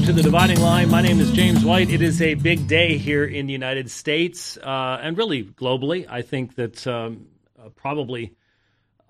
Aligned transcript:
Welcome 0.00 0.16
to 0.16 0.22
the 0.22 0.30
Dividing 0.30 0.60
Line. 0.62 0.88
My 0.88 1.02
name 1.02 1.20
is 1.20 1.30
James 1.30 1.62
White. 1.62 1.90
It 1.90 2.00
is 2.00 2.22
a 2.22 2.32
big 2.32 2.66
day 2.66 2.96
here 2.96 3.22
in 3.22 3.46
the 3.46 3.52
United 3.52 3.90
States 3.90 4.56
uh, 4.56 4.98
and 5.02 5.14
really 5.18 5.44
globally. 5.44 6.06
I 6.08 6.22
think 6.22 6.54
that 6.54 6.86
um, 6.86 7.26
uh, 7.58 7.68
probably 7.68 8.34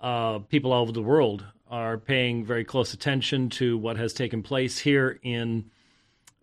uh, 0.01 0.39
people 0.39 0.73
all 0.73 0.81
over 0.81 0.91
the 0.91 1.01
world 1.01 1.45
are 1.69 1.97
paying 1.97 2.43
very 2.43 2.65
close 2.65 2.93
attention 2.93 3.49
to 3.51 3.77
what 3.77 3.95
has 3.95 4.11
taken 4.11 4.43
place 4.43 4.79
here 4.79 5.17
in 5.23 5.71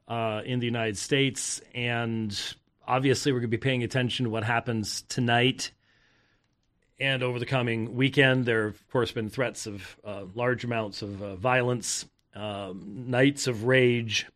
uh, 0.09 0.41
in 0.47 0.60
the 0.60 0.66
United 0.66 0.96
States, 0.96 1.60
and 1.74 2.55
obviously 2.87 3.33
we're 3.33 3.41
going 3.41 3.51
to 3.51 3.59
be 3.59 3.60
paying 3.60 3.83
attention 3.83 4.24
to 4.24 4.30
what 4.30 4.45
happens 4.45 5.02
tonight 5.10 5.73
and 6.99 7.23
over 7.23 7.38
the 7.38 7.45
coming 7.45 7.96
weekend. 7.96 8.46
There 8.46 8.69
have, 8.69 8.77
of 8.77 8.88
course, 8.88 9.12
been 9.12 9.29
threats 9.29 9.66
of 9.66 9.99
uh, 10.02 10.23
large 10.35 10.65
amounts 10.65 11.02
of 11.02 11.23
uh, 11.23 11.37
violence 11.37 12.07
um, 12.35 13.05
nights 13.09 13.46
of 13.46 13.65
rage, 13.65 14.27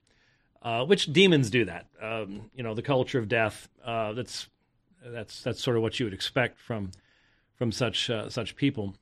uh, 0.63 0.85
which 0.85 1.13
demons 1.13 1.51
do 1.51 1.65
that. 1.65 1.87
Um, 2.01 2.51
you 2.55 2.63
know, 2.63 2.75
the 2.75 2.83
culture 2.83 3.19
of 3.19 3.29
death. 3.29 3.69
Uh, 3.85 4.13
that's 4.13 4.49
that's 5.05 5.43
that's 5.43 5.63
sort 5.63 5.77
of 5.77 5.83
what 5.83 5.99
you 5.99 6.07
would 6.07 6.15
expect 6.15 6.61
from 6.61 6.93
from 7.57 7.73
such 7.73 8.09
uh, 8.09 8.29
such 8.29 8.57
people. 8.57 8.95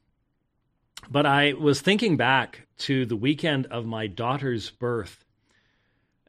But 1.11 1.27
I 1.27 1.55
was 1.55 1.81
thinking 1.81 2.17
back 2.17 2.67
to 2.79 3.07
the 3.07 3.17
weekend 3.17 3.67
of 3.67 3.87
my 3.87 4.07
daughter's 4.07 4.71
birth 4.71 5.25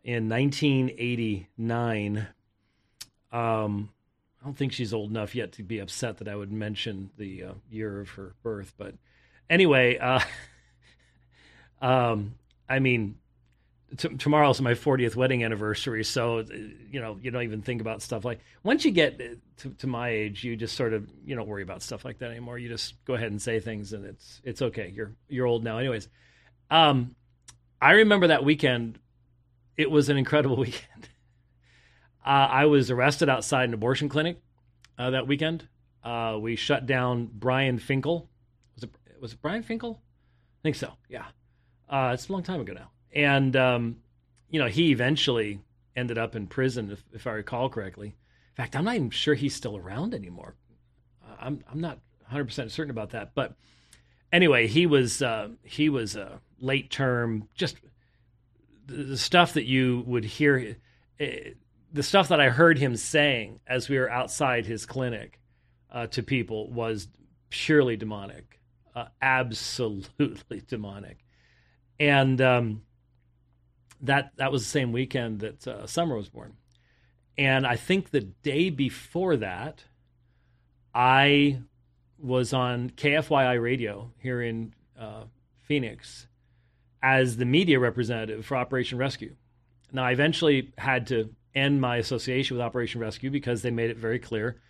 in 0.03 0.29
1989. 0.29 2.27
Um, 3.31 3.89
I 4.41 4.45
don't 4.45 4.57
think 4.57 4.73
she's 4.73 4.93
old 4.93 5.09
enough 5.09 5.35
yet 5.35 5.51
to 5.53 5.63
be 5.63 5.79
upset 5.79 6.17
that 6.17 6.27
I 6.27 6.35
would 6.35 6.51
mention 6.51 7.11
the 7.17 7.43
uh, 7.43 7.53
year 7.69 8.01
of 8.01 8.09
her 8.11 8.33
birth, 8.43 8.73
but 8.77 8.95
anyway, 9.49 9.97
uh, 9.97 10.21
um, 11.81 12.35
I 12.67 12.79
mean, 12.79 13.17
t- 13.97 14.15
tomorrow's 14.15 14.61
my 14.61 14.73
40th 14.73 15.15
wedding 15.15 15.43
anniversary, 15.43 16.03
so 16.03 16.43
you 16.91 17.01
know 17.01 17.17
you 17.21 17.31
don't 17.31 17.43
even 17.43 17.61
think 17.61 17.81
about 17.81 18.01
stuff 18.01 18.25
like. 18.25 18.39
Once 18.63 18.85
you 18.85 18.91
get 18.91 19.19
to, 19.57 19.69
to, 19.69 19.87
my 19.87 20.09
age, 20.09 20.43
you 20.43 20.55
just 20.55 20.75
sort 20.75 20.93
of 20.93 21.09
you 21.25 21.35
don't 21.35 21.47
worry 21.47 21.63
about 21.63 21.81
stuff 21.81 22.05
like 22.05 22.19
that 22.19 22.31
anymore. 22.31 22.57
You 22.57 22.69
just 22.69 23.03
go 23.05 23.13
ahead 23.13 23.31
and 23.31 23.41
say 23.41 23.59
things, 23.59 23.93
and 23.93 24.05
it's 24.05 24.41
it's 24.43 24.61
okay. 24.61 24.91
You're 24.95 25.13
you're 25.27 25.47
old 25.47 25.63
now, 25.63 25.77
anyways. 25.77 26.07
Um, 26.69 27.15
I 27.81 27.91
remember 27.91 28.27
that 28.27 28.43
weekend. 28.43 28.99
It 29.77 29.89
was 29.89 30.09
an 30.09 30.17
incredible 30.17 30.57
weekend. 30.57 31.09
Uh, 32.25 32.47
I 32.49 32.65
was 32.65 32.91
arrested 32.91 33.29
outside 33.29 33.69
an 33.69 33.73
abortion 33.73 34.07
clinic 34.09 34.39
uh, 34.97 35.09
that 35.11 35.27
weekend. 35.27 35.67
Uh, 36.03 36.37
we 36.39 36.55
shut 36.55 36.85
down 36.85 37.29
Brian 37.31 37.79
Finkel. 37.79 38.29
Was 38.75 38.83
it 38.83 38.91
was 39.19 39.33
it 39.33 39.41
Brian 39.41 39.63
Finkel? 39.63 40.01
I 40.01 40.61
think 40.63 40.75
so. 40.75 40.93
Yeah. 41.09 41.25
Uh, 41.89 42.11
it's 42.13 42.29
a 42.29 42.31
long 42.31 42.43
time 42.43 42.61
ago 42.61 42.73
now, 42.73 42.91
and 43.13 43.55
um, 43.55 43.97
you 44.49 44.59
know 44.59 44.67
he 44.67 44.91
eventually 44.91 45.59
ended 45.95 46.17
up 46.17 46.35
in 46.35 46.47
prison, 46.47 46.91
if, 46.91 47.03
if, 47.13 47.27
I 47.27 47.31
recall 47.31 47.67
correctly. 47.67 48.07
In 48.07 48.55
fact, 48.55 48.75
I'm 48.75 48.85
not 48.85 48.95
even 48.95 49.09
sure 49.09 49.35
he's 49.35 49.53
still 49.55 49.75
around 49.75 50.13
anymore. 50.13 50.55
I'm 51.39 51.63
I'm 51.71 51.81
not 51.81 51.99
100 52.21 52.45
percent 52.45 52.71
certain 52.71 52.91
about 52.91 53.11
that, 53.11 53.33
but 53.35 53.55
anyway, 54.31 54.67
he 54.67 54.85
was 54.85 55.21
uh, 55.21 55.49
he 55.63 55.89
was 55.89 56.15
a 56.15 56.39
late 56.59 56.89
term, 56.91 57.47
just 57.55 57.77
the, 58.85 59.17
stuff 59.17 59.53
that 59.53 59.65
you 59.65 60.03
would 60.05 60.23
hear, 60.23 60.77
uh, 61.19 61.25
the 61.91 62.03
stuff 62.03 62.27
that 62.27 62.39
I 62.39 62.49
heard 62.49 62.77
him 62.77 62.95
saying 62.95 63.59
as 63.65 63.89
we 63.89 63.97
were 63.97 64.09
outside 64.09 64.65
his 64.65 64.85
clinic 64.85 65.39
uh, 65.91 66.07
to 66.07 66.21
people 66.21 66.69
was 66.71 67.07
purely 67.49 67.97
demonic, 67.97 68.59
uh, 68.95 69.05
absolutely 69.21 70.61
demonic 70.67 71.17
and 72.01 72.41
um, 72.41 72.81
that 74.01 74.31
that 74.37 74.51
was 74.51 74.63
the 74.63 74.69
same 74.69 74.91
weekend 74.91 75.39
that 75.39 75.67
uh, 75.67 75.87
Summer 75.87 76.15
was 76.15 76.29
born. 76.29 76.53
And 77.37 77.65
I 77.65 77.75
think 77.75 78.11
the 78.11 78.21
day 78.21 78.69
before 78.69 79.37
that, 79.37 79.85
I 80.93 81.61
was 82.19 82.53
on 82.53 82.91
KFYI 82.91 83.61
radio 83.61 84.11
here 84.19 84.41
in 84.41 84.73
uh, 84.99 85.23
Phoenix 85.63 86.27
as 87.01 87.37
the 87.37 87.45
media 87.45 87.79
representative 87.79 88.45
for 88.45 88.57
Operation 88.57 88.97
Rescue. 88.97 89.35
Now, 89.91 90.03
I 90.03 90.11
eventually 90.11 90.71
had 90.77 91.07
to 91.07 91.33
end 91.55 91.81
my 91.81 91.97
association 91.97 92.57
with 92.57 92.65
Operation 92.65 93.01
Rescue 93.01 93.29
because 93.29 93.61
they 93.61 93.71
made 93.71 93.89
it 93.89 93.97
very 93.97 94.19
clear 94.19 94.61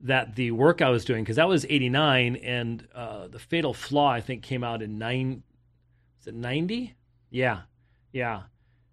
that 0.00 0.34
the 0.34 0.50
work 0.50 0.82
I 0.82 0.90
was 0.90 1.04
doing, 1.04 1.22
because 1.22 1.36
that 1.36 1.48
was 1.48 1.64
89, 1.64 2.36
and 2.36 2.86
uh, 2.94 3.28
the 3.28 3.38
Fatal 3.38 3.72
Flaw, 3.72 4.10
I 4.10 4.20
think, 4.20 4.42
came 4.42 4.64
out 4.64 4.82
in 4.82 4.98
nine, 4.98 5.42
is 6.20 6.26
it 6.26 6.34
90? 6.34 6.94
Yeah. 7.30 7.62
Yeah. 8.12 8.42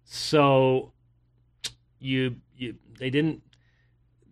So 0.04 0.92
you 1.98 2.36
you 2.56 2.76
they 2.98 3.10
didn't 3.10 3.42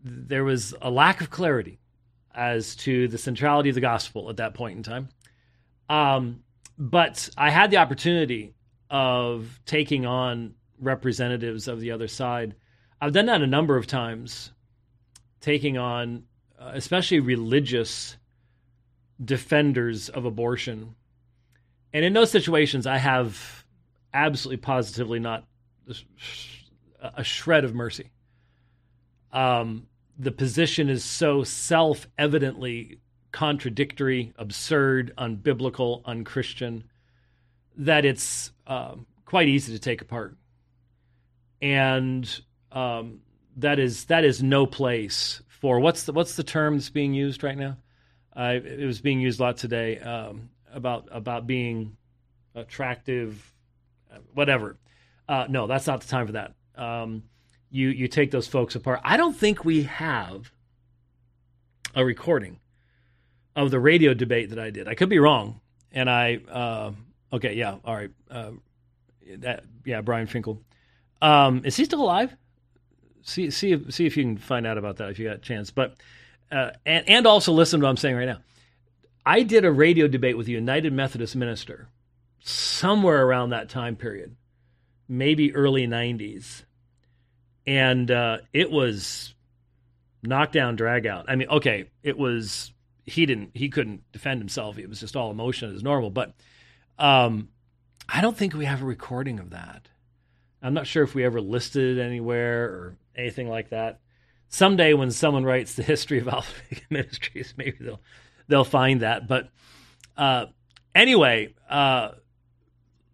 there 0.03 0.45
was 0.45 0.75
a 0.81 0.91
lack 0.91 1.21
of 1.21 1.31
clarity 1.31 1.79
as 2.35 2.75
to 2.75 3.09
the 3.09 3.19
centrality 3.19 3.69
of 3.69 3.75
the 3.75 3.81
gospel 3.81 4.31
at 4.31 4.39
that 4.39 4.55
point 4.55 4.77
in 4.77 4.83
time. 4.83 5.09
Um, 5.89 6.43
but 6.79 7.29
I 7.37 7.51
had 7.51 7.71
the 7.71 7.77
opportunity 7.77 8.55
of 8.89 9.61
taking 9.67 10.07
on 10.07 10.55
representatives 10.79 11.69
of 11.69 11.81
the 11.81 11.91
other 11.91 12.09
side. 12.09 12.55
I've 13.01 13.13
done 13.13 13.27
that 13.27 13.43
a 13.43 13.47
number 13.47 13.77
of 13.77 13.87
times, 13.87 14.53
taking 15.41 15.77
on 15.77 16.25
uh, 16.59 16.71
especially 16.75 17.21
religious 17.21 18.17
defenders 19.23 20.09
of 20.09 20.25
abortion 20.25 20.95
and 21.93 22.05
in 22.05 22.13
those 22.13 22.31
situations, 22.31 22.87
I 22.87 22.99
have 22.99 23.65
absolutely 24.15 24.59
positively 24.59 25.19
not 25.19 25.45
a 27.01 27.25
shred 27.25 27.65
of 27.65 27.75
mercy. 27.75 28.11
Um, 29.33 29.87
the 30.19 30.33
position 30.33 30.89
is 30.89 31.05
so 31.05 31.45
self 31.45 32.07
evidently 32.19 32.99
contradictory, 33.33 34.33
absurd, 34.37 35.13
unbiblical, 35.17 36.03
unchristian 36.05 36.85
that 37.77 38.05
it's 38.05 38.53
um, 38.67 39.07
quite 39.25 39.49
easy 39.49 39.73
to 39.73 39.79
take 39.79 40.03
apart. 40.03 40.37
And 41.63 42.29
um, 42.73 43.21
that 43.57 43.79
is 43.79 44.07
that 44.07 44.25
is 44.25 44.43
no 44.43 44.67
place 44.67 45.43
for 45.49 45.81
what's 45.81 46.05
the 46.05 46.13
what's 46.13 46.37
the 46.37 46.43
term 46.43 46.77
that's 46.77 46.91
being 46.91 47.15
used 47.15 47.43
right 47.45 47.57
now? 47.57 47.77
Uh, 48.35 48.59
it 48.65 48.87
was 48.87 49.01
being 49.01 49.21
used 49.21 49.41
a 49.41 49.43
lot 49.45 49.57
today. 49.57 49.99
Um, 49.99 50.51
about 50.73 51.09
about 51.11 51.47
being 51.47 51.97
attractive, 52.55 53.53
whatever. 54.35 54.77
Uh, 55.31 55.47
no, 55.49 55.69
that's 55.69 55.87
not 55.87 56.01
the 56.01 56.09
time 56.09 56.27
for 56.27 56.33
that. 56.33 56.55
Um, 56.75 57.23
you 57.71 57.89
you 57.91 58.09
take 58.09 58.33
those 58.33 58.49
folks 58.49 58.75
apart. 58.75 59.01
I 59.05 59.17
don't 59.17 59.37
think 59.37 59.65
we 59.65 59.85
have 59.85 60.51
a 61.95 62.05
recording 62.05 62.59
of 63.55 63.71
the 63.71 63.79
radio 63.79 64.13
debate 64.13 64.51
that 64.51 64.59
I 64.59 64.71
did. 64.71 64.89
I 64.89 64.95
could 64.95 65.09
be 65.09 65.21
wrong, 65.21 65.61
and 65.93 66.11
I 66.11 66.41
uh, 66.51 66.91
okay, 67.33 67.55
yeah, 67.55 67.77
all 67.85 67.95
right, 67.95 68.11
uh, 68.29 68.51
that 69.37 69.63
yeah, 69.85 70.01
Brian 70.01 70.27
Finkel. 70.27 70.61
Um, 71.23 71.63
is 71.65 71.77
he 71.77 71.85
still 71.85 72.03
alive? 72.03 72.35
See 73.23 73.53
see 73.53 73.71
if, 73.71 73.95
see 73.95 74.07
if 74.07 74.17
you 74.17 74.25
can 74.25 74.37
find 74.37 74.67
out 74.67 74.79
about 74.79 74.97
that 74.97 75.11
if 75.11 75.21
you 75.21 75.29
got 75.29 75.37
a 75.37 75.39
chance. 75.39 75.71
But 75.71 75.95
uh, 76.51 76.71
and 76.85 77.09
and 77.09 77.27
also 77.29 77.53
listen 77.53 77.79
to 77.79 77.87
what 77.87 77.91
I'm 77.91 77.97
saying 77.97 78.17
right 78.17 78.27
now. 78.27 78.39
I 79.25 79.45
did 79.45 79.65
a 79.65 79.71
radio 79.71 80.09
debate 80.09 80.37
with 80.37 80.49
a 80.49 80.53
United 80.53 80.93
Methodist 80.93 81.37
minister 81.37 81.87
somewhere 82.41 83.25
around 83.25 83.51
that 83.51 83.69
time 83.69 83.95
period, 83.95 84.35
maybe 85.11 85.55
early 85.55 85.87
90s. 85.87 86.63
And 87.67 88.11
uh, 88.11 88.39
it 88.53 88.71
was 88.71 89.35
knockdown, 90.23 90.77
drag 90.77 91.07
out. 91.07 91.27
I 91.29 91.35
mean, 91.35 91.49
okay, 91.49 91.91
it 92.03 92.17
was, 92.17 92.73
he 93.05 93.27
didn't, 93.27 93.51
he 93.55 93.69
couldn't 93.69 94.03
defend 94.13 94.41
himself. 94.41 94.79
It 94.79 94.89
was 94.89 95.01
just 95.01 95.17
all 95.17 95.31
emotion 95.31 95.75
as 95.75 95.83
normal. 95.83 96.11
But 96.11 96.33
um, 96.99 97.49
I 98.09 98.21
don't 98.21 98.37
think 98.37 98.55
we 98.55 98.65
have 98.65 98.83
a 98.83 98.87
recording 98.87 99.41
of 99.41 99.51
that. 99.51 99.89
I'm 100.63 100.75
not 100.75 100.87
sure 100.87 101.03
if 101.03 101.15
we 101.15 101.25
ever 101.25 101.41
listed 101.41 101.99
it 101.99 102.01
anywhere 102.01 102.65
or 102.65 102.97
anything 103.17 103.49
like 103.49 103.71
that. 103.71 104.01
Someday, 104.49 104.95
when 104.95 105.11
someone 105.11 105.45
writes 105.45 105.75
the 105.75 105.83
history 105.83 106.19
of 106.19 106.29
Alpha 106.29 106.53
Ministries, 106.91 107.55
maybe 107.57 107.77
they'll 107.81 108.01
they'll 108.49 108.65
find 108.65 109.01
that. 109.01 109.27
But 109.27 109.49
uh, 110.17 110.47
anyway, 110.95 111.55
uh, 111.69 112.11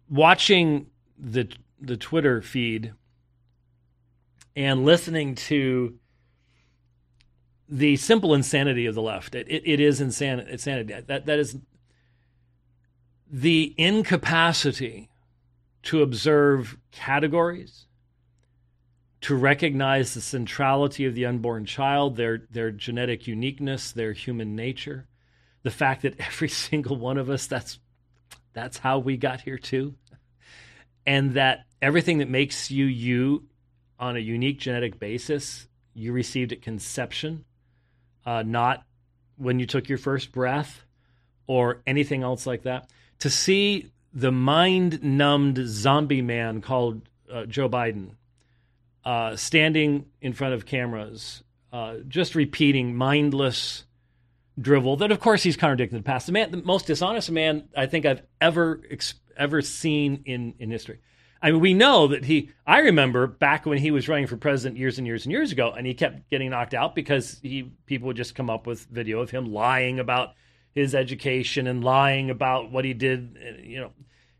watching 0.09 0.87
the 1.17 1.47
the 1.79 1.97
Twitter 1.97 2.41
feed 2.41 2.93
and 4.55 4.85
listening 4.85 5.35
to 5.35 5.99
the 7.69 7.95
simple 7.97 8.33
insanity 8.33 8.85
of 8.85 8.95
the 8.95 9.01
left. 9.01 9.35
It, 9.35 9.47
it, 9.47 9.63
it 9.65 9.79
is 9.79 10.01
insanity. 10.01 10.51
Insanity. 10.51 10.93
That 11.07 11.25
that 11.25 11.39
is 11.39 11.57
the 13.29 13.75
incapacity 13.77 15.09
to 15.83 16.01
observe 16.01 16.77
categories, 16.91 17.85
to 19.21 19.35
recognize 19.35 20.13
the 20.13 20.21
centrality 20.21 21.05
of 21.05 21.13
the 21.13 21.25
unborn 21.25 21.65
child, 21.65 22.15
their 22.15 22.39
their 22.49 22.71
genetic 22.71 23.27
uniqueness, 23.27 23.91
their 23.91 24.13
human 24.13 24.55
nature, 24.55 25.07
the 25.63 25.71
fact 25.71 26.01
that 26.01 26.19
every 26.19 26.49
single 26.67 26.95
one 26.95 27.17
of 27.17 27.29
us 27.29 27.47
that's 27.47 27.79
that's 28.53 28.79
how 28.79 28.97
we 28.97 29.17
got 29.17 29.41
here 29.41 29.57
too 29.57 29.93
and 31.07 31.35
that 31.35 31.65
everything 31.81 32.17
that 32.17 32.29
makes 32.29 32.69
you 32.69 32.85
you 32.85 33.45
on 33.97 34.17
a 34.17 34.19
unique 34.19 34.59
genetic 34.59 34.99
basis, 34.99 35.67
you 35.93 36.11
received 36.11 36.51
at 36.51 36.61
conception, 36.61 37.45
uh, 38.25 38.43
not 38.45 38.83
when 39.37 39.57
you 39.57 39.65
took 39.65 39.87
your 39.89 39.97
first 39.97 40.31
breath 40.31 40.83
or 41.47 41.81
anything 41.87 42.21
else 42.21 42.45
like 42.45 42.63
that. 42.63 42.89
To 43.19 43.29
see 43.29 43.89
the 44.13 44.31
mind 44.31 45.01
numbed 45.01 45.59
zombie 45.65 46.21
man 46.21 46.61
called 46.61 47.01
uh, 47.31 47.45
Joe 47.45 47.69
Biden 47.69 48.11
uh, 49.05 49.35
standing 49.37 50.05
in 50.21 50.33
front 50.33 50.53
of 50.53 50.65
cameras, 50.65 51.41
uh, 51.71 51.95
just 52.07 52.35
repeating 52.35 52.95
mindless 52.95 53.85
drivel 54.59 54.97
that, 54.97 55.11
of 55.11 55.19
course, 55.19 55.43
he's 55.43 55.55
contradicting 55.55 55.99
the 55.99 56.03
past. 56.03 56.25
The 56.25 56.31
man, 56.33 56.51
the 56.51 56.57
most 56.57 56.87
dishonest 56.87 57.31
man 57.31 57.69
I 57.75 57.85
think 57.85 58.05
I've 58.05 58.23
ever 58.41 58.81
ever 59.37 59.61
seen 59.61 60.23
in 60.25 60.55
in 60.59 60.71
history. 60.71 60.99
I 61.41 61.51
mean, 61.51 61.61
we 61.61 61.73
know 61.73 62.07
that 62.07 62.25
he. 62.25 62.49
I 62.65 62.79
remember 62.79 63.27
back 63.27 63.65
when 63.65 63.77
he 63.77 63.91
was 63.91 64.07
running 64.07 64.27
for 64.27 64.37
president 64.37 64.77
years 64.77 64.97
and 64.97 65.05
years 65.05 65.25
and 65.25 65.31
years 65.31 65.51
ago, 65.51 65.71
and 65.71 65.85
he 65.85 65.93
kept 65.93 66.29
getting 66.29 66.49
knocked 66.49 66.73
out 66.73 66.95
because 66.95 67.39
he 67.41 67.71
people 67.85 68.07
would 68.07 68.17
just 68.17 68.35
come 68.35 68.49
up 68.49 68.65
with 68.65 68.85
video 68.85 69.19
of 69.21 69.29
him 69.29 69.51
lying 69.51 69.99
about 69.99 70.33
his 70.71 70.95
education 70.95 71.67
and 71.67 71.83
lying 71.83 72.29
about 72.29 72.71
what 72.71 72.85
he 72.85 72.93
did. 72.93 73.37
You 73.63 73.81
know, 73.81 73.91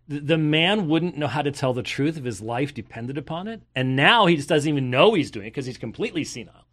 the, 0.08 0.20
the 0.20 0.38
man 0.38 0.88
wouldn't 0.88 1.18
know 1.18 1.28
how 1.28 1.44
to 1.44 1.52
tell 1.52 1.74
the 1.74 1.84
truth 1.84 2.18
if 2.18 2.24
his 2.24 2.42
life 2.42 2.74
depended 2.74 3.18
upon 3.18 3.48
it, 3.48 3.62
and 3.76 3.96
now 3.96 4.26
he 4.26 4.36
just 4.36 4.50
doesn't 4.50 4.70
even 4.70 4.90
know 4.90 5.14
he's 5.14 5.32
doing 5.32 5.48
it 5.48 5.52
because 5.52 5.66
he's 5.66 5.78
completely 5.78 6.24
senile. 6.24 6.66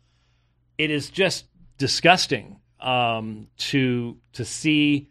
It 0.78 0.90
is 0.90 1.10
just 1.10 1.46
disgusting 1.76 2.60
um, 2.80 3.48
to 3.56 4.16
to 4.32 4.44
see 4.44 5.10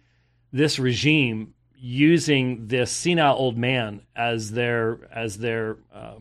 this 0.52 0.80
regime 0.80 1.54
using 1.86 2.68
this 2.68 2.90
senile 2.90 3.36
old 3.36 3.58
man 3.58 4.02
as 4.16 4.52
their 4.52 5.00
as 5.12 5.38
their 5.38 5.76
uh, 5.94 6.16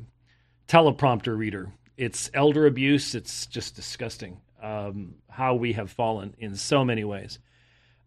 teleprompter 0.67 1.39
reader. 1.39 1.71
It's 1.97 2.29
elder 2.35 2.67
abuse. 2.67 3.15
It's 3.15 3.47
just 3.47 3.77
disgusting 3.77 4.41
um, 4.61 5.15
how 5.29 5.55
we 5.55 5.75
have 5.75 5.89
fallen 5.93 6.35
in 6.39 6.57
so 6.57 6.85
many 6.85 7.05
ways. 7.05 7.39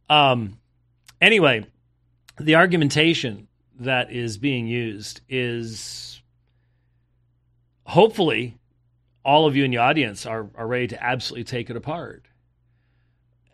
Um, 0.09 0.59
anyway, 1.21 1.65
the 2.37 2.55
argumentation 2.55 3.47
that 3.79 4.11
is 4.11 4.37
being 4.37 4.67
used 4.67 5.21
is 5.29 6.21
hopefully 7.85 8.57
all 9.23 9.47
of 9.47 9.55
you 9.55 9.63
in 9.63 9.71
the 9.71 9.77
audience 9.77 10.25
are, 10.25 10.49
are 10.55 10.67
ready 10.67 10.87
to 10.87 11.01
absolutely 11.01 11.45
take 11.45 11.69
it 11.69 11.77
apart. 11.77 12.25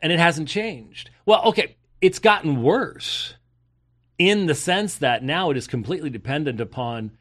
And 0.02 0.12
it 0.12 0.18
hasn't 0.18 0.48
changed. 0.48 1.12
Well, 1.28 1.44
okay, 1.44 1.76
it's 2.02 2.18
gotten 2.18 2.64
worse 2.64 3.36
in 4.22 4.46
the 4.46 4.54
sense 4.54 4.98
that 4.98 5.24
now 5.24 5.50
it 5.50 5.58
is 5.58 5.66
completely 5.66 6.12
dependent 6.12 6.62
upon 6.62 7.18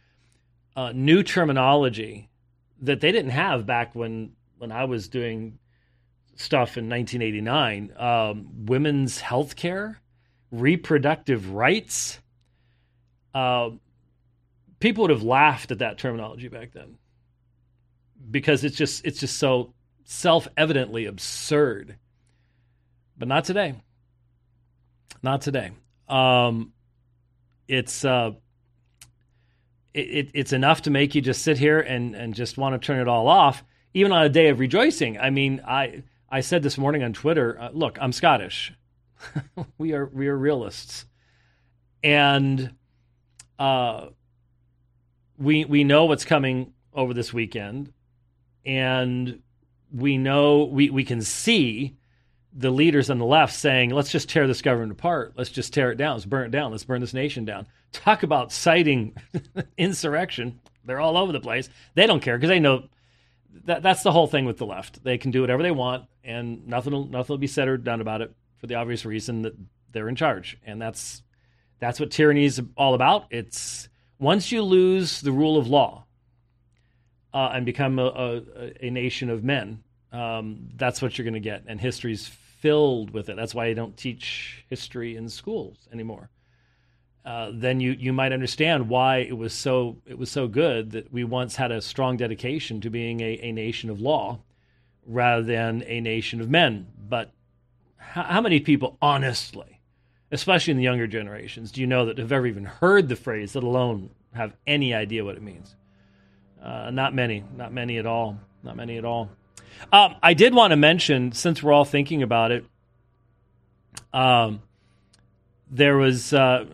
uh, 0.76 0.93
new 0.94 1.23
terminology 1.23 2.29
that 2.82 3.00
they 3.00 3.11
didn't 3.11 3.31
have 3.31 3.64
back 3.64 3.94
when 3.94 4.32
when 4.58 4.70
I 4.70 4.85
was 4.85 5.08
doing 5.08 5.58
stuff 6.37 6.76
in 6.76 6.91
1989. 6.91 7.94
Um, 7.97 8.67
women's 8.67 9.19
health 9.19 9.56
care, 9.56 9.99
reproductive 10.50 11.55
rights. 11.55 12.20
Uh, 13.32 13.70
people 14.79 15.00
would 15.00 15.11
have 15.11 15.23
laughed 15.23 15.70
at 15.70 15.79
that 15.79 15.96
terminology 15.96 16.49
back 16.49 16.73
then 16.75 16.99
because 18.31 18.62
it's 18.62 18.76
just 18.76 19.06
it's 19.06 19.20
just 19.20 19.38
so 19.38 19.73
self-evidently 20.05 21.06
absurd. 21.06 21.96
But 23.17 23.29
not 23.29 23.46
today. 23.46 23.76
Not 25.23 25.41
today. 25.41 25.70
Um, 26.06 26.75
it's 27.70 28.05
uh, 28.05 28.32
it, 29.94 30.31
it's 30.34 30.52
enough 30.52 30.82
to 30.82 30.90
make 30.90 31.14
you 31.14 31.20
just 31.20 31.43
sit 31.43 31.56
here 31.56 31.81
and 31.81 32.17
and 32.17 32.34
just 32.34 32.58
want 32.58 32.81
to 32.81 32.84
turn 32.84 32.99
it 32.99 33.06
all 33.06 33.28
off, 33.28 33.62
even 33.94 34.11
on 34.12 34.25
a 34.25 34.28
day 34.28 34.49
of 34.49 34.58
rejoicing. 34.58 35.19
I 35.19 35.31
mean, 35.31 35.62
I 35.67 36.02
I 36.28 36.40
said 36.40 36.62
this 36.62 36.76
morning 36.76 37.05
on 37.05 37.12
Twitter, 37.12 37.58
uh, 37.61 37.70
look, 37.72 37.96
I'm 38.00 38.12
Scottish. 38.12 38.72
we 39.78 39.93
are 39.93 40.06
we 40.06 40.26
are 40.26 40.37
realists, 40.37 41.06
and 42.02 42.72
uh, 43.58 44.06
we 45.38 45.64
we 45.64 45.84
know 45.84 46.06
what's 46.06 46.25
coming 46.25 46.72
over 46.93 47.14
this 47.14 47.32
weekend, 47.32 47.93
and 48.67 49.43
we 49.93 50.19
know 50.19 50.64
we 50.64 50.90
we 50.90 51.05
can 51.05 51.22
see 51.22 51.96
the 52.52 52.70
leaders 52.70 53.11
on 53.11 53.19
the 53.19 53.25
left 53.25 53.55
saying, 53.55 53.91
let's 53.91 54.11
just 54.11 54.29
tear 54.29 54.47
this 54.47 54.62
government 54.62 54.93
apart. 54.93 55.35
Let's 55.37 55.50
just 55.50 55.73
tear 55.73 55.93
it 55.93 55.97
down. 55.97 56.14
Let's 56.14 56.26
burn 56.26 56.47
it 56.47 56.50
down. 56.50 56.70
Let's 56.70 56.85
burn 56.85 57.00
this 57.00 57.14
nation 57.14 57.44
down. 57.44 57.67
Talk 57.93 58.23
about 58.23 58.52
citing 58.52 59.17
insurrection. 59.79 60.61
They're 60.85 61.00
all 61.00 61.17
over 61.17 61.32
the 61.32 61.41
place. 61.41 61.69
They 61.94 62.06
don't 62.06 62.20
care 62.20 62.37
because 62.37 62.49
they 62.49 62.61
know 62.61 62.88
that 63.64 63.82
that's 63.82 64.02
the 64.02 64.12
whole 64.12 64.26
thing 64.26 64.44
with 64.44 64.58
the 64.58 64.67
left. 64.67 65.02
They 65.05 65.19
can 65.19 65.31
do 65.31 65.41
whatever 65.41 65.62
they 65.62 65.70
want, 65.70 66.06
and 66.25 66.67
nothing 66.67 66.93
will, 66.93 67.06
nothing 67.06 67.35
will 67.35 67.38
be 67.38 67.47
said 67.47 67.69
or 67.69 67.76
done 67.76 68.00
about 68.00 68.23
it 68.23 68.35
for 68.58 68.67
the 68.67 68.76
obvious 68.76 69.05
reason 69.05 69.43
that 69.43 69.55
they're 69.93 70.08
in 70.08 70.17
charge. 70.17 70.58
And 70.64 70.81
that's 70.81 71.23
that's 71.79 71.99
what 72.00 72.11
tyranny 72.11 72.44
is 72.44 72.61
all 72.76 72.94
about. 72.94 73.26
It's 73.31 73.88
once 74.19 74.53
you 74.53 74.62
lose 74.62 75.20
the 75.20 75.32
rule 75.32 75.56
of 75.56 75.67
law 75.67 76.05
uh, 77.32 77.50
and 77.55 77.64
become 77.64 77.99
a, 77.99 78.06
a, 78.06 78.87
a 78.87 78.91
nation 78.91 79.31
of 79.31 79.43
men, 79.43 79.82
um, 80.12 80.69
that's 80.76 81.00
what 81.00 81.17
you're 81.17 81.25
going 81.25 81.35
to 81.35 81.41
get. 81.41 81.64
And 81.67 81.81
history's 81.81 82.31
filled 82.61 83.11
with 83.11 83.29
it. 83.29 83.37
That's 83.37 83.55
why 83.55 83.67
I 83.67 83.75
don't 83.75 83.97
teach 83.97 84.65
history 84.69 85.17
in 85.17 85.29
schools 85.29 85.89
anymore. 85.93 86.31
Uh, 87.25 87.51
then 87.53 87.81
you 87.81 87.93
you 87.93 88.12
might 88.12 88.32
understand 88.32 88.89
why 88.89 89.19
it 89.19 89.37
was 89.37 89.53
so 89.53 89.99
it 90.06 90.17
was 90.17 90.31
so 90.31 90.49
good 90.49 90.93
that 90.93 91.13
we 91.13 91.23
once 91.23 91.56
had 91.56 91.70
a 91.70 91.82
strong 91.82 92.17
dedication 92.17 92.81
to 92.81 92.89
being 92.89 93.20
a, 93.20 93.39
a 93.43 93.53
nation 93.53 93.91
of 93.91 94.01
law 94.01 94.39
rather 95.06 95.43
than 95.43 95.82
a 95.87 96.01
nation 96.01 96.41
of 96.41 96.49
men. 96.49 96.87
But 97.08 97.32
how, 97.96 98.23
how 98.23 98.41
many 98.41 98.61
people, 98.61 98.96
honestly, 99.03 99.81
especially 100.32 100.70
in 100.70 100.77
the 100.79 100.84
younger 100.84 101.06
generations, 101.06 101.73
do 101.73 101.81
you 101.81 101.87
know 101.87 102.06
that 102.06 102.19
have 102.19 102.32
ever 102.32 102.46
even 102.46 102.65
heard 102.65 103.08
the 103.08 103.17
phrase, 103.17 103.55
let 103.55 103.65
alone 103.65 104.11
have 104.32 104.55
any 104.67 104.94
idea 104.94 105.25
what 105.25 105.37
it 105.37 105.43
means? 105.43 105.77
Uh, 106.63 106.91
not 106.91 107.15
many, 107.15 107.44
not 107.56 107.73
many 107.73 107.99
at 107.99 108.06
all, 108.06 108.39
not 108.63 108.77
many 108.77 108.96
at 108.96 109.05
all. 109.05 109.31
Um, 109.93 110.15
I 110.23 110.35
did 110.35 110.55
want 110.55 110.71
to 110.71 110.77
mention, 110.77 111.33
since 111.33 111.63
we're 111.63 111.73
all 111.73 111.85
thinking 111.85 112.23
about 112.23 112.53
it, 112.53 112.65
um, 114.13 114.63
there 115.71 115.97
was. 115.97 116.33
Uh, 116.33 116.67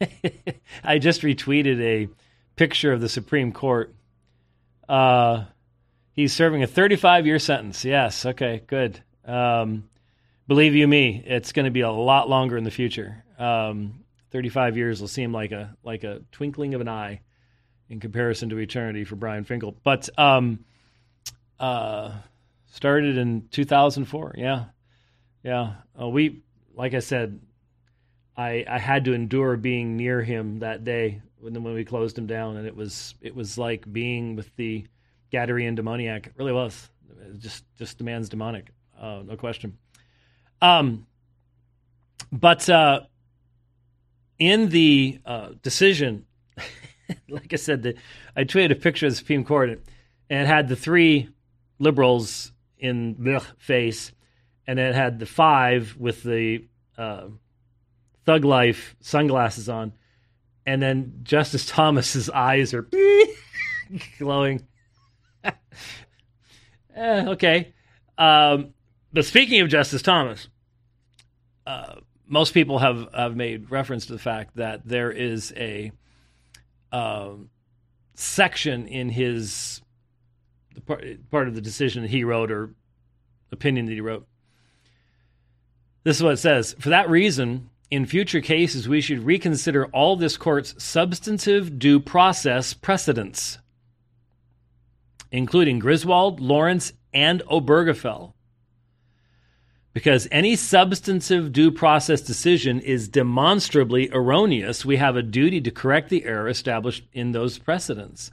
I 0.84 0.98
just 0.98 1.22
retweeted 1.22 1.80
a 1.80 2.08
picture 2.56 2.92
of 2.92 3.00
the 3.00 3.08
Supreme 3.08 3.52
Court. 3.52 3.94
Uh, 4.88 5.44
he's 6.12 6.32
serving 6.32 6.62
a 6.62 6.66
35 6.66 7.26
year 7.26 7.38
sentence. 7.38 7.84
Yes. 7.84 8.24
Okay. 8.24 8.62
Good. 8.66 9.00
Um, 9.24 9.88
believe 10.46 10.74
you 10.74 10.88
me, 10.88 11.22
it's 11.26 11.52
going 11.52 11.64
to 11.64 11.70
be 11.70 11.80
a 11.80 11.90
lot 11.90 12.28
longer 12.28 12.56
in 12.56 12.64
the 12.64 12.70
future. 12.70 13.24
Um, 13.38 14.04
35 14.30 14.76
years 14.76 15.00
will 15.00 15.08
seem 15.08 15.32
like 15.32 15.52
a 15.52 15.76
like 15.82 16.04
a 16.04 16.20
twinkling 16.32 16.74
of 16.74 16.80
an 16.80 16.88
eye 16.88 17.20
in 17.88 18.00
comparison 18.00 18.50
to 18.50 18.58
eternity 18.58 19.04
for 19.04 19.16
Brian 19.16 19.44
Finkel. 19.44 19.74
But 19.82 20.08
um, 20.18 20.64
uh, 21.60 22.12
started 22.66 23.16
in 23.16 23.48
2004. 23.50 24.34
Yeah, 24.36 24.66
yeah. 25.42 25.74
Uh, 26.00 26.08
we, 26.08 26.42
like 26.74 26.94
I 26.94 27.00
said, 27.00 27.40
I 28.36 28.64
I 28.68 28.78
had 28.78 29.04
to 29.06 29.12
endure 29.12 29.56
being 29.56 29.96
near 29.96 30.22
him 30.22 30.60
that 30.60 30.84
day 30.84 31.22
when 31.40 31.62
when 31.62 31.74
we 31.74 31.84
closed 31.84 32.16
him 32.16 32.26
down, 32.26 32.56
and 32.56 32.66
it 32.66 32.76
was 32.76 33.14
it 33.20 33.34
was 33.34 33.58
like 33.58 33.90
being 33.92 34.36
with 34.36 34.54
the 34.56 34.86
Gadarene 35.32 35.74
demoniac. 35.74 36.26
It 36.28 36.32
really 36.36 36.52
was. 36.52 36.90
It 37.20 37.38
just 37.38 37.64
just 37.76 37.98
the 37.98 38.04
man's 38.04 38.28
demonic, 38.28 38.70
uh, 38.98 39.22
no 39.24 39.36
question. 39.36 39.76
Um, 40.60 41.06
but 42.32 42.68
uh, 42.68 43.00
in 44.38 44.68
the 44.68 45.20
uh, 45.24 45.50
decision, 45.62 46.26
like 47.28 47.52
I 47.52 47.56
said, 47.56 47.82
the, 47.82 47.94
I 48.36 48.44
tweeted 48.44 48.72
a 48.72 48.76
picture 48.76 49.06
of 49.06 49.12
the 49.12 49.16
Supreme 49.16 49.44
Court, 49.44 49.70
and 49.70 49.80
it 50.30 50.46
had 50.46 50.68
the 50.68 50.76
three 50.76 51.28
liberals 51.78 52.52
in 52.78 53.16
the 53.18 53.40
face, 53.58 54.12
and 54.66 54.78
it 54.78 54.94
had 54.94 55.18
the 55.18 55.26
five 55.26 55.96
with 55.98 56.22
the 56.22 56.64
uh, 56.96 57.28
thug 58.24 58.44
life 58.44 58.96
sunglasses 59.00 59.68
on, 59.68 59.92
and 60.66 60.82
then 60.82 61.20
Justice 61.22 61.66
Thomas's 61.66 62.28
eyes 62.34 62.74
are 62.74 62.88
glowing. 64.18 64.66
eh, 65.44 65.52
okay, 66.96 67.72
um, 68.16 68.74
but 69.12 69.24
speaking 69.24 69.60
of 69.60 69.68
Justice 69.68 70.02
Thomas, 70.02 70.48
uh, 71.66 71.96
most 72.26 72.52
people 72.52 72.78
have 72.78 73.08
have 73.14 73.36
made 73.36 73.70
reference 73.70 74.06
to 74.06 74.12
the 74.12 74.18
fact 74.18 74.56
that 74.56 74.86
there 74.86 75.10
is 75.10 75.52
a 75.56 75.92
uh, 76.92 77.30
section 78.14 78.86
in 78.86 79.08
his 79.08 79.80
the 80.78 80.86
part, 80.86 81.30
part 81.30 81.48
of 81.48 81.54
the 81.54 81.60
decision 81.60 82.02
that 82.02 82.10
he 82.10 82.24
wrote 82.24 82.50
or 82.50 82.74
opinion 83.52 83.86
that 83.86 83.92
he 83.92 84.00
wrote. 84.00 84.26
This 86.04 86.16
is 86.16 86.22
what 86.22 86.34
it 86.34 86.38
says. 86.38 86.74
For 86.78 86.90
that 86.90 87.10
reason, 87.10 87.70
in 87.90 88.06
future 88.06 88.40
cases, 88.40 88.88
we 88.88 89.00
should 89.00 89.24
reconsider 89.24 89.86
all 89.86 90.16
this 90.16 90.36
court's 90.36 90.74
substantive 90.82 91.78
due 91.78 92.00
process 92.00 92.74
precedents, 92.74 93.58
including 95.32 95.78
Griswold, 95.78 96.40
Lawrence, 96.40 96.92
and 97.12 97.42
Obergefell. 97.50 98.34
Because 99.94 100.28
any 100.30 100.54
substantive 100.54 101.52
due 101.52 101.72
process 101.72 102.20
decision 102.20 102.78
is 102.80 103.08
demonstrably 103.08 104.10
erroneous, 104.12 104.84
we 104.84 104.96
have 104.96 105.16
a 105.16 105.22
duty 105.22 105.60
to 105.62 105.70
correct 105.70 106.08
the 106.08 106.24
error 106.24 106.48
established 106.48 107.08
in 107.12 107.32
those 107.32 107.58
precedents. 107.58 108.30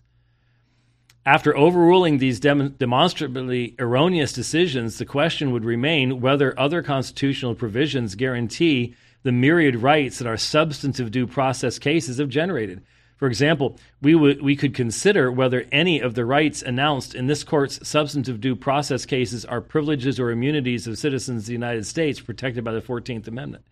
After 1.26 1.58
overruling 1.58 2.20
these 2.20 2.40
dem- 2.40 2.76
demonstrably 2.78 3.76
erroneous 3.80 4.32
decisions, 4.32 4.98
the 4.98 5.06
question 5.06 5.52
would 5.52 5.66
remain 5.66 6.22
whether 6.22 6.58
other 6.60 6.84
constitutional 6.84 7.56
provisions 7.56 8.14
guarantee 8.14 8.96
the 9.24 9.32
myriad 9.32 9.78
rights 9.78 10.20
that 10.20 10.28
our 10.28 10.38
substantive 10.38 11.10
due 11.10 11.26
process 11.26 11.80
cases 11.80 12.20
have 12.20 12.30
generated. 12.30 12.84
For 13.18 13.28
example, 13.28 13.80
we, 14.02 14.14
would, 14.14 14.42
we 14.42 14.56
could 14.56 14.76
consider 14.76 15.32
whether 15.32 15.66
any 15.72 16.00
of 16.00 16.14
the 16.14 16.26
rights 16.26 16.62
announced 16.62 17.16
in 17.16 17.26
this 17.26 17.44
court's 17.44 17.88
substantive 17.88 18.40
due 18.40 18.56
process 18.56 19.06
cases 19.06 19.46
are 19.46 19.62
privileges 19.62 20.20
or 20.20 20.30
immunities 20.30 20.86
of 20.86 20.98
citizens 21.00 21.44
of 21.44 21.48
the 21.48 21.54
United 21.54 21.88
States 21.88 22.20
protected 22.20 22.64
by 22.64 22.74
the 22.74 22.82
14th 22.82 23.28
Amendment. 23.28 23.66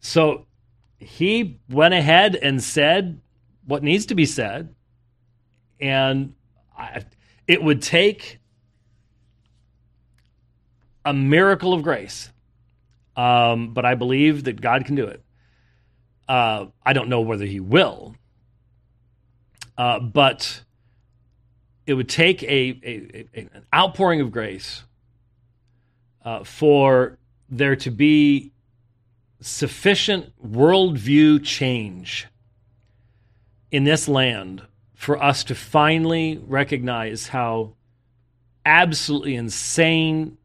So 0.00 0.46
he 0.98 1.60
went 1.68 1.94
ahead 1.94 2.34
and 2.34 2.60
said 2.60 3.20
what 3.66 3.84
needs 3.84 4.06
to 4.06 4.14
be 4.14 4.26
said, 4.26 4.74
and 5.80 6.34
I, 6.76 7.04
it 7.46 7.62
would 7.62 7.82
take 7.82 8.38
a 11.04 11.12
miracle 11.12 11.72
of 11.72 11.82
grace. 11.82 12.30
Um, 13.16 13.72
but 13.72 13.86
I 13.86 13.94
believe 13.94 14.44
that 14.44 14.60
God 14.60 14.84
can 14.84 14.94
do 14.94 15.06
it. 15.06 15.22
Uh, 16.28 16.66
I 16.84 16.92
don't 16.92 17.08
know 17.08 17.20
whether 17.20 17.46
He 17.46 17.60
will, 17.60 18.16
uh, 19.78 20.00
but 20.00 20.62
it 21.86 21.94
would 21.94 22.08
take 22.08 22.42
a, 22.42 22.78
a, 22.82 23.28
a 23.34 23.40
an 23.54 23.66
outpouring 23.72 24.20
of 24.20 24.32
grace 24.32 24.82
uh, 26.24 26.42
for 26.42 27.16
there 27.48 27.76
to 27.76 27.90
be 27.90 28.52
sufficient 29.40 30.32
worldview 30.44 31.42
change 31.44 32.26
in 33.70 33.84
this 33.84 34.08
land 34.08 34.62
for 34.96 35.22
us 35.22 35.44
to 35.44 35.54
finally 35.54 36.40
recognize 36.46 37.28
how 37.28 37.74
absolutely 38.64 39.36
insane, 39.36 40.38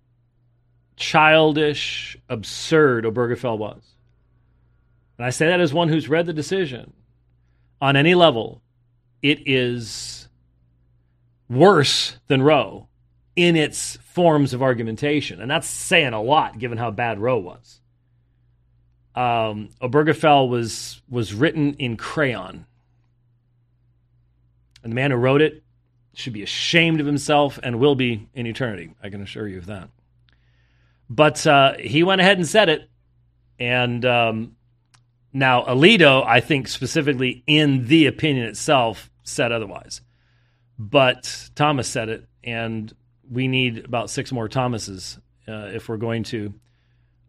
childish, 0.98 2.18
absurd 2.30 3.06
Obergefell 3.06 3.58
was. 3.58 3.82
And 5.18 5.26
I 5.26 5.30
say 5.30 5.48
that 5.48 5.62
as 5.62 5.74
one 5.74 5.88
who's 5.88 6.10
read 6.10 6.26
the 6.26 6.34
decision 6.34 6.94
on 7.82 7.96
any 7.96 8.14
level. 8.14 8.62
It 9.22 9.48
is 9.48 10.28
worse 11.50 12.18
than 12.28 12.42
Roe 12.42 12.88
in 13.36 13.56
its 13.56 13.98
forms 14.04 14.54
of 14.54 14.62
argumentation. 14.62 15.42
And 15.42 15.50
that's 15.50 15.68
saying 15.68 16.14
a 16.14 16.22
lot 16.22 16.60
given 16.60 16.78
how 16.78 16.92
bad 16.92 17.20
Roe 17.20 17.38
was. 17.40 17.80
Um, 19.16 19.70
Obergefell 19.82 20.50
was 20.50 21.02
was 21.10 21.34
written 21.34 21.76
in 21.76 21.98
crayon 21.98 22.66
and 24.84 24.92
the 24.92 24.96
man 24.96 25.12
who 25.12 25.18
wrote 25.18 25.42
it 25.42 25.64
should 26.14 26.34
be 26.34 26.44
ashamed 26.44 27.00
of 27.00 27.06
himself 27.06 27.60
and 27.64 27.80
will 27.80 27.96
be 27.96 28.28
in 28.34 28.46
eternity. 28.46 28.94
I 29.02 29.10
can 29.10 29.22
assure 29.22 29.48
you 29.48 29.58
of 29.58 29.68
that. 29.68 29.90
But 31.10 31.46
uh, 31.46 31.74
he 31.78 32.04
went 32.04 32.22
ahead 32.22 32.38
and 32.38 32.48
said 32.48 32.70
it. 32.70 32.90
And 33.60 34.04
um, 34.06 34.56
now, 35.34 35.64
Alito, 35.64 36.26
I 36.26 36.40
think 36.40 36.68
specifically 36.68 37.44
in 37.48 37.88
the 37.88 38.08
opinion 38.08 38.48
itself, 38.48 39.10
said 39.24 39.52
otherwise. 39.52 40.02
But 40.80 41.50
Thomas 41.56 41.88
said 41.88 42.10
it. 42.10 42.28
And 42.44 42.94
we 43.30 43.48
need 43.48 43.86
about 43.86 44.10
six 44.10 44.32
more 44.32 44.50
Thomases 44.50 45.18
uh, 45.48 45.70
if 45.74 45.88
we're 45.88 45.98
going 45.98 46.24
to 46.24 46.54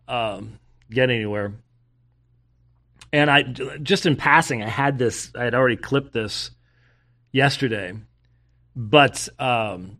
um, 0.08 0.58
get 0.90 1.10
anywhere. 1.10 1.52
And 3.12 3.30
I 3.30 3.42
just 3.42 4.06
in 4.06 4.16
passing, 4.16 4.62
I 4.62 4.68
had 4.68 4.98
this, 4.98 5.30
I 5.36 5.44
had 5.44 5.54
already 5.54 5.76
clipped 5.76 6.12
this 6.12 6.50
yesterday, 7.32 7.94
but 8.76 9.28
um, 9.38 9.98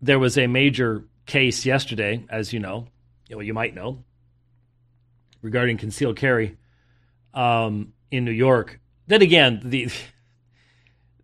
there 0.00 0.18
was 0.18 0.38
a 0.38 0.46
major 0.46 1.04
case 1.26 1.66
yesterday, 1.66 2.24
as 2.30 2.52
you 2.52 2.60
know, 2.60 2.86
well, 3.30 3.42
you 3.42 3.54
might 3.54 3.74
know, 3.74 4.04
regarding 5.42 5.76
concealed 5.76 6.16
carry 6.16 6.56
um, 7.34 7.92
in 8.10 8.24
New 8.24 8.32
York. 8.32 8.80
Then 9.06 9.22
again, 9.22 9.60
the 9.64 9.90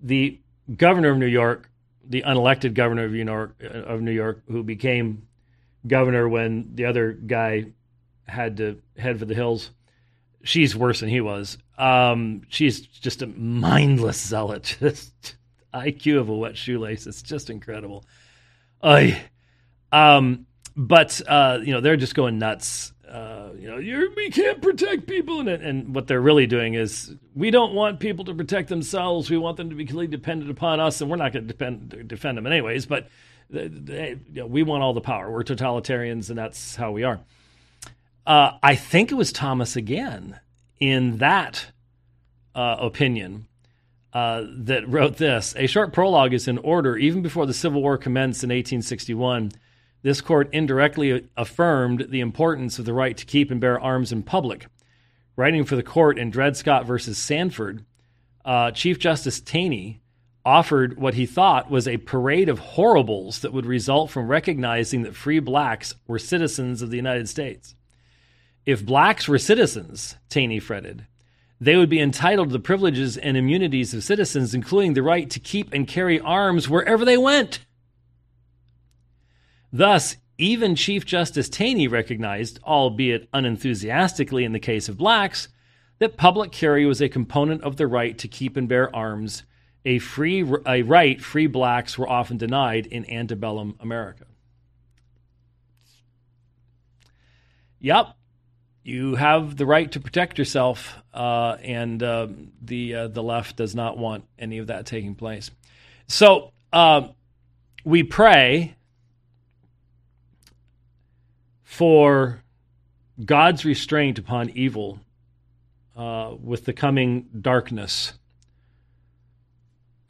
the 0.01 0.41
governor 0.75 1.11
of 1.11 1.19
New 1.19 1.27
York, 1.27 1.71
the 2.07 2.23
unelected 2.23 2.75
governor 2.75 3.05
of 3.05 3.13
New 3.13 3.25
York, 3.25 3.63
of 3.63 4.01
New 4.01 4.13
York, 4.13 4.43
who 4.49 4.63
became 4.63 5.29
governor 5.87 6.29
when 6.29 6.75
the 6.75 6.87
other 6.87 7.13
guy 7.13 7.67
had 8.27 8.57
to 8.59 8.81
head 8.97 9.19
for 9.19 9.25
the 9.25 9.35
hills. 9.35 9.71
She's 10.43 10.77
worse 10.77 11.01
than 11.01 11.09
he 11.09 11.21
was. 11.21 11.59
Um, 11.77 12.43
she's 12.49 12.81
just 12.81 13.23
a 13.23 13.27
mindless 13.27 14.21
zealot. 14.21 14.77
Just 14.81 15.37
IQ 15.75 16.21
of 16.21 16.29
a 16.29 16.35
wet 16.35 16.57
shoelace. 16.57 17.07
It's 17.07 17.21
just 17.21 17.51
incredible. 17.51 18.05
I, 18.83 19.21
um, 19.91 20.47
but 20.77 21.21
uh, 21.27 21.59
you 21.63 21.73
know 21.73 21.81
they're 21.81 21.97
just 21.97 22.15
going 22.15 22.39
nuts. 22.39 22.93
Uh, 23.09 23.51
you 23.59 23.69
know, 23.69 24.09
we 24.17 24.31
can't 24.31 24.61
protect 24.63 25.07
people, 25.07 25.41
and, 25.41 25.49
and 25.49 25.95
what 25.95 26.07
they're 26.07 26.21
really 26.21 26.47
doing 26.47 26.75
is 26.75 27.15
we 27.35 27.51
don't 27.51 27.75
want 27.75 28.01
people 28.01 28.25
to 28.25 28.35
protect 28.35 28.69
themselves. 28.69 29.31
We 29.31 29.37
want 29.37 29.57
them 29.57 29.71
to 29.71 29.77
be 29.77 29.85
completely 29.85 30.17
dependent 30.17 30.51
upon 30.51 30.81
us, 30.81 31.01
and 31.01 31.11
we're 31.11 31.17
not 31.17 31.33
going 31.33 31.47
to 31.47 31.53
defend 31.53 32.09
defend 32.09 32.39
them 32.39 32.47
anyways. 32.47 32.87
But 32.87 33.09
they, 33.51 33.69
they, 33.69 34.19
you 34.33 34.41
know, 34.41 34.47
we 34.47 34.63
want 34.63 34.83
all 34.83 34.95
the 34.95 35.01
power. 35.01 35.31
We're 35.31 35.45
totalitarians, 35.45 36.29
and 36.29 36.39
that's 36.39 36.77
how 36.77 36.93
we 36.93 37.05
are. 37.05 37.21
Uh, 38.27 38.53
I 38.63 38.75
think 38.75 39.13
it 39.13 39.17
was 39.17 39.33
Thomas 39.33 39.77
again 39.77 40.41
in 40.85 41.17
that 41.17 41.65
uh, 42.55 42.77
opinion 42.79 43.47
uh, 44.13 44.45
that 44.51 44.87
wrote 44.87 45.17
this 45.17 45.55
A 45.57 45.67
short 45.67 45.95
prologue 45.95 46.35
is 46.35 46.47
in 46.47 46.59
order. 46.59 46.97
Even 46.99 47.23
before 47.23 47.47
the 47.47 47.55
Civil 47.55 47.81
War 47.81 47.97
commenced 47.97 48.45
in 48.45 48.49
1861, 48.49 49.53
this 50.03 50.21
court 50.21 50.51
indirectly 50.53 51.27
affirmed 51.39 52.09
the 52.11 52.21
importance 52.21 52.79
of 52.79 52.85
the 52.85 52.93
right 52.93 53.17
to 53.17 53.25
keep 53.25 53.51
and 53.51 53.63
bear 53.63 53.81
arms 53.81 54.13
in 54.13 54.23
public. 54.23 54.67
Writing 55.37 55.65
for 55.65 55.75
the 55.75 55.83
court 55.83 56.19
in 56.19 56.31
Dred 56.31 56.55
Scott 56.55 56.85
versus 56.85 57.17
Sandford, 57.17 57.87
uh, 58.45 58.71
Chief 58.71 58.99
Justice 58.99 59.41
Taney 59.41 60.03
offered 60.45 60.99
what 60.99 61.15
he 61.15 61.25
thought 61.25 61.71
was 61.71 61.89
a 61.89 61.97
parade 61.97 62.51
of 62.51 62.59
horribles 62.59 63.39
that 63.39 63.55
would 63.55 63.65
result 63.65 64.11
from 64.11 64.29
recognizing 64.29 65.03
that 65.03 65.17
free 65.17 65.39
blacks 65.39 65.95
were 66.07 66.19
citizens 66.19 66.83
of 66.83 66.91
the 66.91 66.99
United 66.99 67.27
States. 67.27 67.75
If 68.67 68.85
blacks 68.85 69.29
were 69.29 69.39
citizens, 69.39 70.17
Taney 70.29 70.59
fretted, 70.59 71.07
they 71.61 71.77
would 71.77 71.91
be 71.91 72.01
entitled 72.01 72.49
to 72.49 72.53
the 72.53 72.59
privileges 72.59 73.17
and 73.17 73.37
immunities 73.37 73.95
of 73.95 74.05
citizens, 74.05 74.55
including 74.55 74.95
the 74.95 75.03
right 75.03 75.29
to 75.31 75.41
keep 75.41 75.73
and 75.73 75.87
carry 75.87 76.19
arms 76.21 76.69
wherever 76.69 77.05
they 77.05 77.19
went. 77.19 77.61
Thus, 79.73 80.17
even 80.39 80.75
Chief 80.75 81.05
Justice 81.05 81.49
Taney 81.49 81.89
recognized, 81.89 82.59
albeit 82.65 83.29
unenthusiastically 83.33 84.45
in 84.45 84.53
the 84.53 84.59
case 84.59 84.89
of 84.89 84.99
blacks, 84.99 85.49
that 85.99 86.17
public 86.17 86.51
carry 86.51 86.87
was 86.87 87.01
a 87.01 87.09
component 87.09 87.63
of 87.63 87.77
the 87.77 87.87
right 87.87 88.19
to 88.19 88.29
keep 88.29 88.57
and 88.57 88.69
bear 88.69 88.95
arms, 88.95 89.45
a 89.85 89.99
free 89.99 90.45
a 90.67 90.83
right 90.83 91.21
free 91.21 91.47
blacks 91.47 91.99
were 91.99 92.09
often 92.09 92.37
denied 92.37 92.87
in 92.87 93.09
antebellum 93.11 93.77
America. 93.81 94.25
Yep, 97.81 98.17
you 98.85 99.15
have 99.15 99.57
the 99.57 99.65
right 99.65 99.91
to 99.93 99.99
protect 99.99 100.39
yourself, 100.39 100.95
uh, 101.15 101.57
and 101.63 102.03
uh, 102.03 102.29
the 102.61 102.95
uh, 102.95 103.09
the 103.09 103.23
left 103.23 103.57
does 103.57 103.75
not 103.75 103.97
want 103.97 104.25
any 104.39 104.59
of 104.59 104.67
that 104.67 104.85
taking 104.85 105.15
place. 105.15 105.51
So 106.07 106.53
um, 106.71 107.15
we 107.83 108.03
pray 108.03 108.77
for 111.63 112.43
God's 113.25 113.65
restraint 113.65 114.19
upon 114.19 114.51
evil 114.51 115.01
uh, 115.97 116.35
with 116.39 116.67
the 116.67 116.75
coming 116.75 117.27
darkness, 117.41 118.13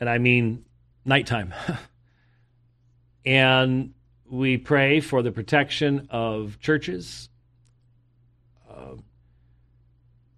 and 0.00 0.10
I 0.10 0.18
mean 0.18 0.64
nighttime. 1.04 1.54
and 3.24 3.94
we 4.28 4.56
pray 4.58 4.98
for 4.98 5.22
the 5.22 5.30
protection 5.30 6.08
of 6.10 6.58
churches 6.58 7.28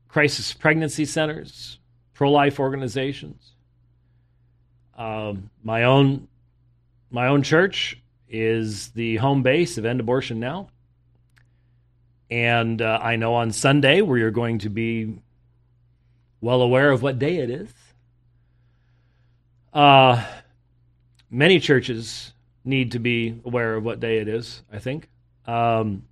crisis 0.08 0.52
pregnancy 0.52 1.04
centers, 1.04 1.78
pro 2.14 2.30
life 2.30 2.58
organizations. 2.58 3.52
Um, 4.96 5.50
my 5.62 5.84
own 5.84 6.28
my 7.10 7.28
own 7.28 7.42
church 7.42 8.00
is 8.28 8.88
the 8.88 9.16
home 9.16 9.42
base 9.42 9.78
of 9.78 9.84
End 9.84 10.00
Abortion 10.00 10.40
Now. 10.40 10.68
And 12.30 12.82
uh, 12.82 12.98
I 13.00 13.16
know 13.16 13.34
on 13.34 13.52
Sunday 13.52 14.00
where 14.00 14.18
you're 14.18 14.30
going 14.30 14.58
to 14.60 14.68
be 14.68 15.20
well 16.40 16.62
aware 16.62 16.90
of 16.90 17.02
what 17.02 17.18
day 17.18 17.36
it 17.36 17.50
is. 17.50 17.70
Uh, 19.72 20.24
many 21.30 21.60
churches 21.60 22.32
need 22.64 22.92
to 22.92 22.98
be 22.98 23.40
aware 23.44 23.74
of 23.74 23.84
what 23.84 24.00
day 24.00 24.18
it 24.18 24.28
is, 24.28 24.62
I 24.72 24.78
think. 24.78 25.08
Um, 25.46 26.04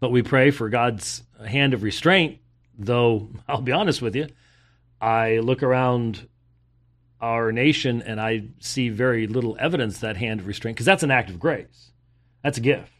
but 0.00 0.10
we 0.10 0.22
pray 0.22 0.50
for 0.50 0.68
God's 0.68 1.22
hand 1.44 1.74
of 1.74 1.82
restraint, 1.82 2.38
though 2.78 3.28
I'll 3.48 3.60
be 3.60 3.72
honest 3.72 4.00
with 4.02 4.14
you, 4.14 4.28
I 5.00 5.38
look 5.38 5.62
around 5.62 6.28
our 7.20 7.50
nation 7.50 8.02
and 8.02 8.20
I 8.20 8.44
see 8.60 8.88
very 8.90 9.26
little 9.26 9.56
evidence 9.58 9.98
that 10.00 10.16
hand 10.16 10.40
of 10.40 10.46
restraint 10.46 10.76
because 10.76 10.86
that's 10.86 11.02
an 11.02 11.10
act 11.10 11.30
of 11.30 11.40
grace. 11.40 11.92
That's 12.42 12.58
a 12.58 12.60
gift. 12.60 12.92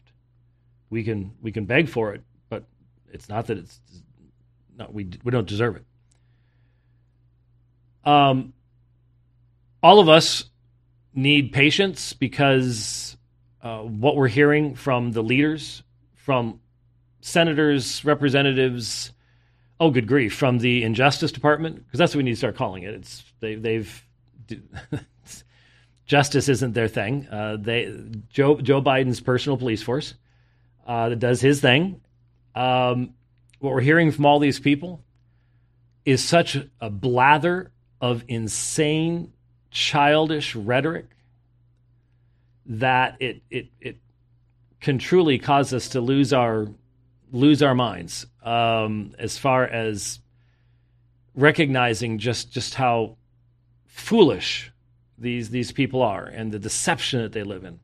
We 0.89 1.03
can 1.03 1.33
we 1.41 1.51
can 1.51 1.65
beg 1.65 1.87
for 1.87 2.13
it, 2.13 2.23
but 2.49 2.63
it's 3.11 3.29
not 3.29 3.47
that 3.47 3.57
it's 3.57 3.79
not 4.77 4.93
we 4.93 5.09
we 5.23 5.31
don't 5.31 5.47
deserve 5.47 5.77
it. 5.77 5.85
Um, 8.03 8.53
all 9.83 9.99
of 9.99 10.09
us 10.09 10.45
need 11.13 11.53
patience 11.53 12.13
because 12.13 13.17
uh, 13.61 13.79
what 13.79 14.15
we're 14.15 14.27
hearing 14.27 14.75
from 14.75 15.11
the 15.11 15.21
leaders, 15.21 15.83
from 16.15 16.59
senators, 17.21 18.03
representatives, 18.05 19.11
oh 19.79 19.91
good 19.91 20.07
grief, 20.07 20.35
from 20.35 20.59
the 20.59 20.83
Injustice 20.83 21.31
Department, 21.31 21.85
because 21.85 21.97
that's 21.97 22.13
what 22.13 22.19
we 22.19 22.23
need 22.23 22.31
to 22.31 22.37
start 22.37 22.55
calling 22.55 22.83
it. 22.83 22.93
It's 22.93 23.23
they, 23.39 23.55
they've 23.55 24.03
justice 26.05 26.49
isn't 26.49 26.73
their 26.73 26.87
thing. 26.87 27.27
Uh, 27.29 27.57
they 27.59 27.93
Joe 28.29 28.59
Joe 28.59 28.81
Biden's 28.81 29.21
personal 29.21 29.57
police 29.57 29.83
force 29.83 30.15
uh, 30.87 31.09
that 31.09 31.19
does 31.19 31.41
his 31.41 31.61
thing. 31.61 32.01
Um, 32.55 33.13
what 33.59 33.73
we're 33.73 33.81
hearing 33.81 34.11
from 34.11 34.25
all 34.25 34.39
these 34.39 34.59
people 34.59 35.03
is 36.05 36.23
such 36.23 36.57
a 36.81 36.89
blather 36.89 37.71
of 38.01 38.23
insane, 38.27 39.33
childish 39.69 40.55
rhetoric 40.55 41.07
that 42.65 43.17
it 43.19 43.41
it 43.49 43.67
it 43.79 43.97
can 44.79 44.97
truly 44.97 45.37
cause 45.37 45.73
us 45.73 45.89
to 45.89 46.01
lose 46.01 46.31
our 46.31 46.67
lose 47.31 47.61
our 47.61 47.75
minds 47.75 48.25
um, 48.43 49.13
as 49.19 49.37
far 49.37 49.65
as 49.65 50.19
recognizing 51.35 52.17
just 52.17 52.51
just 52.51 52.75
how 52.75 53.17
foolish 53.85 54.71
these 55.17 55.49
these 55.49 55.71
people 55.71 56.01
are 56.01 56.25
and 56.25 56.51
the 56.51 56.59
deception 56.59 57.21
that 57.21 57.31
they 57.31 57.43
live 57.43 57.63
in. 57.63 57.79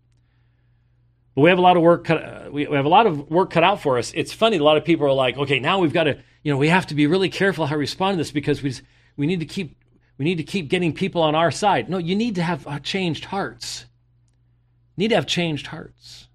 But 1.36 1.42
we 1.42 1.50
have 1.50 1.60
a 1.60 1.62
lot 1.62 1.76
of 1.76 1.84
work 1.84 2.06
cut, 2.06 2.24
uh, 2.24 2.50
we, 2.50 2.64
have 2.64 2.86
a 2.86 2.90
lot 2.90 3.08
of 3.08 3.30
work 3.30 3.50
cut 3.52 3.64
out 3.64 3.82
for 3.82 3.98
us. 3.98 4.14
It's 4.16 4.32
funny 4.32 4.58
a 4.58 4.64
lot 4.64 4.78
of 4.78 4.86
people 4.86 5.06
are 5.06 5.12
like, 5.14 5.38
okay, 5.38 5.60
now 5.60 5.80
we've 5.80 5.94
got 5.94 6.06
to 6.06 6.18
you 6.44 6.52
know 6.52 6.58
we 6.58 6.70
have 6.70 6.88
to 6.88 6.96
be 6.96 7.08
really 7.08 7.30
careful 7.30 7.66
how 7.66 7.76
we 7.76 7.82
respond 7.82 8.16
to 8.16 8.18
this 8.18 8.32
because 8.32 8.64
we 8.64 8.70
just, 8.70 8.84
we 9.18 9.28
need 9.28 9.40
to 9.42 9.46
keep 9.46 9.78
we 10.18 10.26
need 10.26 10.38
to 10.38 10.44
keep 10.44 10.70
getting 10.70 10.94
people 10.94 11.22
on 11.22 11.36
our 11.36 11.52
side. 11.52 11.90
No, 11.90 11.98
you 11.98 12.16
need 12.16 12.36
to 12.36 12.44
have 12.44 12.66
uh, 12.68 12.80
changed 12.80 13.26
hearts. 13.26 13.86
Need 14.98 15.10
to 15.10 15.16
have 15.16 15.28
changed 15.28 15.68
hearts. 15.68 16.30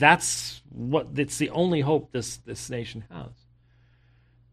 That's 0.00 0.62
what 0.70 1.08
it's 1.16 1.38
the 1.38 1.50
only 1.50 1.80
hope 1.82 2.10
this 2.10 2.38
this 2.38 2.68
nation 2.68 3.04
has. 3.10 3.30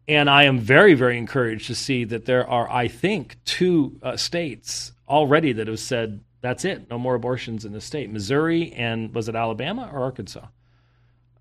And 0.08 0.30
I 0.30 0.44
am 0.44 0.60
very, 0.60 0.94
very 0.94 1.18
encouraged 1.18 1.68
to 1.68 1.76
see 1.76 2.06
that 2.06 2.26
there 2.26 2.48
are, 2.48 2.70
I 2.70 2.88
think, 2.88 3.38
two 3.44 4.00
uh, 4.02 4.16
states 4.16 4.94
already 5.10 5.52
that 5.54 5.68
have 5.68 5.80
said 5.80 6.22
that's 6.42 6.64
it, 6.66 6.90
no 6.90 7.00
more 7.00 7.16
abortions 7.16 7.66
in 7.66 7.74
the 7.74 7.82
state. 7.82 8.10
Missouri 8.10 8.72
and 8.74 9.14
was 9.14 9.28
it 9.28 9.36
Alabama 9.36 9.90
or 9.92 10.02
Arkansas? 10.02 10.46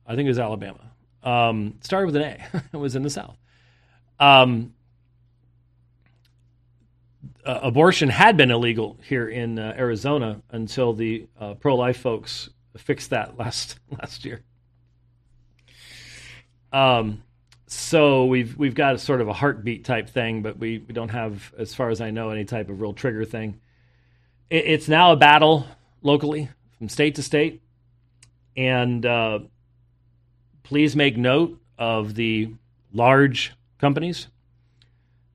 I 0.06 0.14
think 0.14 0.26
it 0.26 0.30
was 0.30 0.38
Alabama. 0.38 0.80
Um, 1.22 1.74
started 1.80 2.06
with 2.06 2.16
an 2.16 2.22
A. 2.22 2.62
it 2.72 2.76
was 2.76 2.96
in 2.96 3.02
the 3.02 3.10
South. 3.10 3.36
Um, 4.18 4.74
uh, 7.44 7.60
abortion 7.62 8.08
had 8.08 8.36
been 8.36 8.50
illegal 8.50 8.98
here 9.02 9.28
in 9.28 9.58
uh, 9.58 9.74
Arizona 9.76 10.42
until 10.50 10.92
the 10.92 11.26
uh, 11.38 11.54
pro-life 11.54 11.98
folks 11.98 12.48
fixed 12.78 13.10
that 13.10 13.38
last 13.38 13.78
last 13.90 14.24
year. 14.24 14.42
Um, 16.72 17.22
so 17.66 18.26
we've 18.26 18.56
we've 18.56 18.74
got 18.74 18.94
a 18.94 18.98
sort 18.98 19.20
of 19.20 19.28
a 19.28 19.32
heartbeat 19.32 19.84
type 19.84 20.08
thing, 20.08 20.42
but 20.42 20.58
we, 20.58 20.78
we 20.78 20.94
don't 20.94 21.08
have, 21.08 21.52
as 21.58 21.74
far 21.74 21.90
as 21.90 22.00
I 22.00 22.10
know, 22.10 22.30
any 22.30 22.44
type 22.44 22.68
of 22.68 22.80
real 22.80 22.92
trigger 22.92 23.24
thing. 23.24 23.60
It, 24.50 24.64
it's 24.66 24.88
now 24.88 25.12
a 25.12 25.16
battle 25.16 25.66
locally 26.02 26.48
from 26.78 26.88
state 26.88 27.16
to 27.16 27.22
state, 27.22 27.62
and 28.56 29.04
uh, 29.04 29.40
please 30.62 30.94
make 30.94 31.16
note 31.16 31.60
of 31.78 32.14
the 32.14 32.54
large 32.92 33.52
companies 33.78 34.28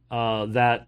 uh, 0.10 0.46
that 0.48 0.88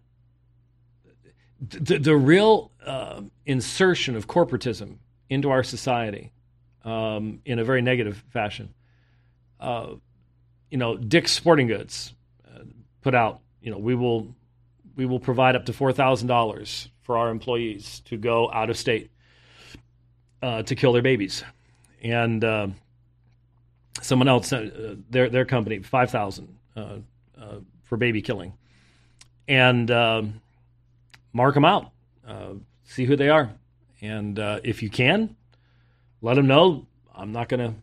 the, 1.62 1.98
the 1.98 2.16
real 2.16 2.72
uh, 2.86 3.22
insertion 3.46 4.16
of 4.16 4.28
corporatism 4.28 4.98
into 5.30 5.50
our 5.50 5.64
society 5.64 6.33
um, 6.84 7.42
in 7.46 7.60
a 7.60 7.64
very 7.64 7.82
negative 7.82 8.24
fashion. 8.30 8.74
Uh, 9.60 9.96
you 10.70 10.78
know, 10.78 10.98
Dick's 10.98 11.32
Sporting 11.32 11.68
Goods 11.68 12.14
uh, 12.48 12.64
put 13.02 13.16
out, 13.16 13.40
you 13.62 13.72
know, 13.72 13.78
we 13.78 13.96
will 13.96 14.34
we 14.96 15.06
will 15.06 15.20
provide 15.20 15.56
up 15.56 15.66
to 15.66 15.74
four 15.74 15.94
thousand 15.94 16.28
dollars 16.28 16.90
for 17.04 17.18
our 17.18 17.30
employees 17.30 18.02
to 18.06 18.18
go 18.18 18.52
out 18.52 18.70
of 18.70 18.78
state 18.78 19.12
uh, 20.42 20.64
to 20.64 20.76
kill 20.76 20.94
their 20.94 21.02
babies, 21.02 21.44
and 22.02 22.44
uh, 22.44 22.68
someone 24.02 24.28
else, 24.28 24.52
uh, 24.52 24.96
their 25.10 25.30
their 25.30 25.46
company, 25.46 25.80
five 25.80 26.12
thousand 26.12 26.58
uh, 26.76 26.98
uh, 27.40 27.60
for 27.84 27.98
baby 27.98 28.22
killing, 28.22 28.54
and 29.48 29.90
um, 29.90 30.42
mark 31.32 31.54
them 31.54 31.66
out, 31.66 31.92
see 32.84 33.06
who 33.06 33.16
they 33.16 33.30
are, 33.30 33.50
and 34.02 34.38
if 34.64 34.84
you 34.84 34.90
can, 34.90 35.36
let 36.24 36.36
them 36.36 36.48
know 36.48 36.88
I'm 37.14 37.32
not 37.32 37.50
going 37.50 37.60
to 37.60 37.76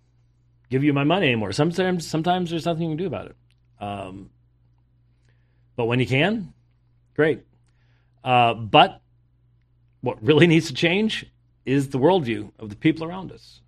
give 0.71 0.83
you 0.83 0.93
my 0.93 1.05
money 1.05 1.27
anymore. 1.27 1.53
Sometimes, 1.53 2.07
sometimes 2.07 2.51
there's 2.51 2.67
nothing 2.67 2.83
you 2.83 2.89
can 2.91 2.97
do 2.97 3.07
about 3.07 3.27
it. 3.27 3.37
Um, 3.81 4.31
but 5.77 5.85
when 5.85 6.01
you 6.01 6.07
can, 6.07 6.53
great. 7.15 7.43
Uh, 8.25 8.55
but 8.55 9.01
what 10.01 10.23
really 10.25 10.47
needs 10.49 10.67
to 10.69 10.75
change 10.75 11.27
is 11.65 11.91
the 11.91 11.99
worldview 11.99 12.51
of 12.59 12.71
the 12.71 12.77
people 12.77 13.05
around 13.07 13.31
us, 13.31 13.61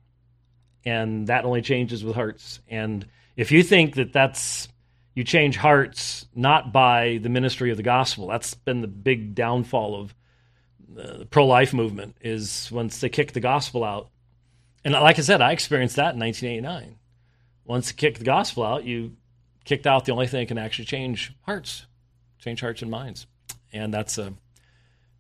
and 0.84 1.28
that 1.28 1.44
only 1.44 1.62
changes 1.62 2.02
with 2.02 2.14
hearts. 2.14 2.60
And 2.68 3.06
if 3.36 3.52
you 3.52 3.62
think 3.62 3.94
that 3.96 4.12
that's 4.12 4.68
you 5.14 5.24
change 5.24 5.56
hearts 5.56 6.26
not 6.34 6.72
by 6.72 7.18
the 7.22 7.28
ministry 7.28 7.70
of 7.70 7.76
the 7.76 7.82
gospel, 7.82 8.28
that's 8.28 8.54
been 8.54 8.80
the 8.80 8.88
big 8.88 9.34
downfall 9.34 10.00
of 10.00 10.14
the 10.88 11.26
pro-life 11.26 11.74
movement. 11.74 12.16
Is 12.22 12.70
once 12.72 13.00
they 13.00 13.10
kick 13.10 13.32
the 13.32 13.40
gospel 13.40 13.84
out, 13.84 14.10
and 14.84 14.94
like 14.94 15.18
I 15.18 15.22
said, 15.22 15.40
I 15.40 15.52
experienced 15.52 15.96
that 15.96 16.14
in 16.14 16.20
1989. 16.20 16.96
Once 17.64 17.90
you 17.90 17.96
kick 17.96 18.18
the 18.18 18.24
gospel 18.24 18.64
out, 18.64 18.84
you 18.84 19.16
kicked 19.64 19.86
out 19.86 20.04
the 20.04 20.12
only 20.12 20.26
thing 20.26 20.40
that 20.40 20.48
can 20.48 20.58
actually 20.58 20.86
change 20.86 21.32
hearts, 21.42 21.86
change 22.38 22.60
hearts 22.60 22.82
and 22.82 22.90
minds, 22.90 23.26
and 23.72 23.94
that's 23.94 24.18
a 24.18 24.34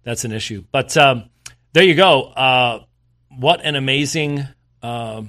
that's 0.02 0.24
an 0.24 0.32
issue. 0.32 0.64
But 0.72 0.96
um, 0.96 1.30
there 1.72 1.84
you 1.84 1.94
go. 1.94 2.24
Uh, 2.24 2.84
what 3.28 3.60
an 3.64 3.76
amazing, 3.76 4.46
uh, 4.82 5.22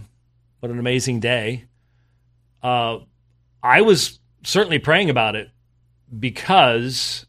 what 0.60 0.72
an 0.72 0.80
amazing 0.80 1.20
day. 1.20 1.66
Uh, 2.62 3.00
I 3.62 3.82
was 3.82 4.20
certainly 4.44 4.80
praying 4.80 5.10
about 5.10 5.36
it 5.36 5.50
because 6.18 7.26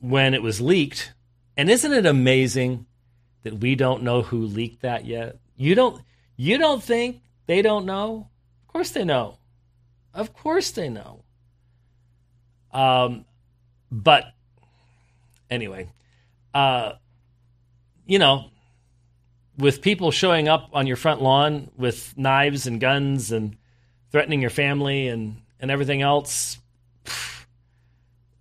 when 0.00 0.34
it 0.34 0.42
was 0.42 0.60
leaked, 0.60 1.12
and 1.56 1.70
isn't 1.70 1.92
it 1.92 2.06
amazing 2.06 2.86
that 3.42 3.58
we 3.58 3.74
don't 3.74 4.02
know 4.02 4.22
who 4.22 4.46
leaked 4.46 4.82
that 4.82 5.04
yet? 5.04 5.36
You 5.56 5.74
don't 5.74 6.02
you 6.36 6.58
don't 6.58 6.82
think 6.82 7.22
they 7.46 7.62
don't 7.62 7.86
know? 7.86 8.28
Of 8.62 8.72
course 8.72 8.90
they 8.90 9.04
know. 9.04 9.38
Of 10.14 10.34
course 10.34 10.70
they 10.70 10.88
know. 10.88 11.22
Um 12.72 13.24
but 13.90 14.24
anyway, 15.50 15.90
uh 16.54 16.92
you 18.06 18.18
know, 18.18 18.46
with 19.58 19.82
people 19.82 20.10
showing 20.10 20.48
up 20.48 20.70
on 20.72 20.86
your 20.86 20.96
front 20.96 21.22
lawn 21.22 21.70
with 21.76 22.16
knives 22.16 22.66
and 22.66 22.80
guns 22.80 23.30
and 23.30 23.56
threatening 24.10 24.40
your 24.40 24.50
family 24.50 25.08
and 25.08 25.42
and 25.60 25.70
everything 25.70 26.02
else, 26.02 26.58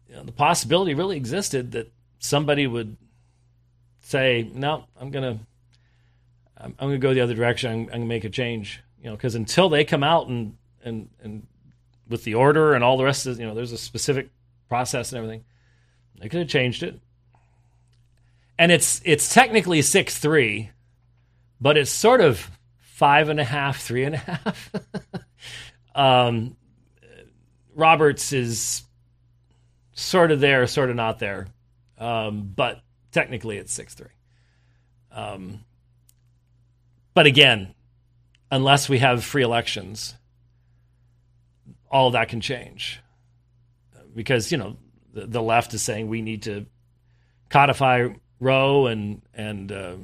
you 0.10 0.16
know, 0.16 0.24
the 0.24 0.32
possibility 0.32 0.94
really 0.94 1.18
existed 1.18 1.74
that 1.74 1.92
somebody 2.20 2.66
would 2.66 2.98
say, 4.02 4.50
"No, 4.54 4.86
I'm 5.00 5.12
going 5.12 5.38
to 5.38 5.46
I'm, 6.62 6.76
I'm 6.80 6.90
going 6.90 7.00
to 7.02 7.08
go 7.08 7.14
the 7.14 7.22
other 7.22 7.34
direction. 7.34 7.72
I'm, 7.72 7.80
I'm 7.80 7.86
going 7.88 8.02
to 8.02 8.08
make 8.08 8.24
a 8.24 8.30
change. 8.30 8.82
You 9.02 9.10
know, 9.10 9.16
because 9.16 9.36
until 9.36 9.70
they 9.70 9.84
come 9.84 10.04
out 10.04 10.28
and 10.28 10.58
and 10.84 11.10
and 11.22 11.48
with 12.08 12.24
the 12.24 12.36
order 12.36 12.74
and 12.74 12.84
all 12.84 12.98
the 12.98 13.04
rest 13.04 13.26
of 13.26 13.40
you 13.40 13.48
know, 13.48 13.56
there's 13.56 13.72
a 13.72 13.78
specific 13.78 14.30
process 14.70 15.12
and 15.12 15.18
everything. 15.18 15.44
They 16.20 16.30
could 16.30 16.40
have 16.40 16.50
changed 16.50 16.84
it. 16.84 17.00
And 18.60 18.72
it's 18.72 19.02
it's 19.04 19.34
technically 19.34 19.82
six 19.82 20.20
three, 20.20 20.70
but 21.60 21.78
it's 21.78 21.90
sort 21.90 22.22
of 22.22 22.52
five 22.78 23.30
and 23.30 23.40
a 23.40 23.44
half, 23.44 23.82
three 23.82 24.04
and 24.04 24.16
a 24.16 24.20
half. 24.20 24.72
Um, 25.94 26.56
Roberts 27.76 28.32
is 28.32 28.84
sort 29.94 30.32
of 30.32 30.40
there, 30.40 30.66
sort 30.68 30.90
of 30.90 30.96
not 30.96 31.20
there, 31.20 31.48
um, 31.98 32.52
but 32.56 32.82
technically 33.12 33.58
it's 33.58 33.74
six 33.74 33.94
three. 33.94 34.08
Um, 35.12 35.66
but 37.14 37.26
again, 37.26 37.74
unless 38.50 38.90
we 38.90 39.00
have 39.00 39.24
free 39.24 39.44
elections, 39.44 40.16
all 41.90 42.12
that 42.12 42.30
can 42.30 42.42
change 42.42 43.02
because 44.16 44.52
you 44.52 44.58
know 44.58 44.78
the, 45.14 45.28
the 45.28 45.42
left 45.42 45.74
is 45.74 45.82
saying 45.82 46.08
we 46.08 46.22
need 46.22 46.44
to 46.44 46.66
codify 47.50 48.08
Roe 48.40 48.88
and 48.88 49.22
and 49.34 49.72
uh, 49.72 49.96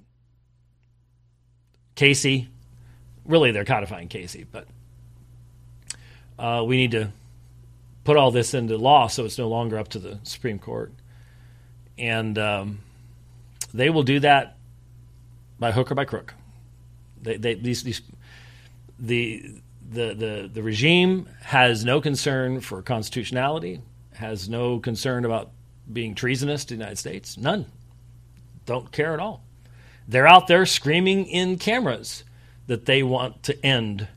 Casey. 1.96 2.50
Really, 3.26 3.52
they're 3.52 3.66
codifying 3.66 4.08
Casey, 4.08 4.46
but 4.50 4.68
uh, 6.40 6.64
we 6.66 6.78
need 6.78 6.92
to 6.92 7.12
put 8.04 8.16
all 8.16 8.32
this 8.32 8.54
into 8.54 8.78
law 8.78 9.08
so 9.08 9.26
it's 9.26 9.38
no 9.38 9.50
longer 9.50 9.78
up 9.78 9.90
to 9.90 10.00
the 10.00 10.20
Supreme 10.24 10.60
Court. 10.60 10.94
And 11.98 12.38
um, 12.38 12.80
they 13.74 13.90
will 13.90 14.04
do 14.04 14.22
that 14.22 14.56
by 15.60 15.72
hook 15.72 15.92
or 15.92 15.96
by 15.96 16.06
crook. 16.06 16.34
They, 17.28 17.38
they, 17.38 17.54
these, 17.56 17.84
these, 17.84 18.02
the, 18.98 19.62
the, 19.90 20.14
the, 20.14 20.50
the 20.54 20.64
regime 20.64 21.28
has 21.42 21.84
no 21.84 22.00
concern 22.02 22.62
for 22.62 22.82
constitutionality, 22.82 23.82
has 24.14 24.48
no 24.48 24.80
concern 24.80 25.26
about 25.26 25.52
being 25.92 26.16
treasonous 26.16 26.64
to 26.66 26.74
the 26.74 26.80
United 26.80 26.98
States. 26.98 27.38
None. 27.38 27.66
Don't 28.66 28.92
care 28.92 29.14
at 29.14 29.20
all. 29.20 29.44
They're 30.08 30.28
out 30.28 30.48
there 30.48 30.66
screaming 30.66 31.26
in 31.26 31.58
cameras 31.58 32.24
that 32.68 32.86
they 32.86 33.04
want 33.04 33.44
to 33.44 33.66
end 33.66 34.08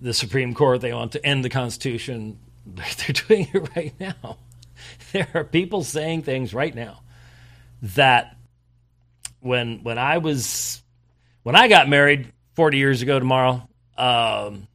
the 0.00 0.14
Supreme 0.14 0.54
Court, 0.54 0.80
they 0.80 0.92
want 0.92 1.12
to 1.12 1.26
end 1.26 1.44
the 1.44 1.50
Constitution. 1.50 2.38
They're 2.66 3.24
doing 3.26 3.48
it 3.52 3.68
right 3.76 3.94
now. 3.98 4.38
There 5.12 5.26
are 5.34 5.42
people 5.42 5.82
saying 5.82 6.22
things 6.22 6.54
right 6.54 6.72
now 6.74 7.00
that 7.82 8.36
when 9.40 9.82
when 9.82 9.98
I 9.98 10.18
was 10.18 10.82
when 11.42 11.56
I 11.56 11.66
got 11.66 11.88
married 11.88 12.32
40 12.58 12.76
years 12.76 13.02
ago 13.02 13.20
tomorrow, 13.20 13.68
um, 13.96 14.66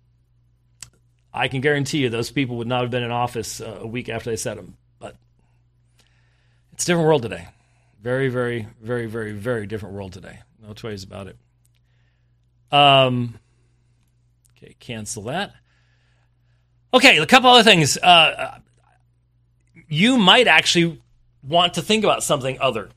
I 1.33 1.49
can 1.49 1.59
guarantee 1.59 1.97
you 1.97 2.09
those 2.09 2.31
people 2.31 2.55
would 2.59 2.67
not 2.67 2.79
have 2.79 2.91
been 2.91 3.03
in 3.03 3.11
office 3.11 3.59
uh, 3.59 3.79
a 3.81 3.85
week 3.85 4.07
after 4.07 4.29
they 4.29 4.37
said 4.37 4.57
them. 4.57 4.77
But 4.99 5.17
it's 6.71 6.85
a 6.85 6.87
different 6.87 7.07
world 7.07 7.23
today. 7.23 7.49
Very, 8.01 8.29
very, 8.29 8.69
very, 8.81 9.07
very, 9.07 9.33
very 9.33 9.67
different 9.67 9.95
world 9.95 10.13
today. 10.13 10.39
No 10.65 10.71
two 10.71 10.87
ways 10.87 11.03
about 11.03 11.27
it. 11.27 11.35
Um, 12.71 13.37
okay, 14.55 14.77
cancel 14.79 15.23
that. 15.23 15.51
Okay, 16.93 17.17
a 17.17 17.25
couple 17.25 17.49
other 17.49 17.63
things. 17.63 17.97
Uh, 17.97 18.59
you 19.89 20.17
might 20.17 20.47
actually 20.47 21.01
want 21.45 21.73
to 21.73 21.81
think 21.81 22.05
about 22.05 22.23
something 22.23 22.57
other 22.61 22.91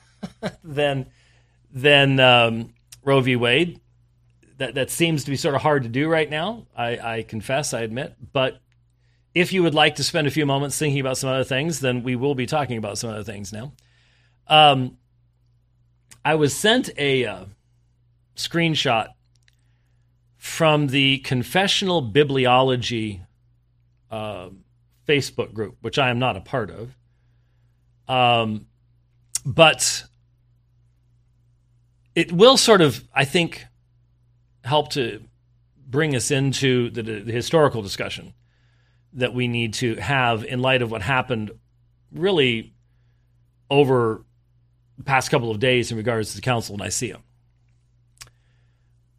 than 0.64 1.10
than 1.70 2.18
um, 2.18 2.72
Roe 3.04 3.20
v. 3.20 3.36
Wade. 3.36 3.78
That 4.62 4.74
that 4.76 4.90
seems 4.90 5.24
to 5.24 5.30
be 5.30 5.36
sort 5.36 5.56
of 5.56 5.62
hard 5.62 5.82
to 5.82 5.88
do 5.88 6.08
right 6.08 6.30
now. 6.30 6.68
I, 6.76 7.16
I 7.16 7.22
confess, 7.24 7.74
I 7.74 7.80
admit. 7.80 8.14
But 8.32 8.60
if 9.34 9.52
you 9.52 9.64
would 9.64 9.74
like 9.74 9.96
to 9.96 10.04
spend 10.04 10.28
a 10.28 10.30
few 10.30 10.46
moments 10.46 10.78
thinking 10.78 11.00
about 11.00 11.18
some 11.18 11.30
other 11.30 11.42
things, 11.42 11.80
then 11.80 12.04
we 12.04 12.14
will 12.14 12.36
be 12.36 12.46
talking 12.46 12.78
about 12.78 12.96
some 12.96 13.10
other 13.10 13.24
things 13.24 13.52
now. 13.52 13.72
Um, 14.46 14.98
I 16.24 16.36
was 16.36 16.54
sent 16.54 16.90
a 16.96 17.26
uh, 17.26 17.44
screenshot 18.36 19.08
from 20.36 20.86
the 20.86 21.18
Confessional 21.18 22.00
Bibliology 22.00 23.22
uh, 24.12 24.50
Facebook 25.08 25.52
group, 25.52 25.78
which 25.80 25.98
I 25.98 26.08
am 26.10 26.20
not 26.20 26.36
a 26.36 26.40
part 26.40 26.70
of. 26.70 26.96
Um, 28.06 28.66
but 29.44 30.04
it 32.14 32.30
will 32.30 32.56
sort 32.56 32.80
of, 32.80 33.02
I 33.12 33.24
think, 33.24 33.66
help 34.64 34.90
to 34.92 35.22
bring 35.86 36.14
us 36.16 36.30
into 36.30 36.90
the, 36.90 37.02
the 37.02 37.32
historical 37.32 37.82
discussion 37.82 38.32
that 39.14 39.34
we 39.34 39.48
need 39.48 39.74
to 39.74 39.96
have 39.96 40.44
in 40.44 40.60
light 40.60 40.82
of 40.82 40.90
what 40.90 41.02
happened 41.02 41.50
really 42.12 42.72
over 43.70 44.24
the 44.96 45.04
past 45.04 45.30
couple 45.30 45.50
of 45.50 45.58
days 45.58 45.90
in 45.90 45.96
regards 45.96 46.30
to 46.30 46.36
the 46.36 46.42
Council 46.42 46.74
of 46.74 46.80
Nicaea. 46.80 47.18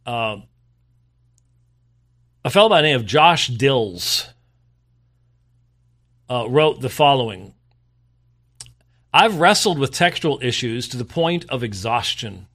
Uh, 0.06 0.38
a 2.44 2.50
fellow 2.50 2.68
by 2.68 2.82
the 2.82 2.88
name 2.88 2.96
of 2.96 3.06
Josh 3.06 3.48
Dills 3.48 4.28
uh, 6.28 6.46
wrote 6.48 6.80
the 6.80 6.88
following 6.88 7.54
I've 9.12 9.38
wrestled 9.38 9.78
with 9.78 9.92
textual 9.92 10.40
issues 10.42 10.88
to 10.88 10.96
the 10.96 11.04
point 11.04 11.44
of 11.48 11.62
exhaustion. 11.62 12.48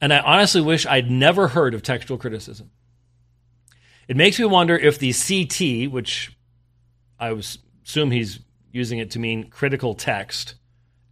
And 0.00 0.12
I 0.12 0.20
honestly 0.20 0.60
wish 0.60 0.86
I'd 0.86 1.10
never 1.10 1.48
heard 1.48 1.74
of 1.74 1.82
textual 1.82 2.18
criticism. 2.18 2.70
It 4.08 4.16
makes 4.16 4.38
me 4.38 4.44
wonder 4.46 4.76
if 4.76 4.98
the 4.98 5.12
CT, 5.12 5.92
which 5.92 6.36
I 7.18 7.30
assume 7.30 8.10
he's 8.10 8.40
using 8.72 8.98
it 8.98 9.10
to 9.12 9.18
mean 9.18 9.50
critical 9.50 9.94
text, 9.94 10.54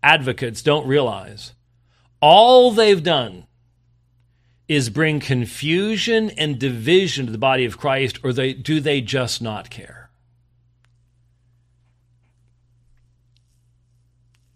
advocates 0.03 0.62
don't 0.62 0.87
realize 0.87 1.53
all 2.20 2.70
they've 2.70 3.03
done 3.03 3.46
is 4.66 4.90
bring 4.90 5.20
confusion 5.20 6.31
and 6.31 6.59
division 6.59 7.27
to 7.27 7.33
the 7.33 7.38
body 7.38 7.64
of 7.64 7.79
Christ, 7.79 8.18
or 8.22 8.33
they, 8.33 8.53
do 8.53 8.81
they 8.81 9.01
just 9.01 9.40
not 9.40 9.70
care? 9.70 9.97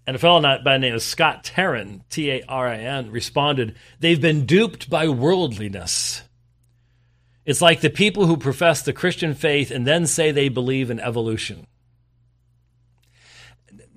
And 0.07 0.17
a 0.17 0.19
fellow 0.19 0.41
by 0.41 0.73
the 0.73 0.79
name 0.79 0.95
of 0.95 1.03
Scott 1.03 1.45
Tarin, 1.45 2.01
T 2.11 2.31
A 2.31 2.43
R 2.49 2.69
I 2.69 2.79
N, 2.79 3.11
responded, 3.11 3.77
They've 4.01 4.21
been 4.21 4.47
duped 4.47 4.91
by 4.91 5.09
worldliness. 5.09 6.23
It's 7.45 7.63
like 7.63 7.81
the 7.81 7.91
people 7.91 8.27
who 8.27 8.37
profess 8.37 8.83
the 8.83 8.93
Christian 8.93 9.35
faith 9.35 9.71
and 9.71 9.87
then 9.87 10.07
say 10.07 10.31
they 10.31 10.49
believe 10.49 10.91
in 10.91 11.01
evolution. 11.01 11.67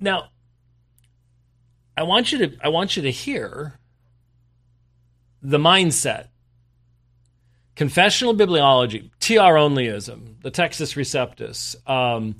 Now, 0.00 0.28
I 1.96 2.02
want 2.02 2.32
you 2.32 2.38
to 2.38 2.56
I 2.62 2.68
want 2.68 2.96
you 2.96 3.02
to 3.04 3.10
hear 3.10 3.78
the 5.42 5.58
mindset, 5.58 6.28
confessional 7.74 8.34
bibliology, 8.34 9.10
TR 9.20 9.56
onlyism, 9.58 10.42
the 10.42 10.50
Textus 10.50 10.96
Receptus, 10.96 11.76
um, 11.88 12.36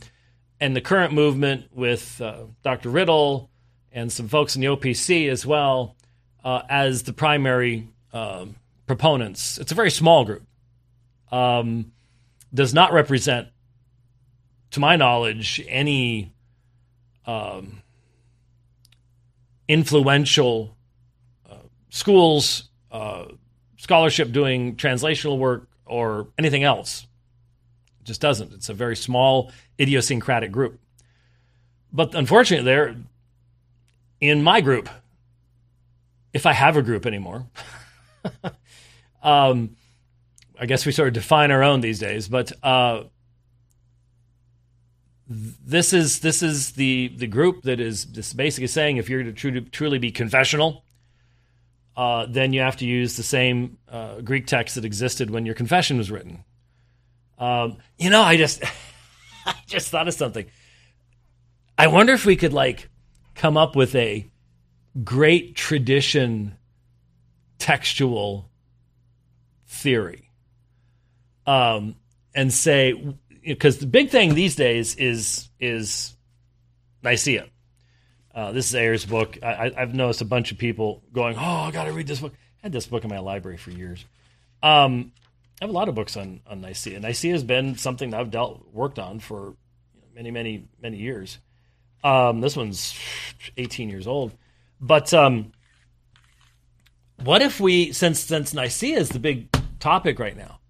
and 0.61 0.74
the 0.74 0.81
current 0.81 1.12
movement 1.12 1.66
with 1.72 2.20
uh, 2.20 2.44
Dr. 2.62 2.90
Riddle 2.90 3.50
and 3.96 4.12
some 4.12 4.28
folks 4.28 4.54
in 4.54 4.61
the 4.61 4.66
OPC 4.66 5.28
as 5.30 5.46
well 5.46 5.96
uh, 6.44 6.61
as 6.68 7.04
the 7.04 7.14
primary 7.14 7.88
uh, 8.12 8.44
proponents. 8.87 9.56
It's 9.56 9.72
a 9.72 9.74
very 9.74 9.90
small 9.90 10.24
group. 10.26 10.42
Um, 11.32 11.92
does 12.52 12.74
not 12.74 12.92
represent, 12.92 13.48
to 14.72 14.80
my 14.80 14.96
knowledge, 14.96 15.64
any 15.66 16.35
um, 17.26 17.82
influential 19.66 20.76
uh, 21.50 21.54
schools, 21.88 22.68
uh, 22.92 23.24
scholarship 23.78 24.30
doing 24.30 24.76
translational 24.76 25.38
work, 25.38 25.68
or 25.87 26.28
anything 26.37 26.64
else. 26.64 27.06
It 28.00 28.04
just 28.04 28.20
doesn't. 28.20 28.52
It's 28.52 28.68
a 28.68 28.74
very 28.74 28.96
small, 28.96 29.52
idiosyncratic 29.80 30.52
group. 30.52 30.78
But 31.92 32.14
unfortunately, 32.14 32.64
they're 32.64 32.96
in 34.20 34.42
my 34.42 34.61
group, 34.61 34.88
if 36.33 36.46
I 36.46 36.52
have 36.52 36.76
a 36.76 36.83
group 36.83 37.07
anymore. 37.07 37.46
um, 39.22 39.76
I 40.59 40.66
guess 40.66 40.87
we 40.87 40.92
sort 40.92 41.09
of 41.09 41.14
define 41.14 41.50
our 41.50 41.62
own 41.62 41.81
these 41.81 41.98
days, 41.98 42.29
but 42.29 42.52
uh, 42.62 43.05
this 45.29 45.92
is 45.92 46.20
this 46.20 46.42
is 46.42 46.72
the 46.72 47.12
the 47.16 47.26
group 47.26 47.62
that 47.62 47.81
is 47.81 48.05
just 48.05 48.37
basically 48.37 48.68
saying 48.68 48.96
if 48.96 49.11
you're 49.11 49.22
to 49.22 49.33
truly, 49.33 49.61
truly 49.61 49.98
be 49.98 50.11
confessional, 50.11 50.85
uh, 51.96 52.26
then 52.29 52.52
you 52.52 52.61
have 52.61 52.76
to 52.76 52.87
use 52.87 53.16
the 53.16 53.22
same 53.22 53.79
uh, 53.88 54.20
Greek 54.20 54.46
text 54.46 54.76
that 54.76 54.85
existed 54.85 55.31
when 55.31 55.44
your 55.44 55.55
confession 55.55 55.98
was 55.98 56.11
written. 56.11 56.44
Um, 57.38 57.79
you 57.98 58.09
know, 58.09 58.22
I 58.22 58.37
just 58.37 58.62
I 59.46 59.55
just 59.66 59.88
thought 59.88 60.09
of 60.09 60.14
something. 60.14 60.46
I 61.76 61.88
wonder 61.88 62.14
if 62.14 62.24
we 62.24 62.37
could 62.37 62.52
like 62.52 62.88
come 63.37 63.57
up 63.57 63.77
with 63.77 63.94
a 63.94 64.29
great 65.05 65.55
tradition 65.55 66.57
textual 67.59 68.51
theory 69.66 70.31
um, 71.46 71.96
and 72.35 72.53
say 72.53 73.14
because 73.44 73.79
the 73.79 73.87
big 73.87 74.11
thing 74.11 74.35
these 74.35 74.57
days 74.57 74.96
is 74.96 75.49
is 75.61 76.16
Nicaea. 77.03 77.46
Uh, 78.35 78.53
this 78.53 78.68
is 78.68 78.75
Ayres' 78.75 79.07
book. 79.07 79.38
I, 79.42 79.72
have 79.77 79.94
noticed 79.94 80.20
a 80.20 80.27
bunch 80.27 80.53
of 80.53 80.59
people 80.59 81.03
going, 81.12 81.37
"Oh, 81.38 81.40
I 81.40 81.70
got 81.70 81.85
to 81.85 81.92
read 81.92 82.07
this 82.07 82.20
book." 82.20 82.33
I 82.35 82.66
had 82.66 82.72
this 82.72 82.87
book 82.87 83.05
in 83.05 83.11
my 83.11 83.20
library 83.20 83.57
for 83.57 83.70
years. 83.70 84.05
Um, 84.62 85.12
I 85.61 85.64
have 85.64 85.70
a 85.70 85.72
lot 85.72 85.88
of 85.88 85.94
books 85.94 86.16
on 86.16 86.40
on 86.46 86.61
Nicaea. 86.61 87.01
Nicaea 87.01 87.33
has 87.33 87.44
been 87.44 87.77
something 87.77 88.11
that 88.11 88.20
I've 88.20 88.31
dealt 88.31 88.66
worked 88.72 88.99
on 88.99 89.20
for 89.20 89.55
many, 90.14 90.31
many, 90.31 90.68
many 90.81 90.99
years. 90.99 91.38
Um, 92.06 92.40
this 92.40 92.54
one's 92.54 92.96
18 93.56 93.90
years 93.90 94.06
old, 94.06 94.32
but 94.80 95.12
um, 95.12 95.50
what 97.24 97.42
if 97.42 97.58
we, 97.58 97.90
since 97.90 98.20
since 98.20 98.54
Nicaea 98.54 98.96
is 98.96 99.08
the 99.08 99.18
big 99.18 99.48
topic 99.80 100.20
right 100.20 100.36
now, 100.36 100.60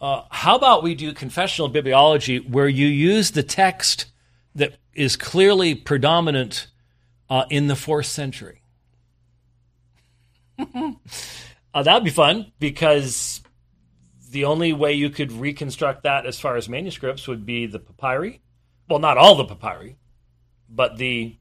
uh, 0.00 0.22
how 0.30 0.54
about 0.54 0.84
we 0.84 0.94
do 0.94 1.12
confessional 1.12 1.68
bibliology 1.68 2.48
where 2.48 2.68
you 2.68 2.86
use 2.86 3.32
the 3.32 3.42
text 3.42 4.06
that 4.54 4.76
is 4.94 5.16
clearly 5.16 5.74
predominant 5.74 6.68
uh, 7.28 7.46
in 7.50 7.66
the 7.66 7.74
fourth 7.74 8.06
century? 8.06 8.62
uh, 11.74 11.82
that'd 11.82 12.04
be 12.04 12.10
fun 12.10 12.52
because 12.60 13.40
the 14.30 14.44
only 14.44 14.72
way 14.72 14.92
you 14.92 15.10
could 15.10 15.32
reconstruct 15.32 16.04
that 16.04 16.24
as 16.24 16.38
far 16.38 16.54
as 16.54 16.68
manuscripts 16.68 17.26
would 17.26 17.44
be 17.44 17.66
the 17.66 17.80
papyri. 17.80 18.40
Well, 18.88 19.00
not 19.00 19.18
all 19.18 19.34
the 19.34 19.44
papyri, 19.44 19.96
but 20.68 20.96
the 20.96 21.36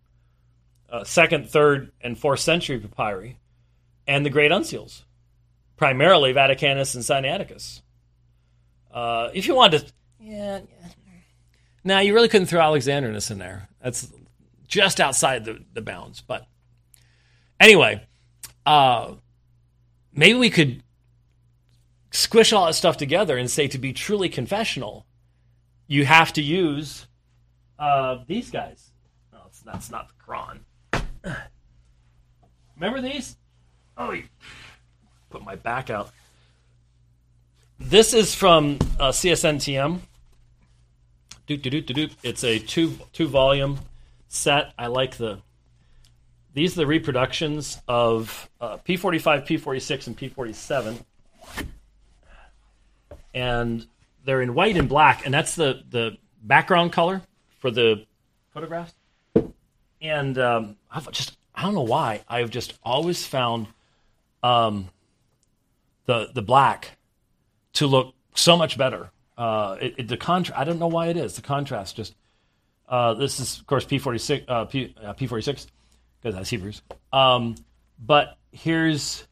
uh, 0.90 1.04
second, 1.04 1.50
third, 1.50 1.92
and 2.02 2.18
fourth 2.18 2.40
century 2.40 2.80
papyri 2.80 3.38
and 4.08 4.26
the 4.26 4.30
great 4.30 4.52
uncials, 4.52 5.04
primarily 5.78 6.34
Vaticanus 6.34 6.96
and 6.96 7.04
Sinaiticus. 7.04 7.82
Uh, 8.92 9.30
if 9.34 9.48
you 9.48 9.56
wanted 9.56 9.88
to, 9.88 9.94
yeah, 10.20 10.60
yeah. 10.60 10.90
Now, 11.86 12.00
you 12.00 12.16
really 12.16 12.30
couldn't 12.30 12.48
throw 12.48 12.62
Alexandrinus 12.62 13.30
in 13.30 13.38
there. 13.38 13.70
That's 13.80 14.12
just 14.68 15.00
outside 15.00 15.46
the, 15.46 15.64
the 15.74 15.82
bounds. 15.82 16.20
But 16.20 16.48
anyway, 17.60 18.04
uh, 18.66 19.14
maybe 20.12 20.40
we 20.40 20.50
could 20.50 20.82
squish 22.10 22.52
all 22.52 22.66
that 22.66 22.74
stuff 22.74 22.98
together 22.98 23.38
and 23.38 23.52
say 23.52 23.68
to 23.68 23.78
be 23.78 23.94
truly 23.94 24.30
confessional, 24.30 25.06
you 25.86 26.06
have 26.06 26.34
to 26.34 26.42
use 26.42 27.06
uh, 27.78 28.18
these 28.28 28.50
guys. 28.50 28.92
That's 29.66 29.90
not 29.90 30.10
the 30.10 30.14
Quran. 30.24 30.60
Remember 32.76 33.02
these? 33.02 33.36
Oh, 33.98 34.16
put 35.30 35.44
my 35.44 35.56
back 35.56 35.90
out. 35.90 36.12
This 37.80 38.14
is 38.14 38.34
from 38.34 38.78
uh, 39.00 39.10
CSNTM. 39.10 40.00
Doot, 41.48 41.62
doot, 41.62 41.72
doot, 41.72 41.96
doot. 41.96 42.12
It's 42.24 42.44
a 42.44 42.60
two 42.60 42.98
two 43.12 43.28
volume 43.28 43.80
set. 44.28 44.74
I 44.78 44.88
like 44.88 45.18
the. 45.18 45.40
These 46.54 46.74
are 46.74 46.82
the 46.82 46.88
reproductions 46.88 47.82
of 47.88 48.50
uh, 48.62 48.78
P45, 48.78 49.46
P46, 49.46 50.08
and 50.08 50.18
P47 50.18 51.04
and 53.36 53.86
they're 54.24 54.42
in 54.42 54.56
white 54.56 54.78
and 54.78 54.90
black, 54.90 55.26
and 55.26 55.34
that's 55.34 55.56
the 55.56 55.84
the 55.92 56.18
background 56.42 56.94
color 56.94 57.22
for 57.60 57.70
the 57.70 58.06
photographs. 58.52 58.94
And 60.10 60.38
um, 60.38 60.76
I've 60.92 61.12
just 61.12 61.38
I 61.54 61.64
don't 61.64 61.76
know 61.76 61.82
why 61.82 62.24
I've 62.28 62.50
just 62.50 62.78
always 62.84 63.26
found 63.26 63.68
um, 64.44 64.90
the 66.06 66.30
the 66.34 66.42
black 66.42 66.98
to 67.74 67.88
look 67.88 68.14
so 68.34 68.58
much 68.58 68.78
better. 68.78 69.12
Uh, 69.38 69.78
it, 69.82 69.96
it, 69.98 70.08
the 70.08 70.18
contrast 70.18 70.60
I 70.60 70.64
don't 70.64 70.80
know 70.80 70.88
why 70.88 71.08
it 71.08 71.18
is 71.18 71.36
the 71.36 71.42
contrast 71.42 71.96
just. 71.96 72.16
Uh, 72.88 73.16
this 73.16 73.40
is 73.40 73.60
of 73.60 73.66
course 73.66 73.84
P 73.86 73.98
forty 73.98 74.20
six 74.20 74.46
uh, 74.48 74.66
P 74.66 74.94
uh, 75.02 75.14
forty 75.14 75.42
six 75.42 75.68
because 76.20 76.36
that's 76.36 76.50
Hebrews. 76.50 76.82
Um, 77.12 77.56
but 78.00 78.38
here's 78.52 79.28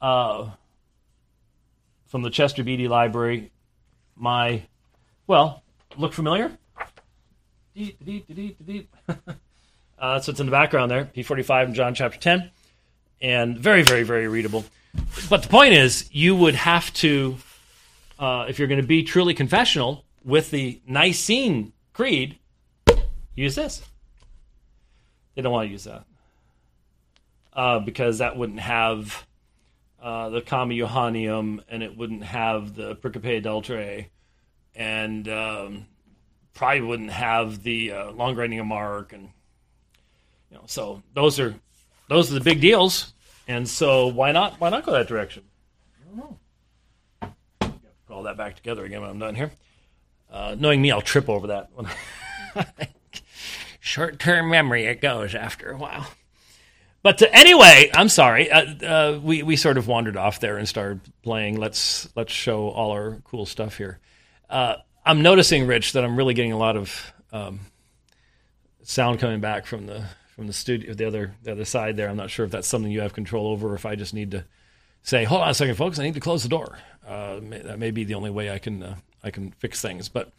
uh, 0.00 0.50
from 2.06 2.22
the 2.22 2.30
Chester 2.30 2.62
Beatty 2.62 2.88
Library. 2.88 3.50
My, 4.16 4.62
well, 5.26 5.62
look 5.96 6.12
familiar? 6.12 6.52
uh, 10.02 10.18
so 10.18 10.30
it's 10.30 10.40
in 10.40 10.46
the 10.46 10.52
background 10.52 10.90
there, 10.90 11.04
P45 11.04 11.68
in 11.68 11.74
John 11.74 11.94
chapter 11.94 12.18
10. 12.18 12.50
And 13.20 13.56
very, 13.56 13.84
very, 13.84 14.02
very 14.02 14.26
readable. 14.26 14.64
But 15.30 15.44
the 15.44 15.48
point 15.48 15.74
is, 15.74 16.12
you 16.12 16.34
would 16.34 16.56
have 16.56 16.92
to, 16.94 17.36
uh, 18.18 18.46
if 18.48 18.58
you're 18.58 18.66
going 18.66 18.80
to 18.80 18.86
be 18.86 19.04
truly 19.04 19.32
confessional 19.32 20.04
with 20.24 20.50
the 20.50 20.80
Nicene 20.88 21.72
Creed, 21.92 22.36
use 23.36 23.54
this. 23.54 23.80
They 25.36 25.42
don't 25.42 25.52
want 25.52 25.68
to 25.68 25.72
use 25.72 25.84
that. 25.84 26.04
Uh, 27.52 27.78
because 27.78 28.18
that 28.18 28.36
wouldn't 28.36 28.60
have 28.60 29.24
uh, 30.02 30.30
the 30.30 30.40
Comma 30.40 30.74
Johanneum 30.74 31.62
and 31.68 31.80
it 31.80 31.96
wouldn't 31.96 32.24
have 32.24 32.74
the 32.74 32.96
Pericope 32.96 33.40
Adulterae, 33.40 34.06
and 34.74 35.28
um, 35.28 35.86
probably 36.54 36.80
wouldn't 36.80 37.10
have 37.10 37.62
the 37.62 37.92
uh, 37.92 38.10
long 38.10 38.34
writing 38.34 38.66
Mark, 38.66 39.12
and 39.12 39.28
you 40.52 40.58
know, 40.58 40.64
so 40.66 41.02
those 41.14 41.40
are 41.40 41.54
those 42.08 42.30
are 42.30 42.34
the 42.34 42.44
big 42.44 42.60
deals, 42.60 43.14
and 43.48 43.66
so 43.66 44.08
why 44.08 44.32
not 44.32 44.60
why 44.60 44.68
not 44.68 44.84
go 44.84 44.92
that 44.92 45.08
direction? 45.08 45.42
I 45.98 46.08
don't 46.08 46.16
know. 46.18 46.38
Put 48.06 48.14
all 48.14 48.22
that 48.24 48.36
back 48.36 48.56
together 48.56 48.84
again 48.84 49.00
when 49.00 49.08
I'm 49.08 49.18
done 49.18 49.34
here. 49.34 49.50
Uh, 50.30 50.54
knowing 50.58 50.82
me, 50.82 50.90
I'll 50.90 51.00
trip 51.00 51.30
over 51.30 51.46
that. 51.48 51.70
one. 51.72 51.88
Short 53.80 54.18
term 54.18 54.50
memory, 54.50 54.84
it 54.84 55.00
goes 55.00 55.34
after 55.34 55.70
a 55.70 55.76
while. 55.76 56.06
But 57.02 57.22
anyway, 57.32 57.90
I'm 57.94 58.10
sorry. 58.10 58.50
Uh, 58.50 58.74
uh, 58.84 59.20
we 59.22 59.42
we 59.42 59.56
sort 59.56 59.78
of 59.78 59.88
wandered 59.88 60.18
off 60.18 60.38
there 60.38 60.58
and 60.58 60.68
started 60.68 61.00
playing. 61.22 61.56
Let's 61.56 62.14
let's 62.14 62.32
show 62.32 62.68
all 62.68 62.90
our 62.90 63.22
cool 63.24 63.46
stuff 63.46 63.78
here. 63.78 64.00
Uh, 64.50 64.76
I'm 65.04 65.22
noticing, 65.22 65.66
Rich, 65.66 65.94
that 65.94 66.04
I'm 66.04 66.14
really 66.14 66.34
getting 66.34 66.52
a 66.52 66.58
lot 66.58 66.76
of 66.76 67.12
um, 67.32 67.60
sound 68.82 69.18
coming 69.18 69.40
back 69.40 69.64
from 69.64 69.86
the 69.86 70.04
from 70.42 70.48
the 70.48 70.52
studio, 70.52 70.92
the 70.92 71.06
other 71.06 71.36
the 71.44 71.52
other 71.52 71.64
side 71.64 71.96
there. 71.96 72.08
I'm 72.08 72.16
not 72.16 72.28
sure 72.28 72.44
if 72.44 72.50
that's 72.50 72.66
something 72.66 72.90
you 72.90 73.02
have 73.02 73.12
control 73.12 73.46
over, 73.46 73.68
or 73.70 73.74
if 73.76 73.86
I 73.86 73.94
just 73.94 74.12
need 74.12 74.32
to 74.32 74.44
say, 75.04 75.22
"Hold 75.22 75.42
on 75.42 75.50
a 75.50 75.54
second, 75.54 75.76
folks, 75.76 76.00
I 76.00 76.02
need 76.02 76.14
to 76.14 76.20
close 76.20 76.42
the 76.42 76.48
door." 76.48 76.78
Uh, 77.06 77.38
that 77.62 77.78
may 77.78 77.92
be 77.92 78.02
the 78.02 78.14
only 78.14 78.30
way 78.30 78.50
I 78.50 78.58
can 78.58 78.82
uh, 78.82 78.96
I 79.22 79.30
can 79.30 79.52
fix 79.52 79.80
things, 79.80 80.08
but 80.08 80.32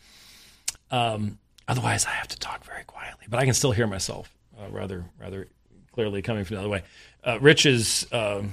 um, 0.91 1.39
otherwise, 1.69 2.05
I 2.05 2.09
have 2.09 2.27
to 2.27 2.37
talk 2.37 2.65
very 2.65 2.83
quietly. 2.83 3.27
But 3.29 3.39
I 3.39 3.45
can 3.45 3.53
still 3.53 3.71
hear 3.71 3.87
myself 3.87 4.29
rather 4.71 5.05
rather 5.17 5.47
clearly 5.93 6.21
coming 6.21 6.43
from 6.43 6.55
the 6.55 6.59
other 6.59 6.69
way. 6.69 6.83
Uh, 7.23 7.39
Rich 7.39 7.65
is 7.65 8.05
uh, 8.11 8.43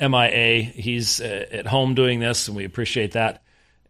MIA. 0.00 0.62
He's 0.62 1.20
uh, 1.20 1.46
at 1.52 1.68
home 1.68 1.94
doing 1.94 2.18
this, 2.18 2.48
and 2.48 2.56
we 2.56 2.64
appreciate 2.64 3.12
that. 3.12 3.44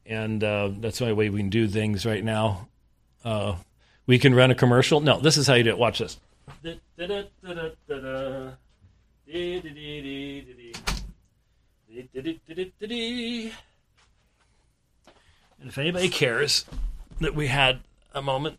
And 0.05 0.45
uh, 0.45 0.73
that's 0.77 0.99
the 0.99 1.07
only 1.07 1.15
way 1.15 1.31
we 1.31 1.41
can 1.41 1.49
do 1.49 1.69
things 1.69 2.05
right 2.05 2.23
now. 2.23 2.69
Uh, 3.25 3.57
we 4.07 4.19
can 4.19 4.35
run 4.35 4.51
a 4.51 4.55
commercial. 4.55 5.01
No, 5.01 5.19
this 5.19 5.39
is 5.39 5.47
how 5.47 5.55
you 5.55 5.65
do 5.65 5.71
it. 5.71 5.79
Watch 5.79 6.01
this. 6.01 6.19
And 15.61 15.71
if 15.71 15.79
anybody 15.79 16.09
cares 16.09 16.65
that 17.21 17.35
we 17.35 17.47
had 17.47 17.81
a 18.15 18.23
moment, 18.23 18.59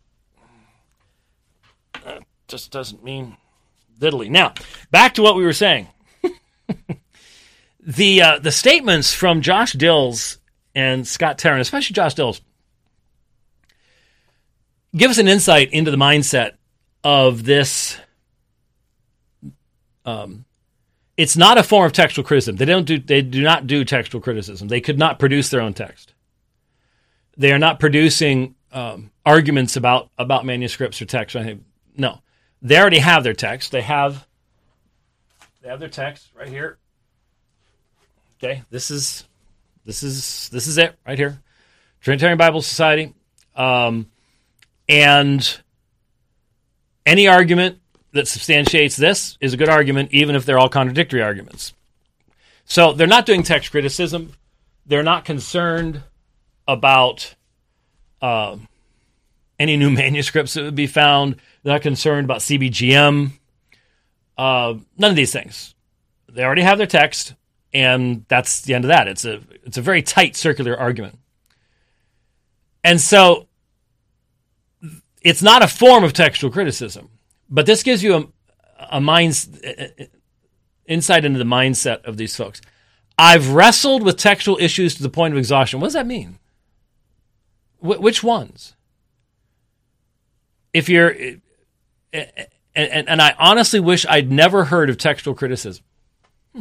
that 2.03 2.23
just 2.47 2.71
doesn't 2.71 3.03
mean 3.03 3.37
diddly. 3.99 4.29
Now, 4.29 4.53
back 4.91 5.13
to 5.15 5.21
what 5.21 5.35
we 5.35 5.43
were 5.43 5.53
saying. 5.53 5.87
the 7.79 8.21
uh, 8.21 8.39
the 8.39 8.51
statements 8.51 9.13
from 9.13 9.41
Josh 9.41 9.73
Dills 9.73 10.39
and 10.75 11.07
Scott 11.07 11.37
Tarin, 11.37 11.59
especially 11.59 11.93
Josh 11.93 12.15
Dills, 12.15 12.41
give 14.95 15.11
us 15.11 15.17
an 15.17 15.27
insight 15.27 15.71
into 15.71 15.91
the 15.91 15.97
mindset 15.97 16.56
of 17.07 17.45
this. 17.45 17.97
Um, 20.03 20.43
it's 21.15 21.37
not 21.37 21.57
a 21.57 21.63
form 21.63 21.85
of 21.85 21.93
textual 21.93 22.25
criticism. 22.25 22.57
They 22.57 22.65
don't 22.65 22.83
do 22.83 22.99
they 22.99 23.21
do 23.21 23.41
not 23.41 23.65
do 23.65 23.85
textual 23.85 24.21
criticism. 24.21 24.67
They 24.67 24.81
could 24.81 24.99
not 24.99 25.17
produce 25.17 25.49
their 25.49 25.61
own 25.61 25.73
text. 25.73 26.13
They 27.37 27.53
are 27.53 27.59
not 27.59 27.79
producing 27.79 28.55
um, 28.73 29.11
arguments 29.25 29.77
about 29.77 30.09
about 30.17 30.45
manuscripts 30.45 31.01
or 31.01 31.05
text 31.05 31.33
or 31.33 31.39
anything. 31.39 31.63
No, 31.95 32.19
they 32.61 32.77
already 32.77 32.99
have 32.99 33.23
their 33.23 33.33
text. 33.33 33.71
They 33.71 33.81
have 33.81 34.27
they 35.61 35.69
have 35.69 35.79
their 35.79 35.87
text 35.87 36.27
right 36.35 36.49
here. 36.49 36.77
Okay, 38.37 38.63
this 38.69 38.91
is 38.91 39.23
this 39.85 40.03
is 40.03 40.49
this 40.49 40.67
is 40.67 40.77
it 40.77 40.93
right 41.07 41.17
here. 41.17 41.41
Trinitarian 42.01 42.37
Bible 42.37 42.61
Society. 42.61 43.13
Um, 43.55 44.11
and 44.89 45.61
any 47.07 47.27
argument 47.27 47.79
that 48.11 48.27
substantiates 48.27 48.95
this 48.97 49.37
is 49.39 49.53
a 49.53 49.57
good 49.57 49.69
argument, 49.69 50.11
even 50.11 50.35
if 50.35 50.45
they're 50.45 50.59
all 50.59 50.69
contradictory 50.69 51.21
arguments. 51.21 51.73
So 52.65 52.91
they're 52.91 53.07
not 53.07 53.25
doing 53.25 53.43
text 53.43 53.71
criticism. 53.71 54.33
They're 54.85 55.03
not 55.03 55.23
concerned 55.23 56.03
about 56.67 57.33
uh, 58.21 58.57
any 59.57 59.77
new 59.77 59.89
manuscripts 60.03 60.53
that 60.53 60.63
would 60.63 60.75
be 60.75 60.87
found. 60.87 61.37
They're 61.63 61.73
not 61.73 61.81
concerned 61.81 62.25
about 62.25 62.39
CBGM. 62.39 63.31
Uh, 64.37 64.75
none 64.97 65.09
of 65.09 65.15
these 65.15 65.31
things. 65.31 65.73
They 66.29 66.43
already 66.43 66.61
have 66.61 66.77
their 66.77 66.87
text, 66.87 67.33
and 67.73 68.25
that's 68.27 68.61
the 68.61 68.73
end 68.73 68.83
of 68.83 68.89
that. 68.89 69.07
It's 69.07 69.25
a 69.25 69.41
it's 69.63 69.77
a 69.77 69.81
very 69.81 70.03
tight 70.03 70.35
circular 70.35 70.77
argument. 70.77 71.17
And 72.83 73.01
so 73.01 73.46
it's 75.21 75.41
not 75.41 75.63
a 75.63 75.67
form 75.67 76.03
of 76.03 76.13
textual 76.13 76.51
criticism, 76.51 77.09
but 77.49 77.65
this 77.65 77.83
gives 77.83 78.03
you 78.03 78.15
a, 78.15 78.27
a 78.91 79.01
mind 79.01 79.49
insight 80.85 81.25
into 81.25 81.39
the 81.39 81.45
mindset 81.45 82.03
of 82.05 82.17
these 82.17 82.35
folks. 82.35 82.61
I've 83.17 83.49
wrestled 83.49 84.03
with 84.03 84.17
textual 84.17 84.57
issues 84.59 84.95
to 84.95 85.03
the 85.03 85.09
point 85.09 85.33
of 85.33 85.37
exhaustion. 85.37 85.79
What 85.79 85.87
does 85.87 85.93
that 85.93 86.07
mean? 86.07 86.37
Wh- 87.79 87.99
which 87.99 88.23
ones? 88.23 88.75
If 90.73 90.87
you're, 90.87 91.09
and, 92.13 92.31
and, 92.75 93.09
and, 93.09 93.21
I 93.21 93.33
honestly 93.39 93.79
wish 93.79 94.05
I'd 94.07 94.31
never 94.31 94.65
heard 94.65 94.89
of 94.89 94.97
textual 94.97 95.33
criticism. 95.33 95.83
Hmm. 96.53 96.59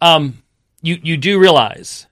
Um, 0.00 0.42
you 0.80 0.98
you 1.00 1.16
do 1.16 1.38
realize 1.38 2.06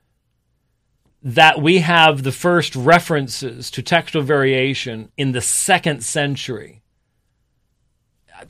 that 1.22 1.61
we 1.61 1.78
have 1.78 2.22
the 2.22 2.33
first 2.33 2.74
references 2.74 3.70
to 3.70 3.83
textual 3.83 4.24
variation 4.24 5.11
in 5.16 5.33
the 5.33 5.40
second 5.40 6.02
century. 6.02 6.83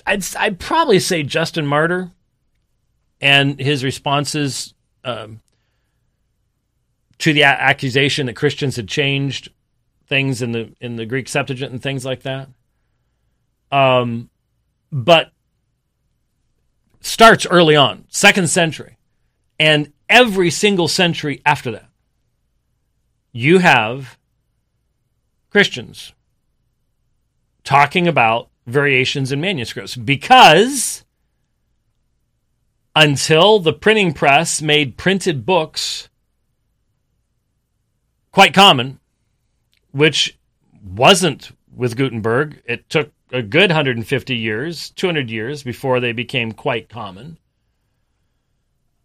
I'd, 0.07 0.25
I'd 0.37 0.61
probably 0.61 1.01
say 1.01 1.25
Justin 1.25 1.67
Martyr 1.67 2.13
and 3.21 3.59
his 3.59 3.83
responses 3.83 4.73
um, 5.05 5.41
to 7.19 7.33
the 7.33 7.43
accusation 7.43 8.27
that 8.27 8.37
Christians 8.37 8.77
had 8.77 8.89
changed 8.89 9.51
things 10.07 10.43
in 10.43 10.53
the 10.53 10.73
in 10.81 10.97
the 10.97 11.07
Greek 11.07 11.29
Septuagint 11.29 11.73
and 11.73 11.83
things 11.83 12.05
like 12.05 12.23
that. 12.23 12.49
Um, 13.73 14.31
but 14.93 15.33
starts 17.01 17.47
early 17.47 17.77
on, 17.77 18.05
second 18.09 18.49
century, 18.49 18.97
and 19.59 19.93
every 20.09 20.51
single 20.51 20.89
century 20.89 21.43
after 21.45 21.73
that 21.73 21.90
you 23.33 23.59
have 23.59 24.19
Christians 25.51 26.13
talking 27.65 28.09
about 28.09 28.49
variations 28.67 29.33
in 29.33 29.41
manuscripts 29.41 29.97
because 29.97 31.05
until 32.95 33.59
the 33.59 33.73
printing 33.73 34.13
press 34.13 34.61
made 34.61 34.97
printed 34.97 35.47
books 35.47 36.09
quite 38.33 38.55
common, 38.55 38.99
which 39.93 40.39
wasn't 40.83 41.53
with 41.75 41.97
Gutenberg. 41.97 42.63
It 42.65 42.89
took 42.89 43.13
a 43.33 43.43
good 43.43 43.71
150 43.71 44.37
years, 44.37 44.91
200 44.91 45.31
years 45.31 45.63
before 45.63 46.01
they 46.01 46.13
became 46.13 46.53
quite 46.53 46.89
common. 46.89 47.39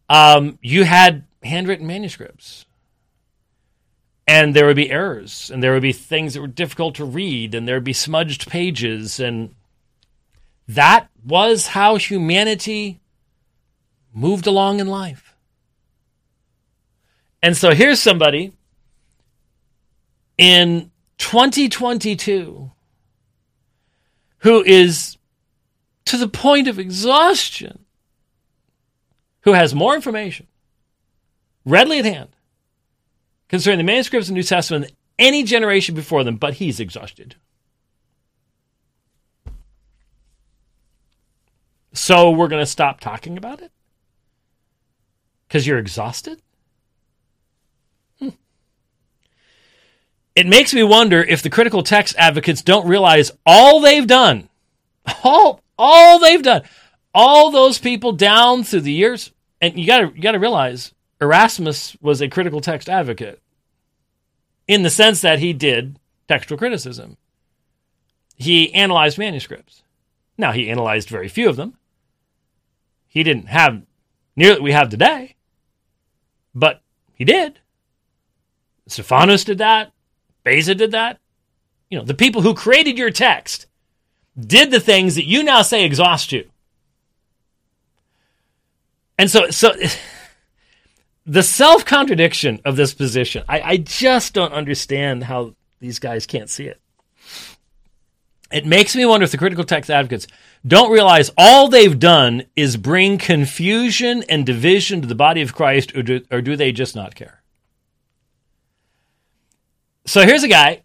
Um, 0.09 0.59
you 0.61 0.83
had 0.83 1.25
handwritten 1.43 1.87
manuscripts 1.87 2.65
and 4.27 4.55
there 4.55 4.65
would 4.65 4.75
be 4.75 4.89
errors 4.89 5.51
and 5.51 5.61
there 5.61 5.73
would 5.73 5.81
be 5.81 5.93
things 5.93 6.33
that 6.33 6.41
were 6.41 6.47
difficult 6.47 6.95
to 6.95 7.05
read 7.05 7.53
and 7.53 7.67
there 7.67 7.75
would 7.75 7.83
be 7.83 7.93
smudged 7.93 8.49
pages 8.49 9.19
and 9.19 9.53
that 10.67 11.09
was 11.23 11.67
how 11.67 11.97
humanity 11.97 12.99
moved 14.13 14.47
along 14.47 14.79
in 14.79 14.87
life. 14.87 15.35
And 17.43 17.55
so 17.55 17.71
here's 17.71 18.01
somebody 18.01 18.53
in 20.37 20.91
2022 21.19 22.71
who 24.39 24.63
is 24.63 25.17
to 26.05 26.17
the 26.17 26.27
point 26.27 26.67
of 26.67 26.79
exhaustion 26.79 27.85
who 29.41 29.53
has 29.53 29.75
more 29.75 29.95
information 29.95 30.47
readily 31.65 31.99
at 31.99 32.05
hand 32.05 32.34
concerning 33.49 33.77
the 33.77 33.83
manuscripts 33.83 34.27
of 34.27 34.33
the 34.33 34.39
New 34.39 34.43
Testament 34.43 34.91
any 35.17 35.43
generation 35.43 35.95
before 35.95 36.23
them, 36.23 36.37
but 36.37 36.55
he's 36.55 36.79
exhausted. 36.79 37.35
So 41.93 42.31
we're 42.31 42.49
going 42.49 42.61
to 42.61 42.65
stop 42.69 42.99
talking 42.99 43.37
about 43.37 43.61
it? 43.61 43.71
Because 45.47 45.65
you're 45.65 45.79
exhausted? 45.79 46.41
Hmm. 48.19 48.29
It 50.35 50.45
makes 50.45 50.73
me 50.73 50.83
wonder 50.83 51.21
if 51.21 51.41
the 51.41 51.49
critical 51.49 51.83
text 51.83 52.15
advocates 52.17 52.61
don't 52.61 52.87
realize 52.87 53.31
all 53.45 53.79
they've 53.79 54.05
done, 54.05 54.49
all, 55.23 55.61
all 55.77 56.19
they've 56.19 56.43
done, 56.43 56.63
all 57.13 57.49
those 57.49 57.79
people 57.79 58.11
down 58.11 58.65
through 58.65 58.81
the 58.81 58.91
years, 58.91 59.31
and 59.61 59.79
you 59.79 59.87
got 59.87 59.99
to 59.99 60.11
you 60.13 60.21
got 60.21 60.33
to 60.33 60.39
realize 60.39 60.93
Erasmus 61.21 61.95
was 62.01 62.21
a 62.21 62.27
critical 62.27 62.61
text 62.61 62.89
advocate 62.89 63.41
in 64.67 64.83
the 64.83 64.89
sense 64.89 65.21
that 65.21 65.39
he 65.39 65.53
did 65.53 65.99
textual 66.27 66.57
criticism. 66.57 67.17
He 68.35 68.73
analyzed 68.73 69.17
manuscripts. 69.17 69.83
Now, 70.37 70.51
he 70.51 70.69
analyzed 70.69 71.09
very 71.09 71.29
few 71.29 71.47
of 71.47 71.55
them. 71.55 71.77
He 73.07 73.23
didn't 73.23 73.47
have 73.47 73.83
nearly 74.35 74.59
we 74.59 74.73
have 74.73 74.89
today, 74.89 75.35
but 76.53 76.81
he 77.13 77.23
did. 77.23 77.59
Stephanus 78.87 79.45
did 79.45 79.57
that. 79.59 79.93
Beza 80.43 80.75
did 80.75 80.91
that. 80.91 81.19
You 81.89 81.97
know, 81.97 82.03
the 82.03 82.13
people 82.13 82.41
who 82.41 82.53
created 82.53 82.97
your 82.97 83.09
text 83.09 83.67
did 84.37 84.69
the 84.69 84.81
things 84.81 85.15
that 85.15 85.25
you 85.25 85.43
now 85.43 85.61
say 85.61 85.85
exhaust 85.85 86.33
you. 86.33 86.49
And 89.17 89.31
so, 89.31 89.49
so 89.49 89.73
the 91.25 91.43
self 91.43 91.85
contradiction 91.85 92.59
of 92.65 92.75
this 92.75 92.93
position, 92.93 93.43
I, 93.49 93.61
I 93.61 93.77
just 93.77 94.33
don't 94.33 94.53
understand 94.53 95.23
how 95.23 95.55
these 95.79 95.99
guys 95.99 96.25
can't 96.25 96.49
see 96.49 96.65
it. 96.65 96.79
It 98.51 98.65
makes 98.65 98.95
me 98.95 99.05
wonder 99.05 99.23
if 99.23 99.31
the 99.31 99.37
critical 99.37 99.63
text 99.63 99.89
advocates 99.89 100.27
don't 100.65 100.91
realize 100.91 101.31
all 101.37 101.67
they've 101.67 101.97
done 101.97 102.43
is 102.55 102.77
bring 102.77 103.17
confusion 103.17 104.23
and 104.29 104.45
division 104.45 105.01
to 105.01 105.07
the 105.07 105.15
body 105.15 105.41
of 105.41 105.53
Christ, 105.53 105.95
or 105.95 106.03
do, 106.03 106.21
or 106.31 106.41
do 106.41 106.55
they 106.55 106.71
just 106.71 106.95
not 106.95 107.15
care? 107.15 107.41
So 110.05 110.21
here's 110.21 110.43
a 110.43 110.47
guy, 110.47 110.83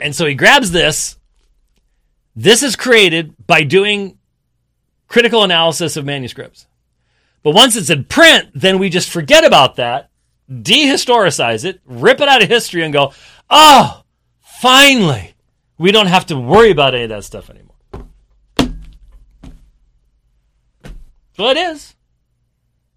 and 0.00 0.14
so 0.14 0.26
he 0.26 0.34
grabs 0.34 0.70
this. 0.70 1.18
This 2.36 2.62
is 2.62 2.76
created 2.76 3.34
by 3.46 3.64
doing 3.64 4.16
critical 5.08 5.42
analysis 5.42 5.96
of 5.96 6.04
manuscripts. 6.04 6.66
But 7.42 7.54
once 7.54 7.76
it's 7.76 7.90
in 7.90 8.04
print, 8.04 8.50
then 8.54 8.78
we 8.78 8.90
just 8.90 9.10
forget 9.10 9.44
about 9.44 9.76
that, 9.76 10.10
dehistoricize 10.50 11.64
it, 11.64 11.80
rip 11.86 12.20
it 12.20 12.28
out 12.28 12.42
of 12.42 12.48
history, 12.48 12.82
and 12.82 12.92
go, 12.92 13.12
oh, 13.48 14.02
finally, 14.40 15.34
we 15.78 15.92
don't 15.92 16.06
have 16.06 16.26
to 16.26 16.38
worry 16.38 16.70
about 16.70 16.94
any 16.94 17.04
of 17.04 17.10
that 17.10 17.24
stuff 17.24 17.48
anymore. 17.48 17.70
What 21.36 21.56
it 21.56 21.70
is. 21.70 21.94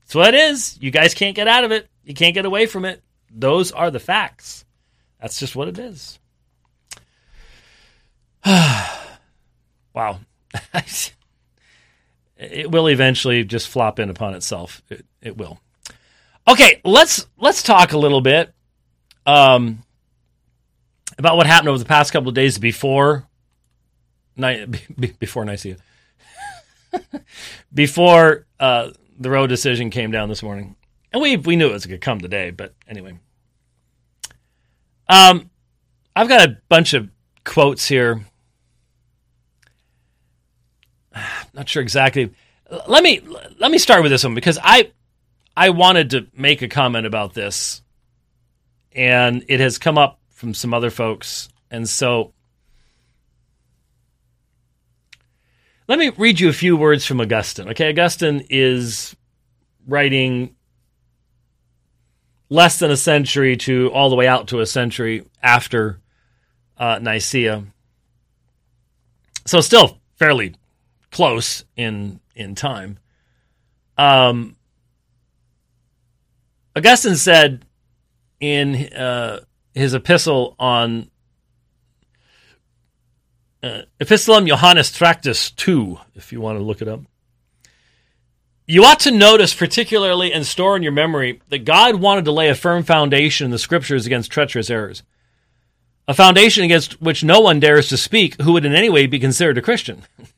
That's 0.01 0.15
what 0.15 0.33
it 0.33 0.37
is. 0.37 0.77
You 0.81 0.91
guys 0.91 1.13
can't 1.13 1.35
get 1.35 1.47
out 1.47 1.63
of 1.63 1.71
it. 1.71 1.87
You 2.03 2.13
can't 2.13 2.33
get 2.33 2.45
away 2.45 2.65
from 2.65 2.83
it. 2.83 3.01
Those 3.31 3.71
are 3.71 3.89
the 3.89 4.01
facts. 4.01 4.65
That's 5.21 5.39
just 5.39 5.55
what 5.55 5.69
it 5.69 5.79
is. 5.79 6.19
wow. 8.45 10.19
it 12.37 12.71
will 12.71 12.87
eventually 12.89 13.43
just 13.43 13.67
flop 13.67 13.99
in 13.99 14.09
upon 14.09 14.33
itself. 14.33 14.81
It, 14.89 15.05
it 15.21 15.37
will. 15.37 15.59
Okay, 16.47 16.81
let's 16.83 17.27
let's 17.37 17.63
talk 17.63 17.93
a 17.93 17.97
little 17.97 18.21
bit 18.21 18.53
um, 19.25 19.83
about 21.17 21.37
what 21.37 21.47
happened 21.47 21.69
over 21.69 21.79
the 21.79 21.85
past 21.85 22.11
couple 22.11 22.29
of 22.29 22.35
days 22.35 22.57
before 22.57 23.27
night 24.35 24.67
before 25.19 25.45
Nicaea, 25.45 25.77
before 27.73 28.45
uh, 28.59 28.91
the 29.19 29.29
Roe 29.29 29.47
decision 29.47 29.89
came 29.89 30.11
down 30.11 30.29
this 30.29 30.43
morning, 30.43 30.75
and 31.11 31.21
we 31.21 31.37
we 31.37 31.55
knew 31.55 31.67
it 31.67 31.73
was 31.73 31.85
going 31.85 31.99
to 31.99 32.05
come 32.05 32.19
today. 32.19 32.51
But 32.51 32.73
anyway, 32.87 33.17
um, 35.07 35.49
I've 36.15 36.27
got 36.27 36.49
a 36.49 36.57
bunch 36.67 36.93
of 36.93 37.09
quotes 37.45 37.87
here 37.87 38.25
not 41.53 41.69
sure 41.69 41.81
exactly. 41.81 42.31
Let 42.87 43.03
me 43.03 43.21
let 43.59 43.71
me 43.71 43.77
start 43.77 44.01
with 44.01 44.11
this 44.11 44.23
one 44.23 44.35
because 44.35 44.57
I 44.61 44.91
I 45.55 45.69
wanted 45.69 46.11
to 46.11 46.27
make 46.35 46.61
a 46.61 46.67
comment 46.67 47.05
about 47.05 47.33
this, 47.33 47.81
and 48.91 49.45
it 49.47 49.59
has 49.59 49.77
come 49.77 49.97
up 49.97 50.19
from 50.29 50.53
some 50.53 50.73
other 50.73 50.89
folks, 50.89 51.49
and 51.69 51.87
so 51.87 52.33
let 55.87 55.99
me 55.99 56.09
read 56.17 56.39
you 56.39 56.49
a 56.49 56.53
few 56.53 56.75
words 56.75 57.05
from 57.05 57.21
Augustine. 57.21 57.69
Okay, 57.69 57.89
Augustine 57.89 58.45
is 58.49 59.15
writing 59.87 60.55
less 62.49 62.79
than 62.79 62.89
a 62.89 62.97
century 62.97 63.57
to 63.57 63.91
all 63.91 64.09
the 64.09 64.15
way 64.15 64.27
out 64.27 64.47
to 64.47 64.59
a 64.59 64.65
century 64.65 65.25
after 65.41 65.99
uh, 66.77 66.99
Nicaea. 66.99 67.63
So 69.45 69.59
still 69.59 69.99
fairly 70.15 70.55
close 71.13 71.63
in 71.77 72.19
in 72.35 72.55
time. 72.55 72.99
Um, 73.97 74.57
Augustine 76.75 77.15
said 77.15 77.65
in 78.39 78.91
uh, 78.93 79.41
his 79.73 79.93
epistle 79.93 80.55
on 80.59 81.09
uh, 83.61 83.83
Epistolum 83.99 84.47
Johannes 84.47 84.91
Tractus 84.91 85.51
2, 85.51 85.97
if 86.15 86.33
you 86.33 86.41
want 86.41 86.57
to 86.57 86.63
look 86.63 86.81
it 86.81 86.87
up. 86.87 87.01
You 88.65 88.83
ought 88.85 89.01
to 89.01 89.11
notice, 89.11 89.53
particularly 89.53 90.33
and 90.33 90.45
store 90.45 90.75
in 90.75 90.83
your 90.83 90.91
memory, 90.91 91.41
that 91.49 91.65
God 91.65 91.95
wanted 91.95 92.25
to 92.25 92.31
lay 92.31 92.49
a 92.49 92.55
firm 92.55 92.83
foundation 92.83 93.45
in 93.45 93.51
the 93.51 93.59
scriptures 93.59 94.05
against 94.05 94.31
treacherous 94.31 94.69
errors. 94.69 95.03
A 96.07 96.13
foundation 96.13 96.63
against 96.63 97.01
which 97.01 97.23
no 97.23 97.39
one 97.39 97.59
dares 97.59 97.87
to 97.89 97.97
speak 97.97 98.41
who 98.41 98.53
would 98.53 98.65
in 98.65 98.75
any 98.75 98.89
way 98.89 99.05
be 99.05 99.19
considered 99.19 99.57
a 99.57 99.61
Christian. 99.61 100.03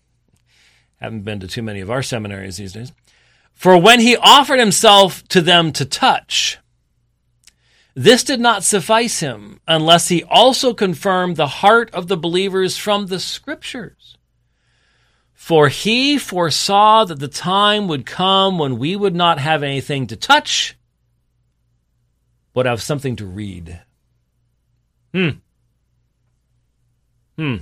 Haven't 1.00 1.24
been 1.24 1.40
to 1.42 1.48
too 1.48 1.62
many 1.62 1.82
of 1.82 1.92
our 1.92 2.02
seminaries 2.02 2.58
these 2.58 2.74
days. 2.74 2.92
For 3.54 3.78
when 3.78 4.00
he 4.00 4.18
offered 4.18 4.60
himself 4.60 5.26
to 5.30 5.42
them 5.42 5.72
to 5.74 5.86
touch, 5.86 6.58
this 7.94 8.24
did 8.24 8.42
not 8.42 8.64
suffice 8.64 9.22
him 9.22 9.62
unless 9.68 10.10
he 10.10 10.24
also 10.24 10.74
confirmed 10.74 11.38
the 11.38 11.48
heart 11.48 11.90
of 11.94 12.08
the 12.08 12.18
believers 12.18 12.78
from 12.78 13.08
the 13.08 13.20
scriptures. 13.20 14.18
For 15.34 15.70
he 15.70 16.18
foresaw 16.18 17.06
that 17.06 17.20
the 17.20 17.30
time 17.30 17.88
would 17.88 18.06
come 18.06 18.58
when 18.58 18.78
we 18.78 18.96
would 18.96 19.16
not 19.16 19.40
have 19.40 19.64
anything 19.64 20.08
to 20.08 20.16
touch, 20.16 20.76
but 22.54 22.66
have 22.66 22.82
something 22.82 23.16
to 23.18 23.26
read. 23.26 23.82
Hmm. 25.14 25.30
Hmm. 27.38 27.56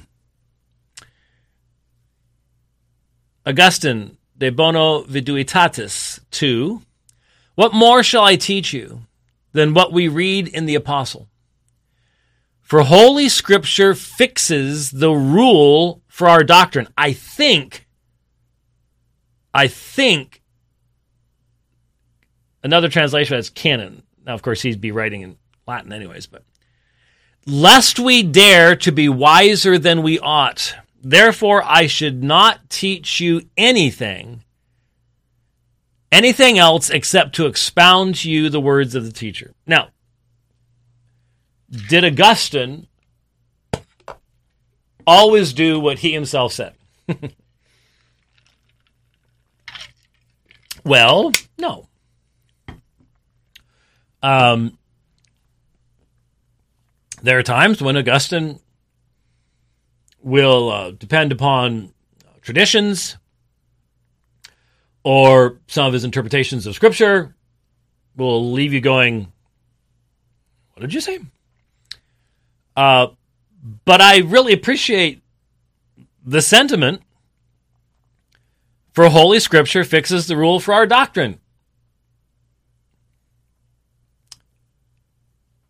Augustine, 3.45 4.17
De 4.37 4.49
Bono 4.49 5.03
Viduitatis 5.03 6.19
2. 6.31 6.81
What 7.55 7.73
more 7.73 8.01
shall 8.03 8.23
I 8.23 8.35
teach 8.35 8.73
you 8.73 9.01
than 9.51 9.73
what 9.73 9.91
we 9.91 10.07
read 10.07 10.47
in 10.47 10.65
the 10.65 10.75
Apostle? 10.75 11.27
For 12.61 12.81
Holy 12.81 13.27
Scripture 13.29 13.93
fixes 13.93 14.91
the 14.91 15.11
rule 15.11 16.01
for 16.07 16.27
our 16.29 16.43
doctrine. 16.43 16.87
I 16.97 17.11
think, 17.11 17.85
I 19.53 19.67
think, 19.67 20.41
another 22.63 22.87
translation 22.87 23.37
is 23.37 23.49
canon. 23.49 24.03
Now, 24.25 24.33
of 24.33 24.41
course, 24.41 24.61
he'd 24.61 24.81
be 24.81 24.91
writing 24.91 25.21
in 25.21 25.37
Latin 25.67 25.91
anyways, 25.91 26.27
but 26.27 26.43
lest 27.45 27.99
we 27.99 28.23
dare 28.23 28.75
to 28.77 28.91
be 28.91 29.09
wiser 29.09 29.77
than 29.77 30.01
we 30.01 30.17
ought 30.19 30.75
Therefore, 31.05 31.61
I 31.65 31.87
should 31.87 32.23
not 32.23 32.69
teach 32.69 33.19
you 33.19 33.41
anything, 33.57 34.45
anything 36.13 36.57
else 36.57 36.89
except 36.89 37.35
to 37.35 37.45
expound 37.45 38.15
to 38.15 38.31
you 38.31 38.49
the 38.49 38.61
words 38.61 38.95
of 38.95 39.03
the 39.05 39.11
teacher. 39.11 39.53
Now, 39.67 39.89
did 41.89 42.05
Augustine 42.05 42.87
always 45.05 45.51
do 45.51 45.77
what 45.77 45.99
he 45.99 46.13
himself 46.13 46.53
said? 46.53 46.73
well, 50.85 51.33
no. 51.57 51.89
Um, 54.21 54.77
there 57.21 57.37
are 57.37 57.43
times 57.43 57.81
when 57.81 57.97
Augustine 57.97 58.61
will 60.23 60.69
uh, 60.69 60.91
depend 60.91 61.31
upon 61.31 61.93
traditions 62.41 63.17
or 65.03 65.59
some 65.67 65.85
of 65.85 65.93
his 65.93 66.05
interpretations 66.05 66.65
of 66.65 66.73
scripture 66.73 67.35
will 68.15 68.51
leave 68.51 68.73
you 68.73 68.81
going, 68.81 69.31
What 70.73 70.81
did 70.81 70.93
you 70.93 71.01
say? 71.01 71.19
Uh, 72.75 73.07
but 73.85 74.01
I 74.01 74.19
really 74.19 74.53
appreciate 74.53 75.21
the 76.25 76.41
sentiment 76.41 77.01
for 78.93 79.09
Holy 79.09 79.39
Scripture 79.39 79.83
fixes 79.83 80.27
the 80.27 80.37
rule 80.37 80.59
for 80.59 80.73
our 80.73 80.85
doctrine. 80.85 81.39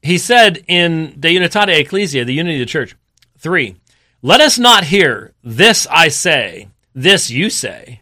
He 0.02 0.18
said 0.18 0.64
in 0.68 1.16
De 1.18 1.34
Unitate 1.34 1.70
Ecclesia, 1.70 2.26
the 2.26 2.34
unity 2.34 2.58
of 2.58 2.68
the 2.68 2.72
church, 2.72 2.96
3, 3.38 3.78
let 4.24 4.42
us 4.42 4.58
not 4.58 4.86
hear, 4.86 5.34
This 5.44 5.86
I 5.92 6.08
say, 6.08 6.70
this 6.96 7.30
you 7.30 7.52
say, 7.52 8.02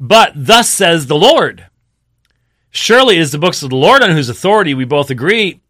but 0.00 0.32
thus 0.34 0.68
says 0.68 1.06
the 1.06 1.14
Lord. 1.14 1.66
Surely 2.70 3.16
it 3.16 3.20
is 3.20 3.32
the 3.32 3.38
books 3.38 3.62
of 3.62 3.70
the 3.70 3.76
Lord 3.76 4.02
on 4.02 4.10
whose 4.10 4.28
authority 4.28 4.74
we 4.74 4.84
both 4.84 5.10
agree 5.10 5.60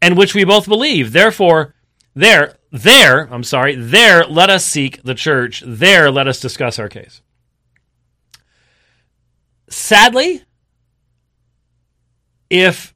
and 0.00 0.16
which 0.16 0.34
we 0.34 0.44
both 0.44 0.66
believe. 0.66 1.12
Therefore, 1.12 1.74
there, 2.14 2.56
there, 2.70 3.32
I'm 3.32 3.44
sorry, 3.44 3.74
there 3.74 4.24
let 4.24 4.50
us 4.50 4.64
seek 4.64 5.02
the 5.02 5.14
church. 5.14 5.62
There 5.66 6.10
let 6.10 6.26
us 6.26 6.40
discuss 6.40 6.78
our 6.78 6.88
case. 6.88 7.20
Sadly, 9.68 10.42
if, 12.50 12.94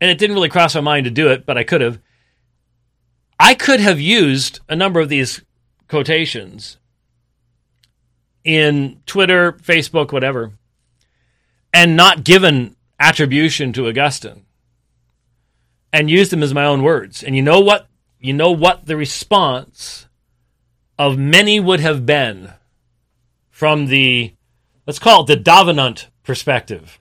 and 0.00 0.10
it 0.10 0.18
didn't 0.18 0.36
really 0.36 0.48
cross 0.48 0.74
my 0.74 0.80
mind 0.80 1.04
to 1.04 1.10
do 1.10 1.28
it, 1.28 1.44
but 1.44 1.58
I 1.58 1.64
could 1.64 1.80
have, 1.80 1.98
I 3.42 3.54
could 3.54 3.80
have 3.80 3.98
used 3.98 4.60
a 4.68 4.76
number 4.76 5.00
of 5.00 5.08
these 5.08 5.40
quotations 5.88 6.76
in 8.44 9.00
Twitter, 9.06 9.52
Facebook, 9.52 10.12
whatever, 10.12 10.52
and 11.72 11.96
not 11.96 12.22
given 12.22 12.76
attribution 13.00 13.72
to 13.72 13.88
Augustine 13.88 14.44
and 15.90 16.10
used 16.10 16.30
them 16.30 16.42
as 16.42 16.52
my 16.52 16.66
own 16.66 16.82
words. 16.82 17.22
And 17.22 17.34
you 17.34 17.40
know 17.40 17.60
what? 17.60 17.86
You 18.20 18.34
know 18.34 18.50
what 18.50 18.84
the 18.84 18.96
response 18.96 20.06
of 20.98 21.16
many 21.16 21.58
would 21.58 21.80
have 21.80 22.04
been 22.04 22.52
from 23.48 23.86
the, 23.86 24.34
let's 24.86 24.98
call 24.98 25.22
it 25.22 25.28
the 25.28 25.36
Davenant 25.36 26.08
perspective, 26.24 26.98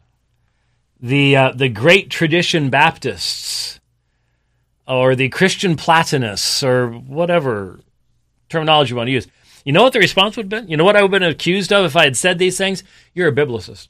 the, 1.01 1.35
uh, 1.35 1.51
the 1.51 1.67
great 1.67 2.09
tradition 2.09 2.69
Baptists 2.69 3.78
or 4.89 5.15
the 5.15 5.29
Christian 5.29 5.75
Platonists 5.75 6.63
or 6.63 6.89
whatever 6.89 7.79
terminology 8.49 8.89
you 8.89 8.95
want 8.95 9.07
to 9.07 9.11
use. 9.11 9.27
You 9.63 9.71
know 9.71 9.83
what 9.83 9.93
the 9.93 9.99
response 9.99 10.35
would 10.35 10.45
have 10.45 10.49
been? 10.49 10.67
You 10.67 10.77
know 10.77 10.83
what 10.83 10.95
I 10.95 11.03
would 11.03 11.13
have 11.13 11.21
been 11.21 11.29
accused 11.29 11.71
of 11.71 11.85
if 11.85 11.95
I 11.95 12.05
had 12.05 12.17
said 12.17 12.39
these 12.39 12.57
things? 12.57 12.83
You're 13.13 13.27
a 13.27 13.35
biblicist. 13.35 13.89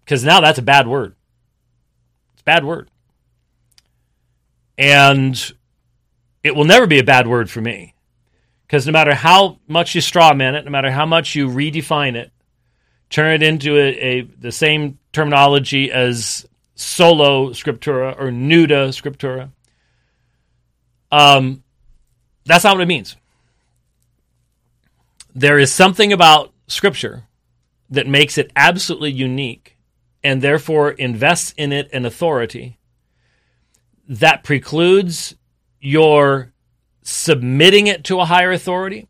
Because 0.00 0.24
now 0.24 0.40
that's 0.40 0.58
a 0.58 0.62
bad 0.62 0.88
word. 0.88 1.14
It's 2.32 2.42
a 2.42 2.44
bad 2.44 2.64
word. 2.64 2.90
And 4.76 5.52
it 6.42 6.56
will 6.56 6.64
never 6.64 6.86
be 6.86 6.98
a 6.98 7.04
bad 7.04 7.28
word 7.28 7.48
for 7.48 7.60
me. 7.60 7.94
Because 8.66 8.86
no 8.86 8.92
matter 8.92 9.14
how 9.14 9.60
much 9.68 9.94
you 9.94 10.00
strawman 10.00 10.54
it, 10.54 10.64
no 10.64 10.70
matter 10.70 10.90
how 10.90 11.06
much 11.06 11.36
you 11.36 11.48
redefine 11.48 12.16
it, 12.16 12.32
turn 13.08 13.34
it 13.34 13.42
into 13.42 13.76
a, 13.76 13.88
a 13.88 14.20
the 14.22 14.52
same 14.52 14.98
terminology 15.12 15.92
as 15.92 16.46
solo 16.78 17.50
scriptura 17.50 18.16
or 18.18 18.30
nuda 18.30 18.88
scriptura. 18.90 19.50
Um, 21.10 21.64
that's 22.44 22.64
not 22.64 22.76
what 22.76 22.82
it 22.82 22.86
means. 22.86 23.16
There 25.34 25.58
is 25.58 25.72
something 25.72 26.12
about 26.12 26.52
scripture 26.68 27.24
that 27.90 28.06
makes 28.06 28.38
it 28.38 28.52
absolutely 28.54 29.10
unique 29.10 29.76
and 30.22 30.40
therefore 30.40 30.92
invests 30.92 31.52
in 31.56 31.72
it 31.72 31.90
an 31.92 32.06
authority 32.06 32.78
that 34.08 34.44
precludes 34.44 35.34
your 35.80 36.52
submitting 37.02 37.86
it 37.86 38.04
to 38.04 38.20
a 38.20 38.24
higher 38.24 38.52
authority, 38.52 39.08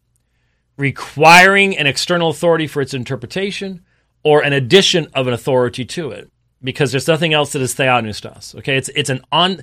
requiring 0.77 1.77
an 1.77 1.87
external 1.87 2.31
authority 2.31 2.67
for 2.67 2.81
its 2.81 2.95
interpretation, 2.95 3.85
or 4.23 4.43
an 4.43 4.53
addition 4.53 5.09
of 5.15 5.27
an 5.27 5.35
authority 5.35 5.85
to 5.85 6.11
it 6.11 6.31
because 6.63 6.91
there's 6.91 7.09
nothing 7.09 7.33
else 7.33 7.53
that 7.53 7.63
is 7.63 7.75
theopneustos. 7.75 8.55
Okay, 8.57 8.77
it's 8.77 8.89
it's 8.91 9.11
an 9.11 9.23
on. 9.31 9.63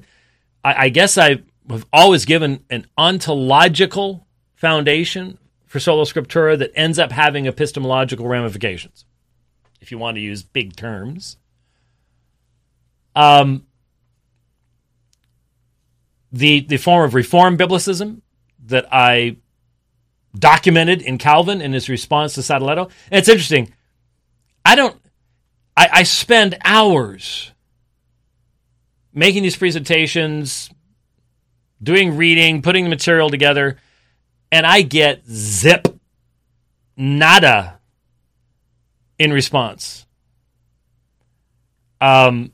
I, 0.63 0.85
I 0.85 0.89
guess 0.89 1.17
I 1.17 1.41
have 1.69 1.85
always 1.91 2.25
given 2.25 2.63
an 2.69 2.87
ontological 2.97 4.27
foundation 4.53 5.37
for 5.65 5.79
sola 5.79 6.03
scriptura 6.05 6.57
that 6.57 6.71
ends 6.75 6.99
up 6.99 7.11
having 7.11 7.47
epistemological 7.47 8.27
ramifications. 8.27 9.05
If 9.81 9.91
you 9.91 9.97
want 9.97 10.15
to 10.15 10.21
use 10.21 10.41
big 10.41 10.75
terms, 10.75 11.37
um, 13.15 13.65
the 16.31 16.61
the 16.61 16.77
form 16.77 17.05
of 17.05 17.13
reform 17.13 17.57
biblicism 17.57 18.21
that 18.65 18.87
I 18.91 19.37
documented 20.37 21.01
in 21.01 21.17
Calvin 21.17 21.61
in 21.61 21.73
his 21.73 21.87
response 21.89 22.33
to 22.33 22.41
Sadoleto. 22.41 22.91
It's 23.11 23.29
interesting. 23.29 23.73
I 24.65 24.75
don't 24.75 24.99
I, 25.77 25.89
I 25.91 26.03
spend 26.03 26.57
hours 26.63 27.51
making 29.13 29.43
these 29.43 29.55
presentations, 29.55 30.69
doing 31.81 32.17
reading, 32.17 32.61
putting 32.61 32.83
the 32.83 32.89
material 32.89 33.29
together, 33.29 33.77
and 34.51 34.65
I 34.65 34.81
get 34.81 35.25
zip, 35.27 35.87
nada 36.95 37.79
in 39.17 39.31
response. 39.31 40.05
Um, 41.99 42.51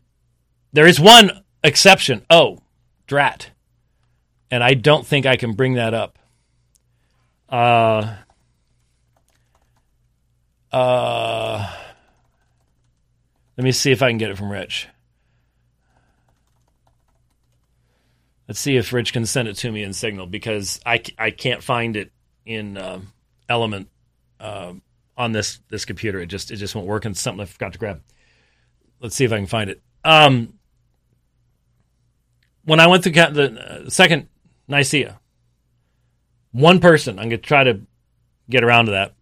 there 0.73 0.87
is 0.87 0.99
one 0.99 1.43
exception. 1.63 2.25
Oh, 2.29 2.59
drat. 3.07 3.49
And 4.49 4.63
I 4.63 4.73
don't 4.73 5.05
think 5.05 5.25
I 5.25 5.35
can 5.35 5.53
bring 5.53 5.73
that 5.73 5.93
up. 5.93 6.19
Uh, 7.49 8.15
uh, 10.71 11.75
let 13.61 13.65
me 13.65 13.71
see 13.73 13.91
if 13.91 14.01
I 14.01 14.09
can 14.09 14.17
get 14.17 14.31
it 14.31 14.39
from 14.39 14.51
Rich. 14.51 14.87
Let's 18.47 18.59
see 18.59 18.75
if 18.75 18.91
Rich 18.91 19.13
can 19.13 19.27
send 19.27 19.47
it 19.47 19.53
to 19.57 19.71
me 19.71 19.83
in 19.83 19.93
Signal 19.93 20.25
because 20.25 20.79
I, 20.83 21.03
I 21.19 21.29
can't 21.29 21.61
find 21.61 21.95
it 21.95 22.11
in 22.43 22.75
uh, 22.75 23.01
Element 23.47 23.89
uh, 24.39 24.73
on 25.15 25.31
this 25.31 25.59
this 25.69 25.85
computer. 25.85 26.19
It 26.19 26.25
just 26.25 26.49
it 26.49 26.55
just 26.55 26.73
won't 26.73 26.87
work, 26.87 27.05
and 27.05 27.15
something 27.15 27.39
I 27.39 27.45
forgot 27.45 27.73
to 27.73 27.77
grab. 27.77 28.01
Let's 28.99 29.13
see 29.13 29.25
if 29.25 29.31
I 29.31 29.37
can 29.37 29.45
find 29.45 29.69
it. 29.69 29.79
Um, 30.03 30.55
when 32.65 32.79
I 32.79 32.87
went 32.87 33.03
through 33.03 33.11
the 33.11 33.83
uh, 33.85 33.89
second 33.91 34.27
Nicaea, 34.67 35.19
one 36.51 36.79
person, 36.79 37.19
I'm 37.19 37.29
going 37.29 37.41
to 37.41 37.47
try 37.47 37.63
to 37.65 37.81
get 38.49 38.63
around 38.63 38.85
to 38.85 38.93
that. 38.93 39.13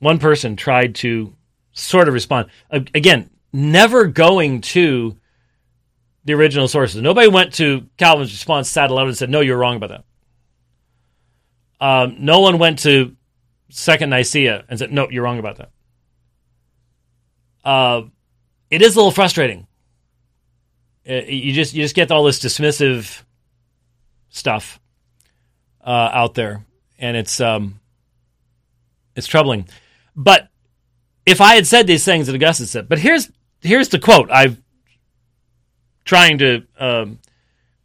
One 0.00 0.18
person 0.18 0.56
tried 0.56 0.96
to 0.96 1.36
sort 1.70 2.08
of 2.08 2.14
respond. 2.14 2.48
Again, 2.72 3.30
never 3.52 4.06
going 4.06 4.60
to 4.60 5.16
the 6.24 6.34
original 6.34 6.68
sources. 6.68 7.00
Nobody 7.00 7.28
went 7.28 7.54
to 7.54 7.88
Calvin's 7.96 8.32
response, 8.32 8.74
aloud, 8.76 9.08
and 9.08 9.16
said, 9.16 9.30
No, 9.30 9.40
you're 9.40 9.58
wrong 9.58 9.76
about 9.76 9.90
that. 9.90 10.04
Um, 11.80 12.16
no 12.20 12.40
one 12.40 12.58
went 12.58 12.80
to 12.80 13.16
Second 13.70 14.10
Nicaea 14.10 14.64
and 14.68 14.78
said, 14.78 14.92
No, 14.92 15.08
you're 15.08 15.24
wrong 15.24 15.38
about 15.38 15.56
that. 15.56 15.70
Uh, 17.64 18.02
it 18.70 18.82
is 18.82 18.94
a 18.94 18.98
little 18.98 19.10
frustrating. 19.10 19.66
Uh, 21.08 21.22
you 21.26 21.52
just 21.52 21.74
you 21.74 21.82
just 21.82 21.94
get 21.94 22.10
all 22.10 22.24
this 22.24 22.40
dismissive 22.40 23.22
stuff 24.28 24.78
uh, 25.84 26.10
out 26.12 26.34
there, 26.34 26.64
and 26.98 27.16
it's 27.16 27.40
um, 27.40 27.80
it's 29.16 29.26
troubling. 29.26 29.66
But 30.14 30.48
if 31.24 31.40
I 31.40 31.54
had 31.54 31.66
said 31.66 31.86
these 31.86 32.04
things 32.04 32.26
that 32.26 32.34
Augustine 32.34 32.66
said, 32.66 32.88
but 32.88 32.98
here's 32.98 33.30
here's 33.60 33.88
the 33.88 33.98
quote. 33.98 34.30
I've 34.30 34.60
trying 36.04 36.38
to 36.38 36.66
um, 36.78 37.18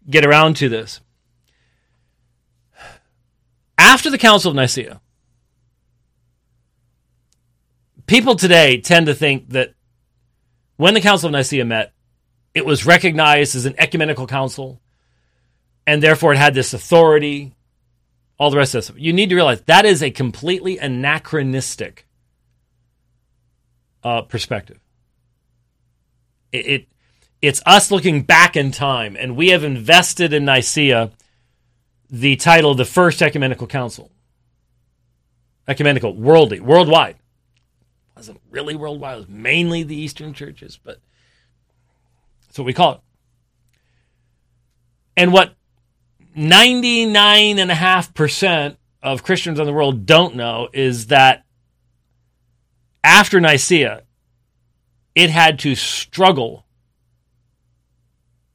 get 0.09 0.25
around 0.25 0.57
to 0.57 0.69
this. 0.69 1.01
After 3.77 4.09
the 4.09 4.17
Council 4.17 4.49
of 4.49 4.55
Nicaea, 4.55 5.01
people 8.07 8.35
today 8.35 8.79
tend 8.79 9.07
to 9.07 9.13
think 9.13 9.49
that 9.49 9.73
when 10.77 10.93
the 10.93 11.01
Council 11.01 11.27
of 11.27 11.33
Nicaea 11.33 11.65
met, 11.65 11.93
it 12.53 12.65
was 12.65 12.85
recognized 12.85 13.55
as 13.55 13.65
an 13.65 13.75
ecumenical 13.77 14.27
council, 14.27 14.81
and 15.85 16.01
therefore 16.01 16.33
it 16.33 16.37
had 16.37 16.53
this 16.53 16.73
authority, 16.73 17.53
all 18.39 18.49
the 18.49 18.57
rest 18.57 18.75
of 18.75 18.87
this. 18.87 18.95
You 18.97 19.13
need 19.13 19.29
to 19.29 19.35
realize 19.35 19.61
that 19.61 19.85
is 19.85 20.01
a 20.01 20.09
completely 20.09 20.77
anachronistic 20.77 22.07
uh, 24.03 24.21
perspective. 24.21 24.79
It, 26.55 26.67
it 26.67 26.87
it's 27.41 27.61
us 27.65 27.91
looking 27.91 28.23
back 28.23 28.55
in 28.55 28.71
time, 28.71 29.15
and 29.19 29.35
we 29.35 29.49
have 29.49 29.63
invested 29.63 30.33
in 30.33 30.45
Nicaea 30.45 31.11
the 32.09 32.35
title 32.37 32.71
of 32.71 32.77
the 32.77 32.85
first 32.85 33.21
ecumenical 33.21 33.67
council. 33.67 34.11
Ecumenical, 35.67 36.15
worldly, 36.15 36.59
worldwide. 36.59 37.15
It 37.15 38.15
wasn't 38.15 38.39
really 38.49 38.75
worldwide, 38.75 39.15
it 39.15 39.17
was 39.17 39.29
mainly 39.29 39.83
the 39.83 39.95
Eastern 39.95 40.33
churches, 40.33 40.79
but 40.81 40.99
that's 42.47 42.57
what 42.57 42.65
we 42.65 42.73
call 42.73 42.93
it. 42.93 43.01
And 45.17 45.33
what 45.33 45.55
99.5% 46.37 48.77
of 49.03 49.23
Christians 49.23 49.59
in 49.59 49.65
the 49.65 49.73
world 49.73 50.05
don't 50.05 50.35
know 50.35 50.69
is 50.73 51.07
that 51.07 51.43
after 53.03 53.39
Nicaea, 53.39 54.03
it 55.15 55.29
had 55.29 55.57
to 55.59 55.75
struggle 55.75 56.65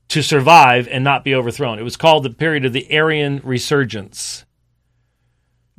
to 0.09 0.23
survive 0.23 0.87
and 0.89 1.03
not 1.03 1.25
be 1.25 1.35
overthrown. 1.35 1.79
It 1.79 1.85
was 1.85 1.97
called 1.97 2.23
the 2.23 2.31
period 2.31 2.65
of 2.65 2.73
the 2.73 2.91
Arian 2.91 3.41
resurgence. 3.43 4.45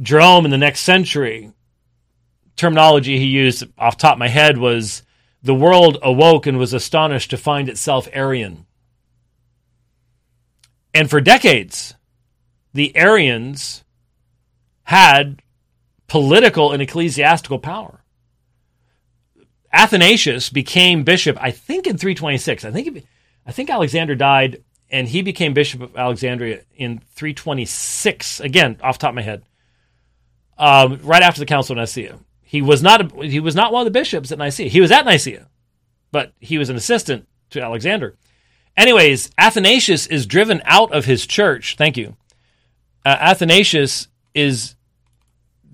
Jerome 0.02 0.46
in 0.46 0.52
the 0.52 0.58
next 0.58 0.80
century, 0.82 1.52
terminology 2.56 3.20
he 3.20 3.26
used 3.26 3.64
off 3.78 3.98
top 3.98 4.14
of 4.14 4.20
my 4.20 4.30
head 4.30 4.58
was 4.58 5.04
the 5.44 5.54
world 5.54 5.98
awoke 6.02 6.48
and 6.48 6.58
was 6.58 6.74
astonished 6.74 7.30
to 7.32 7.38
find 7.38 7.68
itself 7.70 8.08
Arian. 8.14 8.66
And 10.94 11.10
for 11.10 11.22
decades, 11.22 11.96
the 12.74 12.96
Arians 12.96 13.84
had 14.84 15.42
political 16.08 16.72
and 16.72 16.82
ecclesiastical 16.82 17.60
power. 17.60 18.01
Athanasius 19.74 20.50
became 20.50 21.04
bishop, 21.04 21.38
I 21.42 21.52
think, 21.52 21.88
in 21.88 21.98
326. 21.98 22.66
I 22.66 22.72
think, 22.72 23.06
I 23.46 23.52
think 23.52 23.70
Alexander 23.70 24.16
died, 24.16 24.64
and 24.90 25.08
he 25.08 25.22
became 25.22 25.54
bishop 25.54 25.82
of 25.82 25.96
Alexandria 25.96 26.62
in 26.76 27.00
326. 27.16 28.42
Again, 28.42 28.78
off 28.84 28.98
top 28.98 29.10
of 29.10 29.16
my 29.16 29.22
head, 29.22 29.44
um, 30.58 31.00
right 31.04 31.24
after 31.24 31.40
the 31.40 31.46
Council 31.46 31.74
of 31.74 31.78
Nicaea. 31.78 32.20
He 32.42 32.62
was 32.62 32.84
not 32.84 33.02
a, 33.02 33.28
he 33.28 33.40
was 33.40 33.56
not 33.56 33.72
one 33.72 33.82
of 33.82 33.86
the 33.86 33.98
bishops 33.98 34.32
at 34.32 34.38
Nicaea. 34.38 34.70
He 34.70 34.82
was 34.82 34.92
at 34.92 35.06
Nicaea, 35.06 35.48
but 36.12 36.34
he 36.40 36.58
was 36.58 36.70
an 36.70 36.76
assistant 36.76 37.28
to 37.52 37.62
Alexander. 37.62 38.18
Anyways, 38.76 39.32
Athanasius 39.38 40.08
is 40.08 40.26
driven 40.26 40.62
out 40.66 40.92
of 40.92 41.06
his 41.06 41.26
church. 41.26 41.76
Thank 41.78 41.98
you. 41.98 42.18
Uh, 43.06 43.18
Athanasius 43.20 44.08
is 44.34 44.76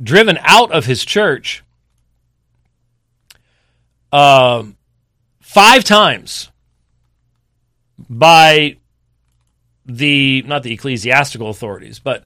driven 0.01 0.37
out 0.41 0.71
of 0.71 0.85
his 0.85 1.03
church 1.03 1.63
um, 4.11 4.77
five 5.41 5.83
times 5.83 6.51
by 8.09 8.77
the 9.85 10.43
not 10.43 10.63
the 10.63 10.73
ecclesiastical 10.73 11.49
authorities, 11.49 11.99
but 11.99 12.25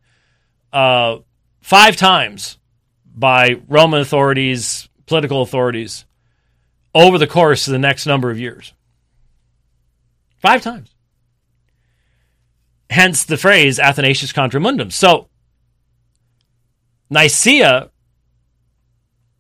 uh, 0.74 1.18
five 1.62 1.96
times 1.96 2.58
by 3.06 3.62
Roman 3.68 4.02
authorities, 4.02 4.90
political 5.06 5.42
authorities, 5.42 6.06
over 6.94 7.18
the 7.18 7.28
course 7.28 7.68
of 7.68 7.72
the 7.72 7.80
next 7.80 8.06
number 8.06 8.32
of 8.32 8.40
years. 8.40 8.74
Five 10.38 10.62
times. 10.62 10.96
Hence 12.90 13.24
the 13.24 13.38
phrase 13.38 13.80
Athanasius 13.80 14.34
contra 14.34 14.60
mundum. 14.60 14.92
So, 14.92 15.30
Nicaea 17.10 17.90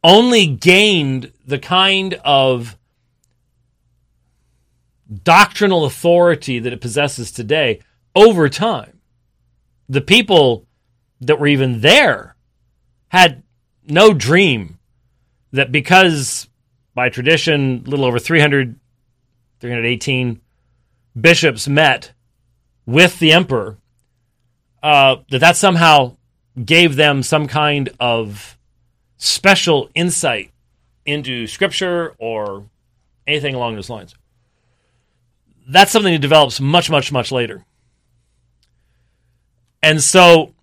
only 0.04 0.47
gained 0.47 1.32
the 1.45 1.60
kind 1.60 2.16
of 2.26 2.78
doctrinal 5.24 5.86
authority 5.86 6.60
that 6.60 6.74
it 6.74 6.82
possesses 6.82 7.32
today 7.32 7.80
over 8.16 8.49
time. 8.49 8.99
The 9.89 10.02
people 10.02 10.66
that 11.20 11.39
were 11.39 11.47
even 11.47 11.82
there 11.82 12.36
had 13.10 13.43
no 13.88 14.14
dream 14.14 14.80
that 15.52 15.72
because 15.72 16.47
by 16.93 17.10
tradition, 17.10 17.84
a 17.86 17.89
little 17.89 18.06
over 18.06 18.20
300, 18.20 18.80
318 19.60 20.41
bishops 21.20 21.68
met 21.68 22.14
with 22.86 23.20
the 23.20 23.32
emperor, 23.32 23.78
uh, 24.82 25.18
that 25.30 25.39
that 25.39 25.58
somehow 25.58 26.16
gave 26.64 26.95
them 26.95 27.24
some 27.24 27.47
kind 27.47 27.89
of 27.99 28.58
special 29.22 29.88
insight 29.93 30.49
into 31.05 31.45
scripture 31.45 32.15
or 32.17 32.65
anything 33.28 33.53
along 33.53 33.76
those 33.76 33.89
lines. 33.89 34.15
That's 35.67 35.91
something 35.91 36.11
that 36.11 36.19
develops 36.19 36.59
much, 36.59 36.89
much, 36.89 37.11
much 37.11 37.32
later. 37.32 37.63
And 39.84 40.01
so 40.01 40.55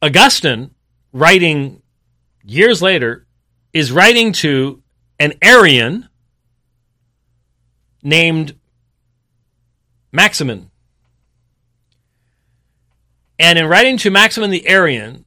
Augustine, 0.00 0.70
writing 1.12 1.82
years 2.44 2.80
later, 2.80 3.26
is 3.72 3.90
writing 3.90 4.32
to 4.34 4.80
an 5.18 5.32
Arian 5.42 6.08
named 8.04 8.54
Maximin. 10.12 10.70
And 13.36 13.58
in 13.58 13.66
writing 13.66 13.98
to 13.98 14.10
Maximin 14.10 14.50
the 14.50 14.66
Arian, 14.68 15.25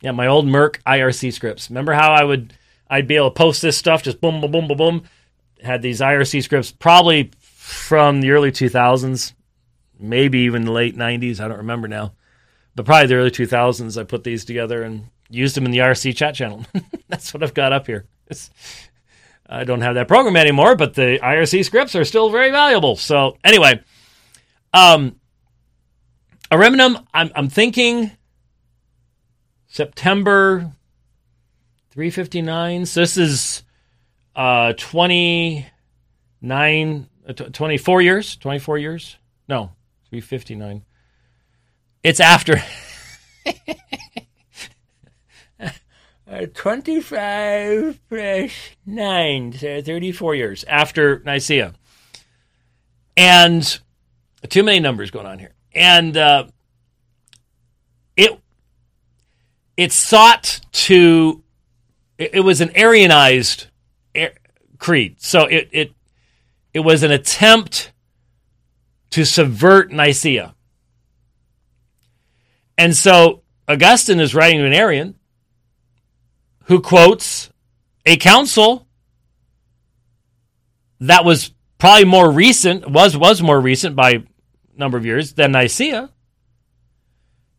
Yeah, 0.02 0.12
my 0.12 0.28
old 0.28 0.46
mIRC 0.46 0.82
IRC 0.84 1.34
scripts. 1.34 1.70
Remember 1.70 1.94
how 1.94 2.14
I 2.14 2.24
would 2.24 2.54
I'd 2.92 3.08
be 3.08 3.16
able 3.16 3.32
to 3.32 3.36
post 3.36 3.62
this 3.62 3.78
stuff 3.78 4.04
just 4.04 4.20
boom 4.20 4.42
boom 4.42 4.52
boom 4.52 4.68
boom 4.68 4.78
boom. 4.78 5.04
Had 5.64 5.82
these 5.82 6.02
IRC 6.02 6.44
scripts 6.44 6.72
probably 6.72 7.32
from 7.40 8.20
the 8.22 8.32
early 8.32 8.52
2000s, 8.52 9.34
maybe 10.00 10.40
even 10.40 10.66
the 10.66 10.72
late 10.72 10.98
90s. 10.98 11.40
I 11.40 11.48
don't 11.48 11.60
remember 11.60 11.88
now, 11.88 12.14
but 12.76 12.86
probably 12.86 13.08
the 13.08 13.16
early 13.16 13.32
2000s. 13.32 14.00
I 14.00 14.04
put 14.04 14.24
these 14.24 14.44
together 14.44 14.84
and 14.84 15.06
used 15.30 15.56
them 15.56 15.66
in 15.66 15.72
the 15.72 15.78
IRC 15.78 16.16
chat 16.18 16.36
channel. 16.36 16.66
That's 17.08 17.34
what 17.34 17.44
I've 17.44 17.54
got 17.54 17.72
up 17.72 17.88
here. 17.88 18.06
It's, 18.28 18.50
I 19.48 19.64
don't 19.64 19.82
have 19.82 19.96
that 19.96 20.08
program 20.08 20.36
anymore, 20.36 20.76
but 20.76 20.94
the 20.94 21.20
IRC 21.22 21.64
scripts 21.66 21.96
are 21.96 22.06
still 22.06 22.30
very 22.30 22.52
valuable. 22.52 22.96
So 22.96 23.38
anyway, 23.44 23.82
um, 24.74 25.20
Ariminum, 26.52 27.06
I'm, 27.14 27.32
I'm 27.36 27.50
thinking 27.50 28.12
September 29.68 30.72
359. 31.92 32.86
So 32.86 33.02
this 33.02 33.18
is 33.18 33.64
uh, 34.36 34.74
29 34.74 37.08
uh, 37.28 37.34
24 37.34 38.02
years, 38.02 38.36
24 38.38 38.78
years? 38.80 39.18
No, 39.48 39.74
359. 40.10 40.84
It's 42.04 42.20
after. 42.20 42.62
uh, 45.60 45.70
25 46.54 48.00
plus 48.10 48.52
9, 48.86 49.54
so 49.54 49.82
34 49.82 50.36
years 50.36 50.64
after 50.66 51.20
Nicaea. 51.20 51.74
And 53.16 53.80
too 54.50 54.64
many 54.64 54.80
numbers 54.80 55.12
going 55.12 55.26
on 55.26 55.40
here. 55.40 55.54
And 55.74 56.16
uh, 56.18 56.48
it 58.16 58.40
it 59.78 59.92
sought 59.92 60.62
to 60.72 61.44
it, 62.18 62.36
it 62.36 62.40
was 62.42 62.62
an 62.62 62.70
Arianized 62.70 63.68
creed. 64.78 65.22
So 65.22 65.46
it, 65.46 65.70
it 65.72 65.92
it 66.74 66.80
was 66.82 67.04
an 67.04 67.12
attempt 67.12 67.92
to 69.12 69.26
subvert 69.26 69.92
Nicaea. 69.92 70.56
And 72.78 72.96
so 72.96 73.44
Augustine 73.68 74.20
is 74.20 74.34
writing 74.34 74.60
to 74.60 74.66
an 74.66 74.74
Arian 74.74 75.16
who 76.66 76.82
quotes 76.82 77.50
a 78.06 78.18
council 78.18 78.88
that 81.00 81.26
was 81.26 81.52
probably 81.78 82.06
more 82.06 82.32
recent, 82.32 82.90
was 82.90 83.18
was 83.18 83.42
more 83.42 83.60
recent 83.60 83.96
by 83.96 84.24
number 84.82 84.98
of 84.98 85.06
years 85.06 85.34
than 85.34 85.54
Nicaea. 85.54 86.10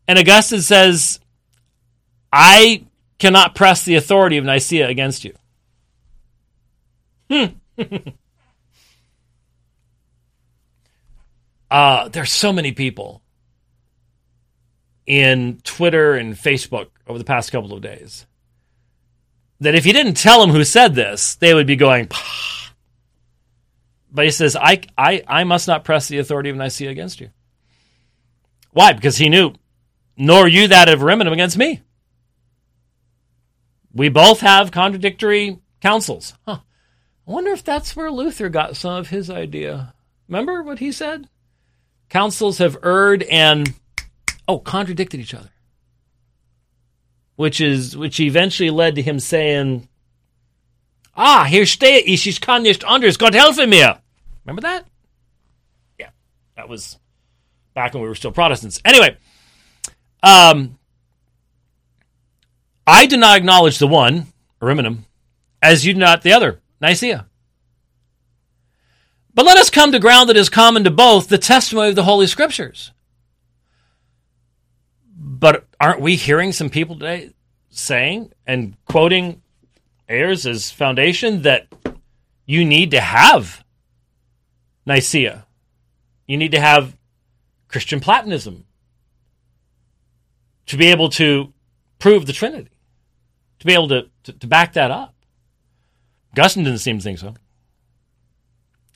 And 0.07 0.19
Augustine 0.19 0.61
says, 0.61 1.19
I 2.31 2.85
cannot 3.17 3.55
press 3.55 3.83
the 3.83 3.95
authority 3.95 4.37
of 4.37 4.45
Nicaea 4.45 4.87
against 4.87 5.23
you. 5.23 5.33
Hmm. 7.31 7.45
Uh, 11.73 12.07
there's 12.09 12.31
so 12.31 12.53
many 12.53 12.71
people 12.71 13.23
in 15.07 15.59
Twitter 15.63 16.13
and 16.13 16.35
Facebook 16.35 16.89
over 17.07 17.17
the 17.17 17.25
past 17.25 17.51
couple 17.51 17.73
of 17.73 17.81
days 17.81 18.27
that 19.59 19.73
if 19.73 19.83
you 19.87 19.91
didn't 19.91 20.13
tell 20.13 20.39
them 20.41 20.51
who 20.51 20.63
said 20.63 20.93
this, 20.93 21.33
they 21.33 21.51
would 21.51 21.65
be 21.65 21.75
going. 21.75 22.05
Pah. 22.05 22.62
But 24.13 24.25
he 24.25 24.31
says, 24.31 24.55
I, 24.55 24.81
I, 24.97 25.23
I 25.27 25.43
must 25.43 25.67
not 25.67 25.83
press 25.83 26.07
the 26.07 26.19
authority 26.19 26.49
of 26.49 26.55
Nicaea 26.55 26.89
against 26.91 27.19
you. 27.19 27.31
Why? 28.71 28.93
Because 28.93 29.17
he 29.17 29.27
knew, 29.27 29.53
nor 30.15 30.47
you 30.47 30.67
that 30.67 30.87
of 30.87 30.99
Ariminum 30.99 31.33
against 31.33 31.57
me. 31.57 31.81
We 33.91 34.09
both 34.09 34.41
have 34.41 34.71
contradictory 34.71 35.59
councils. 35.81 36.33
Huh. 36.45 36.59
I 37.27 37.31
wonder 37.31 37.51
if 37.51 37.63
that's 37.63 37.95
where 37.95 38.11
Luther 38.11 38.49
got 38.49 38.75
some 38.75 38.93
of 38.93 39.09
his 39.09 39.29
idea. 39.29 39.93
Remember 40.27 40.61
what 40.61 40.79
he 40.79 40.91
said? 40.91 41.27
councils 42.13 42.59
have 42.59 42.77
erred 42.83 43.23
and 43.23 43.73
oh 44.47 44.59
contradicted 44.59 45.19
each 45.19 45.33
other 45.33 45.49
which 47.35 47.59
is 47.59 47.97
which 47.97 48.19
eventually 48.19 48.69
led 48.69 48.93
to 48.93 49.01
him 49.01 49.19
saying 49.19 49.89
ah 51.17 51.45
here 51.45 51.63
stehe 51.63 52.03
ich 52.05 52.27
ich 52.27 52.39
kann 52.39 52.61
nicht 52.61 52.83
anders 52.85 53.17
gott 53.17 53.33
helfe 53.33 53.67
mir 53.67 53.99
remember 54.45 54.61
that? 54.61 54.85
Yeah. 55.99 56.09
That 56.55 56.69
was 56.69 56.97
back 57.73 57.93
when 57.93 58.03
we 58.03 58.09
were 58.09 58.15
still 58.15 58.31
protestants. 58.31 58.81
Anyway 58.85 59.17
um 60.23 60.79
i 62.87 63.05
do 63.05 63.17
not 63.17 63.37
acknowledge 63.37 63.77
the 63.77 63.87
one 63.87 64.25
ariminum 64.61 64.99
as 65.61 65.85
you 65.85 65.93
do 65.93 65.99
not 65.99 66.23
the 66.23 66.33
other 66.33 66.59
nicaea. 66.81 67.27
But 69.35 69.45
let 69.45 69.57
us 69.57 69.69
come 69.69 69.91
to 69.91 69.99
ground 69.99 70.29
that 70.29 70.37
is 70.37 70.49
common 70.49 70.83
to 70.83 70.91
both 70.91 71.27
the 71.27 71.39
testimony 71.39 71.89
of 71.89 71.95
the 71.95 72.03
Holy 72.03 72.27
Scriptures. 72.27 72.91
But 75.17 75.65
aren't 75.81 76.01
we 76.01 76.15
hearing 76.15 76.51
some 76.51 76.69
people 76.69 76.99
today 76.99 77.31
saying 77.71 78.31
and 78.45 78.77
quoting 78.85 79.41
Ayres 80.07 80.45
as 80.45 80.69
foundation 80.69 81.41
that 81.41 81.67
you 82.45 82.63
need 82.63 82.91
to 82.91 83.01
have 83.01 83.62
Nicaea? 84.85 85.45
You 86.27 86.37
need 86.37 86.51
to 86.51 86.59
have 86.59 86.95
Christian 87.67 87.99
Platonism 87.99 88.65
to 90.67 90.77
be 90.77 90.87
able 90.87 91.09
to 91.09 91.53
prove 91.99 92.25
the 92.25 92.33
Trinity, 92.33 92.71
to 93.59 93.65
be 93.65 93.73
able 93.73 93.87
to, 93.89 94.09
to, 94.23 94.33
to 94.33 94.47
back 94.47 94.73
that 94.73 94.91
up. 94.91 95.15
Augustine 96.31 96.63
didn't 96.63 96.79
seem 96.79 96.97
to 96.97 97.03
think 97.03 97.19
so. 97.19 97.35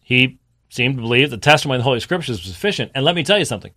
He 0.02 0.40
seemed 0.70 0.96
to 0.96 1.02
believe 1.02 1.30
the 1.30 1.38
testimony 1.38 1.78
of 1.78 1.80
the 1.82 1.84
Holy 1.84 2.00
Scriptures 2.00 2.42
was 2.44 2.52
sufficient. 2.54 2.92
And 2.96 3.04
let 3.04 3.16
me 3.16 3.24
tell 3.24 3.38
you 3.38 3.46
something. 3.46 3.74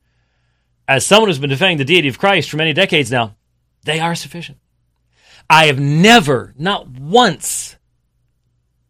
As 0.88 1.04
someone 1.04 1.28
who's 1.28 1.38
been 1.38 1.50
defending 1.50 1.78
the 1.78 1.84
deity 1.84 2.08
of 2.08 2.18
Christ 2.18 2.50
for 2.50 2.56
many 2.56 2.72
decades 2.72 3.10
now, 3.10 3.36
they 3.84 4.00
are 4.00 4.14
sufficient. 4.14 4.58
I 5.48 5.66
have 5.66 5.80
never, 5.80 6.54
not 6.56 6.88
once, 6.88 7.76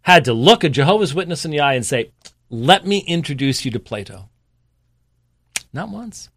had 0.03 0.25
to 0.27 0.33
look 0.33 0.65
a 0.65 0.69
Jehovah's 0.69 1.15
Witness 1.15 1.45
in 1.45 1.51
the 1.51 1.61
eye 1.61 1.75
and 1.75 1.85
say, 1.85 2.11
Let 2.51 2.85
me 2.85 2.99
introduce 2.99 3.65
you 3.65 3.71
to 3.71 3.81
Plato. 3.81 4.29
Not 5.73 5.89
once. 5.89 6.29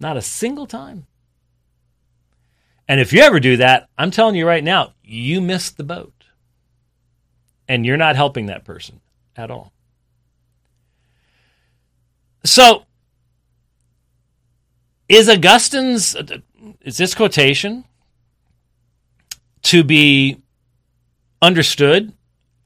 Not 0.00 0.16
a 0.16 0.22
single 0.22 0.66
time. 0.66 1.06
And 2.88 2.98
if 3.00 3.12
you 3.12 3.20
ever 3.20 3.38
do 3.38 3.58
that, 3.58 3.88
I'm 3.98 4.10
telling 4.10 4.34
you 4.34 4.46
right 4.46 4.64
now, 4.64 4.94
you 5.04 5.42
missed 5.42 5.76
the 5.76 5.84
boat. 5.84 6.24
And 7.68 7.84
you're 7.84 7.98
not 7.98 8.16
helping 8.16 8.46
that 8.46 8.64
person 8.64 9.02
at 9.36 9.50
all. 9.50 9.74
So, 12.44 12.84
is 15.06 15.28
Augustine's, 15.28 16.16
is 16.80 16.96
this 16.96 17.14
quotation 17.14 17.84
to 19.62 19.84
be 19.84 20.40
understood 21.42 22.14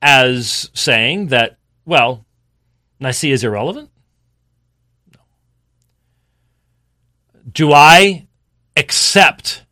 as 0.00 0.70
saying 0.72 1.28
that, 1.28 1.58
well, 1.84 2.24
Nicaea 3.00 3.34
is 3.34 3.44
irrelevant? 3.44 3.90
No. 5.12 5.20
Do 7.50 7.72
I 7.72 8.26
accept 8.76 9.64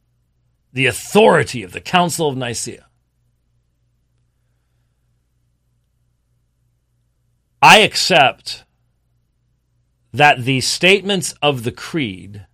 the 0.73 0.87
authority 0.87 1.63
of 1.63 1.73
the 1.73 1.81
Council 1.81 2.29
of 2.29 2.37
Nicaea? 2.37 2.87
I 7.63 7.81
accept 7.81 8.65
that 10.13 10.45
the 10.45 10.61
statements 10.61 11.35
of 11.43 11.63
the 11.63 11.73
creed 11.73 12.47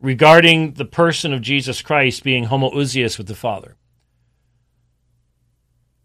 regarding 0.00 0.74
the 0.74 0.84
person 0.84 1.32
of 1.32 1.40
Jesus 1.40 1.82
Christ 1.82 2.24
being 2.24 2.46
homoousios 2.46 3.16
with 3.16 3.26
the 3.26 3.34
Father 3.34 3.76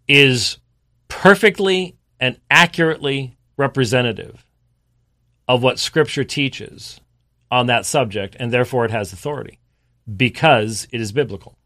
is 0.08 0.60
perfectly 1.08 1.98
and 2.26 2.40
accurately 2.50 3.38
representative 3.56 4.44
of 5.48 5.62
what 5.62 5.78
Scripture 5.78 6.24
teaches 6.24 7.00
on 7.52 7.68
that 7.68 7.86
subject, 7.86 8.36
and 8.40 8.52
therefore 8.52 8.84
it 8.84 8.90
has 8.90 9.14
authority 9.14 9.60
because 10.18 10.88
it 10.92 11.00
is 11.00 11.12
biblical, 11.12 11.60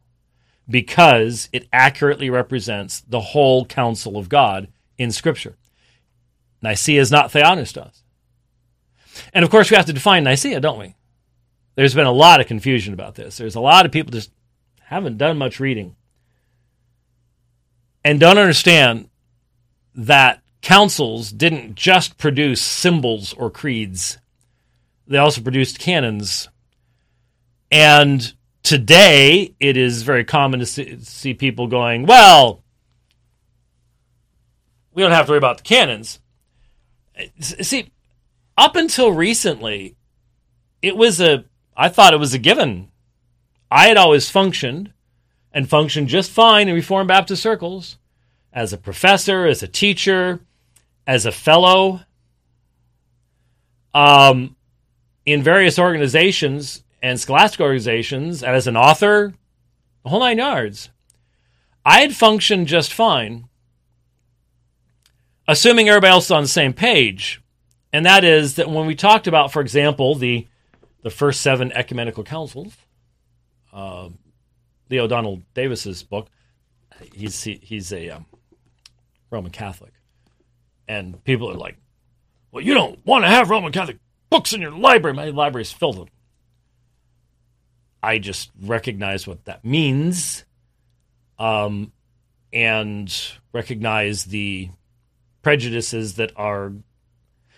because 0.70 1.48
it 1.54 1.66
accurately 1.72 2.30
represents 2.30 3.00
the 3.08 3.22
whole 3.22 3.66
counsel 3.66 4.18
of 4.18 4.28
God 4.28 4.68
in 4.98 5.14
Scripture. 5.14 5.56
Nicaea 6.62 7.00
is 7.00 7.10
not 7.10 7.32
Theopneustos. 7.32 8.02
And 9.34 9.46
of 9.46 9.50
course, 9.50 9.72
we 9.72 9.78
have 9.78 9.86
to 9.86 9.94
define 9.94 10.26
Nicaea, 10.26 10.60
don't 10.60 10.78
we? 10.78 10.94
There's 11.76 11.96
been 11.96 12.06
a 12.06 12.12
lot 12.12 12.42
of 12.42 12.48
confusion 12.48 12.94
about 12.94 13.16
this. 13.16 13.38
There's 13.38 13.56
a 13.56 13.62
lot 13.62 13.86
of 13.86 13.94
people 13.94 14.12
just 14.12 14.32
haven't 14.82 15.18
done 15.18 15.38
much 15.38 15.62
reading 15.62 15.96
and 18.04 18.20
don't 18.20 18.38
understand 18.38 19.10
that 19.96 20.42
councils 20.62 21.32
didn't 21.32 21.76
just 21.76 22.18
produce 22.18 22.62
symbols 22.62 23.34
or 23.34 23.50
creeds, 23.50 24.18
they 25.08 25.18
also 25.18 25.42
produced 25.42 25.80
canons. 25.80 26.50
And 27.72 28.34
today, 28.64 29.56
it 29.60 29.78
is 29.78 30.04
very 30.04 30.24
common 30.24 30.60
to 30.60 30.66
see, 30.66 31.00
see 31.02 31.34
people 31.34 31.68
going, 31.68 32.06
well, 32.06 32.64
we 34.94 35.04
don't 35.04 35.12
have 35.12 35.26
to 35.28 35.32
worry 35.32 35.38
about 35.38 35.58
the 35.58 35.64
canons. 35.64 36.20
See, 37.40 37.92
up 38.58 38.76
until 38.76 39.12
recently, 39.12 39.96
it 40.82 40.96
was 40.96 41.22
a, 41.22 41.46
I 41.76 41.90
thought 41.90 42.14
it 42.14 42.20
was 42.20 42.34
a 42.34 42.40
given. 42.40 42.90
I 43.72 43.88
had 43.88 43.98
always 43.98 44.30
functioned 44.30 44.94
and 45.52 45.70
functioned 45.70 46.08
just 46.08 46.32
fine 46.32 46.68
in 46.68 46.76
Reformed 46.76 47.08
Baptist 47.08 47.42
circles 47.42 47.98
as 48.52 48.74
a 48.74 48.78
professor, 48.78 49.46
as 49.46 49.62
a 49.64 49.68
teacher, 49.68 50.42
as 51.10 51.26
a 51.26 51.32
fellow 51.32 52.02
um, 53.96 54.56
in 55.26 55.42
various 55.42 55.80
organizations 55.80 56.84
and 57.02 57.20
scholastic 57.20 57.60
organizations, 57.62 58.44
and 58.44 58.56
as 58.56 58.68
an 58.68 58.78
author, 58.78 59.34
the 60.04 60.10
whole 60.10 60.20
nine 60.20 60.38
yards. 60.38 60.92
I 61.84 62.02
had 62.02 62.16
functioned 62.16 62.68
just 62.68 62.94
fine, 62.94 63.46
assuming 65.48 65.90
everybody 65.90 66.12
else 66.12 66.26
is 66.26 66.32
on 66.32 66.44
the 66.44 66.48
same 66.48 66.74
page. 66.74 67.42
And 67.92 68.06
that 68.06 68.24
is 68.24 68.54
that 68.56 68.70
when 68.70 68.86
we 68.86 68.94
talked 68.94 69.26
about, 69.26 69.52
for 69.52 69.62
example, 69.62 70.14
the 70.14 70.48
the 71.02 71.10
first 71.10 71.42
seven 71.42 71.72
ecumenical 71.72 72.24
councils, 72.24 72.78
uh, 73.74 74.10
Leo 74.92 75.08
Donald 75.08 75.42
Davis's 75.56 76.04
book, 76.04 76.28
he's 77.16 77.42
he, 77.42 77.60
he's 77.64 77.92
a 77.92 78.12
um, 78.12 78.28
Roman 79.32 79.52
Catholic. 79.52 79.94
And 80.90 81.24
people 81.24 81.52
are 81.52 81.56
like, 81.56 81.78
well, 82.52 82.64
you 82.64 82.74
don't 82.74 83.00
want 83.06 83.24
to 83.24 83.30
have 83.30 83.52
Roman 83.52 83.72
Catholic 83.72 84.00
books 84.32 84.54
in 84.54 84.62
your 84.62 84.72
library. 84.72 85.16
My 85.16 85.30
library 85.30 85.62
is 85.62 85.72
filled 85.72 86.00
with 86.00 86.08
them. 86.08 86.16
I 88.02 88.18
just 88.18 88.50
recognize 88.60 89.28
what 89.28 89.46
that 89.46 89.64
means 89.64 90.46
um, 91.38 91.92
and 92.52 93.14
recognize 93.54 94.26
the 94.26 94.72
prejudices 95.44 96.16
that 96.16 96.32
are 96.36 96.74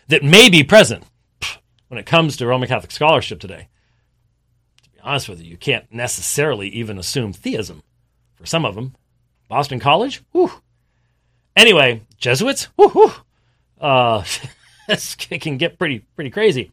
that 0.09 0.23
may 0.23 0.49
be 0.49 0.63
present 0.63 1.05
when 1.87 1.99
it 1.99 2.05
comes 2.05 2.35
to 2.37 2.47
Roman 2.47 2.67
Catholic 2.67 2.91
scholarship 2.91 3.39
today. 3.39 3.69
To 4.83 4.89
be 4.89 4.99
honest 5.01 5.29
with 5.29 5.41
you, 5.41 5.51
you 5.51 5.57
can't 5.57 5.89
necessarily 5.93 6.67
even 6.69 6.97
assume 6.97 7.31
theism 7.31 7.81
for 8.35 8.45
some 8.45 8.65
of 8.65 8.75
them. 8.75 8.95
Boston 9.47 9.79
College, 9.79 10.21
whew, 10.33 10.51
Anyway, 11.55 12.01
Jesuits, 12.17 12.69
whoo, 12.77 13.11
uh, 13.79 14.23
this 14.87 15.15
can 15.15 15.57
get 15.57 15.77
pretty 15.77 15.99
pretty 16.15 16.29
crazy. 16.29 16.71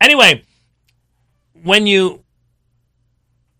Anyway, 0.00 0.42
when 1.62 1.86
you 1.86 2.22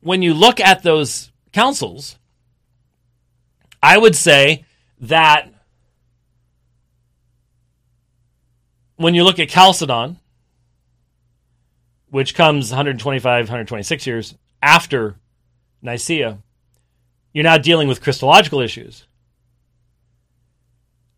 when 0.00 0.22
you 0.22 0.34
look 0.34 0.60
at 0.60 0.82
those 0.82 1.32
councils, 1.52 2.18
I 3.82 3.96
would 3.98 4.14
say 4.14 4.64
that 5.00 5.48
when 8.96 9.14
you 9.14 9.24
look 9.24 9.38
at 9.38 9.48
Chalcedon, 9.48 10.18
which 12.10 12.34
comes 12.34 12.70
125, 12.70 13.46
126 13.46 14.06
years 14.06 14.34
after 14.62 15.16
Nicaea, 15.82 16.38
you're 17.32 17.44
now 17.44 17.58
dealing 17.58 17.88
with 17.88 18.00
Christological 18.00 18.60
issues. 18.60 19.06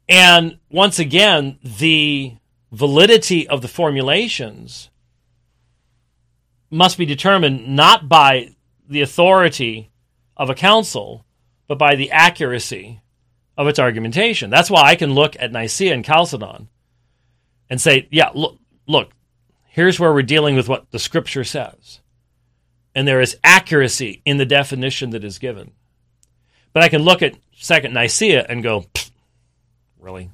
And 0.08 0.58
once 0.70 0.98
again, 0.98 1.58
the 1.62 2.36
validity 2.70 3.48
of 3.48 3.62
the 3.62 3.68
formulations 3.68 4.90
must 6.70 6.98
be 6.98 7.06
determined 7.06 7.68
not 7.74 8.08
by 8.08 8.54
the 8.88 9.00
authority 9.00 9.90
of 10.36 10.50
a 10.50 10.54
council, 10.54 11.24
but 11.66 11.78
by 11.78 11.96
the 11.96 12.10
accuracy 12.10 13.00
of 13.56 13.66
its 13.66 13.78
argumentation. 13.78 14.50
That's 14.50 14.70
why 14.70 14.82
I 14.82 14.96
can 14.96 15.14
look 15.14 15.36
at 15.38 15.52
Nicaea 15.52 15.94
and 15.94 16.04
Chalcedon 16.04 16.68
and 17.70 17.80
say, 17.80 18.06
yeah, 18.10 18.30
look, 18.34 18.58
look, 18.86 19.10
here's 19.68 19.98
where 19.98 20.12
we're 20.12 20.22
dealing 20.22 20.56
with 20.56 20.68
what 20.68 20.90
the 20.90 20.98
scripture 20.98 21.44
says. 21.44 22.00
And 22.94 23.06
there 23.06 23.20
is 23.20 23.36
accuracy 23.42 24.22
in 24.24 24.36
the 24.36 24.46
definition 24.46 25.10
that 25.10 25.24
is 25.24 25.38
given. 25.38 25.72
But 26.72 26.82
I 26.82 26.88
can 26.88 27.02
look 27.02 27.22
at 27.22 27.36
Second 27.54 27.94
Nicaea 27.94 28.46
and 28.48 28.62
go, 28.62 28.84
really. 30.06 30.30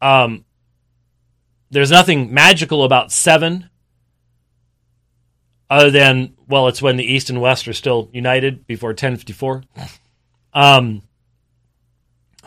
Um, 0.00 0.44
there's 1.70 1.90
nothing 1.90 2.32
magical 2.32 2.84
about 2.84 3.10
seven, 3.10 3.68
other 5.68 5.90
than 5.90 6.34
well, 6.46 6.68
it's 6.68 6.80
when 6.80 6.96
the 6.96 7.04
East 7.04 7.28
and 7.28 7.40
West 7.40 7.66
are 7.68 7.72
still 7.74 8.08
united 8.12 8.66
before 8.66 8.90
1054, 8.90 9.64
um, 10.54 11.02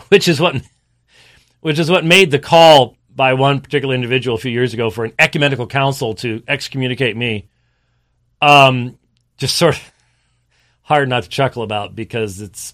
which 0.07 0.27
is 0.27 0.39
what 0.39 0.55
which 1.59 1.77
is 1.77 1.91
what 1.91 2.05
made 2.05 2.31
the 2.31 2.39
call 2.39 2.95
by 3.13 3.33
one 3.33 3.59
particular 3.59 3.93
individual 3.93 4.37
a 4.37 4.39
few 4.39 4.51
years 4.51 4.73
ago 4.73 4.89
for 4.89 5.03
an 5.03 5.13
ecumenical 5.19 5.67
council 5.67 6.15
to 6.15 6.41
excommunicate 6.47 7.17
me. 7.17 7.49
Um, 8.41 8.97
just 9.37 9.57
sort 9.57 9.75
of 9.75 9.91
hard 10.83 11.09
not 11.09 11.23
to 11.23 11.29
chuckle 11.29 11.61
about 11.61 11.93
because 11.93 12.41
it's 12.41 12.73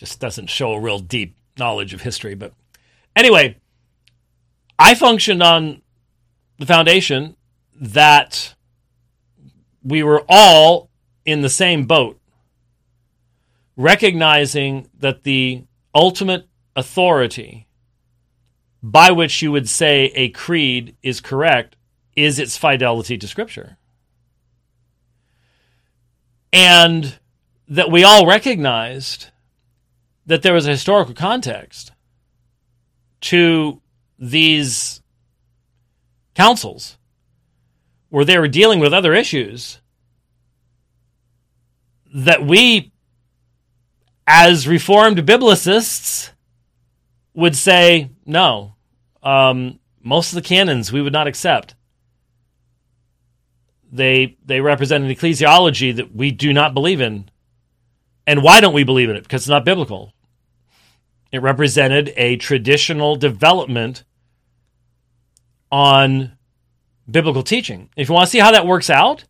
just 0.00 0.18
doesn't 0.18 0.48
show 0.48 0.72
a 0.72 0.80
real 0.80 0.98
deep 0.98 1.36
knowledge 1.58 1.92
of 1.92 2.00
history. 2.00 2.34
But 2.34 2.54
anyway, 3.14 3.58
I 4.78 4.94
functioned 4.94 5.42
on 5.42 5.82
the 6.58 6.64
foundation 6.64 7.36
that 7.78 8.54
we 9.84 10.02
were 10.02 10.24
all 10.26 10.88
in 11.26 11.42
the 11.42 11.50
same 11.50 11.84
boat, 11.84 12.18
recognizing 13.76 14.88
that 14.98 15.22
the 15.24 15.64
ultimate 15.94 16.48
authority 16.74 17.66
by 18.82 19.10
which 19.10 19.42
you 19.42 19.52
would 19.52 19.68
say 19.68 20.10
a 20.14 20.30
creed 20.30 20.96
is 21.02 21.20
correct 21.20 21.76
is 22.16 22.38
its 22.38 22.56
fidelity 22.56 23.18
to 23.18 23.28
Scripture. 23.28 23.76
And 26.54 27.18
that 27.68 27.90
we 27.90 28.02
all 28.02 28.26
recognized 28.26 29.29
that 30.26 30.42
there 30.42 30.54
was 30.54 30.66
a 30.66 30.70
historical 30.70 31.14
context 31.14 31.92
to 33.20 33.80
these 34.18 35.02
councils 36.34 36.98
where 38.08 38.24
they 38.24 38.38
were 38.38 38.48
dealing 38.48 38.80
with 38.80 38.92
other 38.92 39.14
issues 39.14 39.80
that 42.12 42.44
we, 42.44 42.92
as 44.26 44.66
reformed 44.66 45.18
biblicists, 45.18 46.30
would 47.34 47.56
say 47.56 48.10
no. 48.26 48.74
Um, 49.22 49.78
most 50.02 50.32
of 50.32 50.36
the 50.36 50.48
canons 50.48 50.92
we 50.92 51.02
would 51.02 51.12
not 51.12 51.26
accept. 51.26 51.74
They 53.92 54.36
they 54.44 54.60
represent 54.60 55.04
an 55.04 55.10
ecclesiology 55.10 55.94
that 55.96 56.14
we 56.14 56.30
do 56.30 56.52
not 56.52 56.74
believe 56.74 57.00
in. 57.00 57.29
And 58.26 58.42
why 58.42 58.60
don't 58.60 58.74
we 58.74 58.84
believe 58.84 59.10
in 59.10 59.16
it? 59.16 59.22
Because 59.22 59.42
it's 59.42 59.48
not 59.48 59.64
biblical. 59.64 60.12
It 61.32 61.42
represented 61.42 62.12
a 62.16 62.36
traditional 62.36 63.16
development 63.16 64.04
on 65.70 66.32
biblical 67.08 67.42
teaching. 67.42 67.88
If 67.96 68.08
you 68.08 68.14
want 68.14 68.26
to 68.26 68.30
see 68.30 68.38
how 68.38 68.52
that 68.52 68.66
works 68.66 68.90
out, 68.90 69.24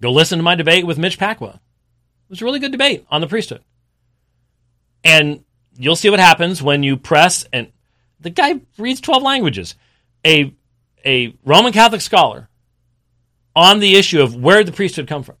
go 0.00 0.12
listen 0.12 0.38
to 0.38 0.42
my 0.42 0.54
debate 0.54 0.86
with 0.86 0.98
Mitch 0.98 1.18
Pacwa. 1.18 1.56
It 1.56 2.30
was 2.30 2.42
a 2.42 2.44
really 2.44 2.58
good 2.58 2.72
debate 2.72 3.06
on 3.10 3.20
the 3.20 3.26
priesthood. 3.26 3.62
And 5.02 5.44
you'll 5.76 5.96
see 5.96 6.10
what 6.10 6.20
happens 6.20 6.62
when 6.62 6.82
you 6.82 6.96
press 6.96 7.46
and 7.52 7.72
the 8.20 8.30
guy 8.30 8.60
reads 8.76 9.00
12 9.00 9.22
languages. 9.22 9.74
A 10.26 10.52
a 11.04 11.36
Roman 11.44 11.72
Catholic 11.72 12.00
scholar 12.00 12.48
on 13.54 13.78
the 13.78 13.96
issue 13.96 14.20
of 14.20 14.34
where 14.34 14.64
the 14.64 14.72
priesthood 14.72 15.06
come 15.06 15.22
from. 15.22 15.36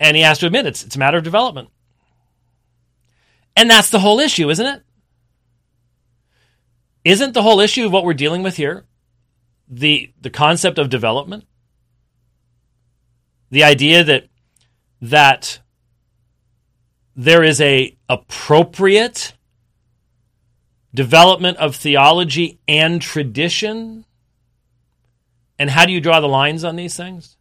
And 0.00 0.16
he 0.16 0.22
has 0.22 0.38
to 0.38 0.46
admit 0.46 0.66
it's, 0.66 0.84
it's 0.84 0.96
a 0.96 0.98
matter 0.98 1.18
of 1.18 1.24
development. 1.24 1.70
And 3.56 3.68
that's 3.68 3.90
the 3.90 3.98
whole 3.98 4.20
issue, 4.20 4.50
isn't 4.50 4.66
it? 4.66 4.82
Isn't 7.04 7.34
the 7.34 7.42
whole 7.42 7.60
issue 7.60 7.86
of 7.86 7.92
what 7.92 8.04
we're 8.04 8.14
dealing 8.14 8.42
with 8.42 8.56
here 8.56 8.84
the, 9.68 10.12
the 10.20 10.30
concept 10.30 10.78
of 10.78 10.90
development? 10.90 11.44
The 13.50 13.64
idea 13.64 14.04
that 14.04 14.28
that 15.00 15.60
there 17.16 17.42
is 17.42 17.60
a 17.60 17.96
appropriate 18.08 19.32
development 20.94 21.56
of 21.58 21.76
theology 21.76 22.58
and 22.68 23.00
tradition 23.00 24.04
and 25.58 25.70
how 25.70 25.86
do 25.86 25.92
you 25.92 26.00
draw 26.00 26.20
the 26.20 26.28
lines 26.28 26.62
on 26.62 26.76
these 26.76 26.96
things 26.96 27.37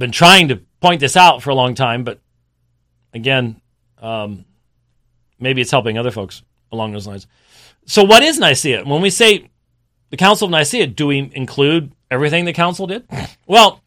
been 0.00 0.10
trying 0.10 0.48
to 0.48 0.56
point 0.80 1.00
this 1.00 1.16
out 1.16 1.42
for 1.42 1.50
a 1.50 1.54
long 1.54 1.74
time 1.74 2.02
but 2.02 2.18
again 3.14 3.60
um, 3.98 4.44
maybe 5.38 5.60
it's 5.60 5.70
helping 5.70 5.96
other 5.96 6.10
folks 6.10 6.42
along 6.72 6.92
those 6.92 7.06
lines 7.06 7.26
so 7.86 8.02
what 8.02 8.22
is 8.22 8.38
nicaea 8.38 8.84
when 8.84 9.00
we 9.00 9.10
say 9.10 9.48
the 10.10 10.16
council 10.16 10.46
of 10.46 10.50
nicaea 10.50 10.86
do 10.86 11.06
we 11.06 11.30
include 11.34 11.92
everything 12.10 12.44
the 12.44 12.52
council 12.52 12.86
did 12.86 13.06
well 13.46 13.80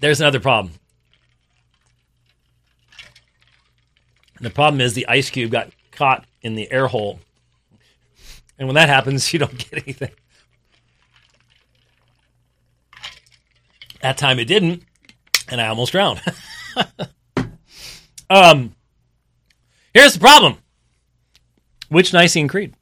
there's 0.00 0.20
another 0.20 0.40
problem. 0.40 0.72
the 4.40 4.50
problem 4.50 4.80
is 4.80 4.94
the 4.94 5.06
ice 5.06 5.30
cube 5.30 5.50
got 5.50 5.70
caught 5.92 6.24
in 6.42 6.54
the 6.54 6.70
air 6.72 6.86
hole. 6.86 7.20
And 8.58 8.66
when 8.66 8.74
that 8.74 8.88
happens, 8.88 9.32
you 9.32 9.38
don't 9.38 9.56
get 9.56 9.82
anything. 9.84 10.10
That 14.02 14.16
time 14.16 14.38
it 14.38 14.46
didn't, 14.46 14.82
and 15.48 15.60
I 15.60 15.68
almost 15.68 15.92
drowned. 15.92 16.20
um, 18.30 18.74
here's 19.92 20.14
the 20.14 20.20
problem. 20.20 20.56
Which 21.88 22.12
Nicene 22.12 22.48
Creed? 22.48 22.74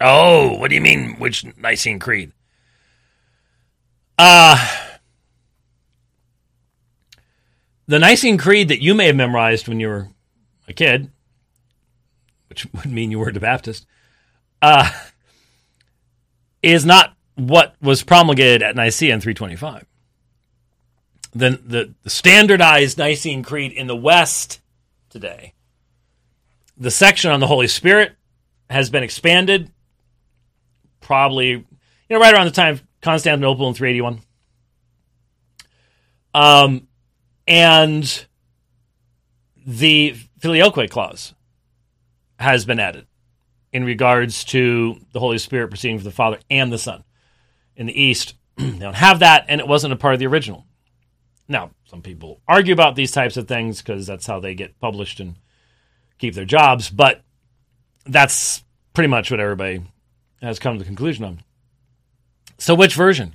Oh, 0.00 0.56
what 0.56 0.68
do 0.68 0.74
you 0.74 0.80
mean, 0.80 1.16
which 1.18 1.44
Nicene 1.56 1.98
Creed? 1.98 2.32
Uh, 4.18 4.56
the 7.86 7.98
Nicene 7.98 8.38
Creed 8.38 8.68
that 8.68 8.82
you 8.82 8.94
may 8.94 9.06
have 9.06 9.16
memorized 9.16 9.68
when 9.68 9.78
you 9.78 9.88
were 9.88 10.08
a 10.68 10.72
kid, 10.72 11.10
which 12.48 12.66
would 12.72 12.86
mean 12.86 13.10
you 13.10 13.18
weren't 13.18 13.36
a 13.36 13.40
Baptist, 13.40 13.86
uh, 14.62 14.90
is 16.62 16.86
not 16.86 17.14
what 17.48 17.74
was 17.80 18.02
promulgated 18.02 18.62
at 18.62 18.76
Nicaea 18.76 19.14
in 19.14 19.20
325. 19.20 19.86
The, 21.32 21.94
the, 22.02 22.10
standardized 22.10 22.98
Nicene 22.98 23.42
Creed 23.42 23.72
in 23.72 23.86
the 23.86 23.96
West 23.96 24.60
today, 25.08 25.54
the 26.76 26.90
section 26.90 27.30
on 27.30 27.40
the 27.40 27.46
Holy 27.46 27.68
Spirit 27.68 28.12
has 28.68 28.90
been 28.90 29.02
expanded, 29.02 29.70
probably, 31.00 31.50
you 31.50 31.66
know, 32.10 32.18
right 32.18 32.34
around 32.34 32.46
the 32.46 32.50
time 32.50 32.74
of 32.74 32.82
Constantinople 33.00 33.68
in 33.68 33.74
381. 33.74 34.20
Um, 36.34 36.88
and 37.46 38.26
the 39.66 40.16
filioque 40.40 40.90
clause 40.90 41.34
has 42.38 42.64
been 42.64 42.80
added 42.80 43.06
in 43.72 43.84
regards 43.84 44.44
to 44.44 45.00
the 45.12 45.20
Holy 45.20 45.38
Spirit 45.38 45.68
proceeding 45.68 45.98
from 45.98 46.04
the 46.04 46.10
Father 46.10 46.38
and 46.50 46.72
the 46.72 46.78
Son. 46.78 47.04
In 47.80 47.86
the 47.86 47.98
East, 47.98 48.34
they 48.58 48.78
don't 48.78 48.94
have 48.94 49.20
that, 49.20 49.46
and 49.48 49.58
it 49.58 49.66
wasn't 49.66 49.94
a 49.94 49.96
part 49.96 50.12
of 50.12 50.20
the 50.20 50.26
original. 50.26 50.66
Now, 51.48 51.70
some 51.86 52.02
people 52.02 52.42
argue 52.46 52.74
about 52.74 52.94
these 52.94 53.10
types 53.10 53.38
of 53.38 53.48
things 53.48 53.80
because 53.80 54.06
that's 54.06 54.26
how 54.26 54.38
they 54.38 54.54
get 54.54 54.78
published 54.78 55.18
and 55.18 55.36
keep 56.18 56.34
their 56.34 56.44
jobs, 56.44 56.90
but 56.90 57.22
that's 58.04 58.62
pretty 58.92 59.08
much 59.08 59.30
what 59.30 59.40
everybody 59.40 59.82
has 60.42 60.58
come 60.58 60.74
to 60.74 60.78
the 60.78 60.84
conclusion 60.84 61.24
on. 61.24 61.42
So, 62.58 62.74
which 62.74 62.94
version? 62.94 63.34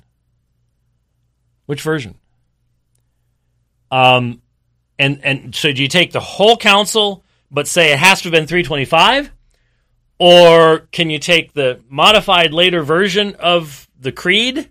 Which 1.66 1.82
version? 1.82 2.14
Um, 3.90 4.42
and 4.96 5.20
and 5.24 5.54
so 5.56 5.72
do 5.72 5.82
you 5.82 5.88
take 5.88 6.12
the 6.12 6.20
whole 6.20 6.56
council, 6.56 7.24
but 7.50 7.66
say 7.66 7.92
it 7.92 7.98
has 7.98 8.20
to 8.20 8.28
have 8.28 8.32
been 8.32 8.46
325, 8.46 9.32
or 10.20 10.86
can 10.92 11.10
you 11.10 11.18
take 11.18 11.52
the 11.52 11.80
modified 11.88 12.52
later 12.52 12.84
version 12.84 13.34
of 13.40 13.85
the 13.98 14.12
creed 14.12 14.70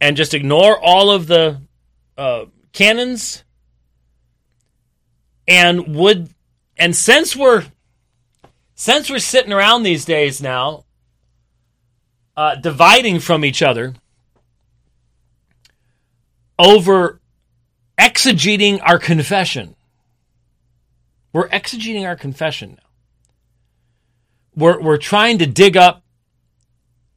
and 0.00 0.16
just 0.16 0.34
ignore 0.34 0.78
all 0.78 1.10
of 1.10 1.26
the 1.26 1.60
uh, 2.16 2.46
canons? 2.72 3.44
And 5.46 5.96
would 5.96 6.30
and 6.76 6.94
since 6.94 7.34
we're 7.34 7.64
since 8.74 9.10
we're 9.10 9.18
sitting 9.18 9.52
around 9.52 9.82
these 9.82 10.04
days 10.04 10.42
now 10.42 10.84
uh, 12.36 12.54
dividing 12.54 13.18
from 13.18 13.44
each 13.44 13.62
other 13.62 13.94
over 16.58 17.20
exegeting 17.98 18.80
our 18.82 18.98
confession. 18.98 19.74
We're 21.32 21.48
exegeting 21.48 22.06
our 22.06 22.14
confession 22.14 22.78
now. 22.78 22.88
We're, 24.54 24.80
we're 24.80 24.98
trying 24.98 25.38
to 25.38 25.46
dig 25.46 25.76
up 25.76 26.02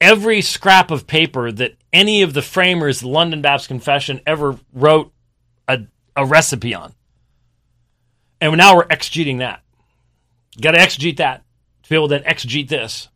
every 0.01 0.41
scrap 0.41 0.89
of 0.91 1.05
paper 1.05 1.51
that 1.51 1.75
any 1.93 2.23
of 2.23 2.33
the 2.33 2.41
framers 2.41 2.99
the 2.99 3.07
London 3.07 3.41
Baptist 3.41 3.67
Confession 3.67 4.19
ever 4.25 4.57
wrote 4.73 5.13
a, 5.67 5.81
a 6.15 6.25
recipe 6.25 6.73
on. 6.73 6.93
And 8.41 8.57
now 8.57 8.75
we're 8.75 8.87
exegeting 8.87 9.37
that. 9.37 9.61
Got 10.59 10.71
to 10.71 10.79
exegete 10.79 11.17
that 11.17 11.43
to 11.83 11.89
be 11.89 11.95
able 11.95 12.09
to 12.09 12.19
exegete 12.19 12.67
this. 12.67 13.07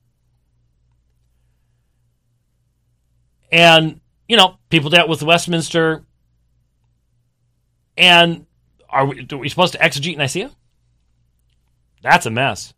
And, 3.52 4.00
you 4.28 4.38
know, 4.38 4.58
people 4.70 4.90
dealt 4.90 5.10
with 5.10 5.24
Westminster. 5.24 6.04
And 7.98 8.46
are 8.90 9.06
we, 9.06 9.28
are 9.32 9.38
we 9.38 9.50
supposed 9.50 9.74
to 9.74 9.80
exegete 9.80 10.18
Nicaea? 10.18 10.52
That's 12.04 12.26
a 12.26 12.32
mess. 12.32 12.74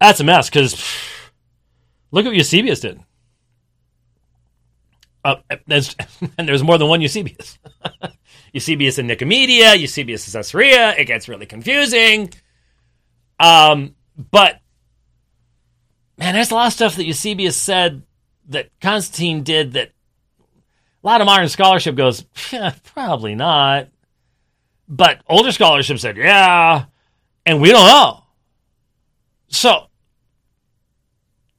That's 0.00 0.20
a 0.20 0.24
mess 0.24 0.50
because 0.50 0.74
look 2.10 2.24
at 2.24 2.28
what 2.28 2.36
Eusebius 2.36 2.80
did. 2.80 3.00
Uh, 5.24 5.36
and 5.50 6.48
there's 6.48 6.62
more 6.62 6.78
than 6.78 6.88
one 6.88 7.00
Eusebius. 7.00 7.58
Eusebius 8.52 8.98
in 8.98 9.06
Nicomedia, 9.06 9.78
Eusebius 9.78 10.26
in 10.26 10.32
Caesarea. 10.32 10.94
It 10.96 11.04
gets 11.04 11.28
really 11.28 11.46
confusing. 11.46 12.32
Um, 13.38 13.94
but 14.16 14.60
man, 16.18 16.34
there's 16.34 16.50
a 16.50 16.54
lot 16.54 16.68
of 16.68 16.72
stuff 16.72 16.96
that 16.96 17.06
Eusebius 17.06 17.56
said 17.56 18.02
that 18.48 18.70
Constantine 18.80 19.42
did 19.42 19.72
that 19.72 19.92
a 21.02 21.06
lot 21.06 21.20
of 21.20 21.26
modern 21.26 21.48
scholarship 21.48 21.94
goes, 21.96 22.24
yeah, 22.52 22.74
probably 22.84 23.34
not. 23.34 23.88
But 24.88 25.22
older 25.28 25.52
scholarship 25.52 25.98
said, 25.98 26.16
yeah, 26.16 26.84
and 27.46 27.60
we 27.60 27.70
don't 27.70 27.86
know. 27.86 28.24
So, 29.48 29.86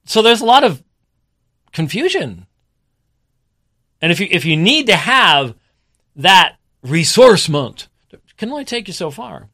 so 0.04 0.22
there's 0.22 0.40
a 0.40 0.46
lot 0.46 0.64
of 0.64 0.82
confusion. 1.72 2.46
And 4.00 4.10
if 4.10 4.20
you 4.20 4.28
if 4.30 4.44
you 4.44 4.56
need 4.56 4.86
to 4.86 4.96
have 4.96 5.54
that 6.16 6.56
ressourcement, 6.84 7.86
it 8.10 8.20
can 8.36 8.50
only 8.50 8.64
take 8.64 8.88
you 8.88 8.94
so 8.94 9.10
far. 9.10 9.48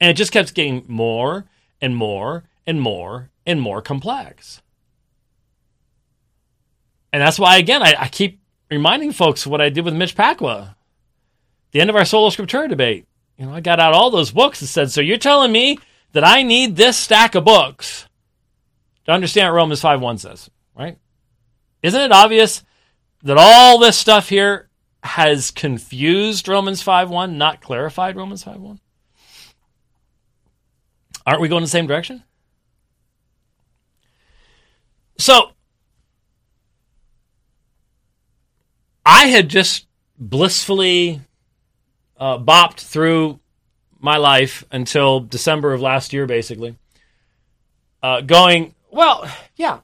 And 0.00 0.10
it 0.10 0.14
just 0.14 0.32
kept 0.32 0.54
getting 0.54 0.84
more 0.88 1.46
and 1.80 1.96
more 1.96 2.44
and 2.66 2.80
more 2.80 3.30
and 3.46 3.60
more 3.60 3.82
complex. 3.82 4.62
And 7.12 7.20
that's 7.20 7.38
why, 7.38 7.58
again, 7.58 7.82
I, 7.82 7.94
I 7.98 8.08
keep 8.08 8.40
reminding 8.70 9.12
folks 9.12 9.46
what 9.46 9.60
I 9.60 9.68
did 9.68 9.84
with 9.84 9.94
Mitch 9.94 10.16
Pacwa. 10.16 10.76
The 11.72 11.80
end 11.80 11.90
of 11.90 11.96
our 11.96 12.04
solo 12.04 12.30
Scriptura 12.30 12.68
debate. 12.68 13.06
You 13.36 13.46
know, 13.46 13.54
I 13.54 13.60
got 13.60 13.80
out 13.80 13.92
all 13.92 14.10
those 14.10 14.30
books 14.30 14.60
and 14.60 14.68
said, 14.68 14.90
So 14.90 15.00
you're 15.00 15.18
telling 15.18 15.52
me 15.52 15.78
that 16.12 16.24
I 16.24 16.42
need 16.42 16.76
this 16.76 16.96
stack 16.96 17.34
of 17.34 17.44
books 17.44 18.06
to 19.06 19.12
understand 19.12 19.48
what 19.48 19.56
Romans 19.56 19.80
5 19.80 20.00
1 20.00 20.18
says, 20.18 20.50
right? 20.76 20.98
Isn't 21.82 22.00
it 22.00 22.12
obvious 22.12 22.62
that 23.22 23.36
all 23.38 23.78
this 23.78 23.98
stuff 23.98 24.28
here 24.28 24.68
has 25.02 25.50
confused 25.50 26.48
Romans 26.48 26.82
5 26.82 27.10
1, 27.10 27.38
not 27.38 27.60
clarified 27.60 28.16
Romans 28.16 28.44
5 28.44 28.60
1? 28.60 28.80
Aren't 31.26 31.40
we 31.40 31.48
going 31.48 31.62
the 31.62 31.68
same 31.68 31.86
direction? 31.86 32.22
So, 35.18 35.52
I 39.04 39.26
had 39.26 39.48
just 39.48 39.86
blissfully 40.18 41.20
uh, 42.16 42.38
bopped 42.38 42.80
through 42.80 43.40
my 44.00 44.16
life 44.16 44.64
until 44.72 45.20
December 45.20 45.72
of 45.72 45.80
last 45.80 46.12
year, 46.12 46.26
basically, 46.26 46.76
uh, 48.02 48.20
going, 48.20 48.74
well, 48.92 49.28
yeah, 49.56 49.80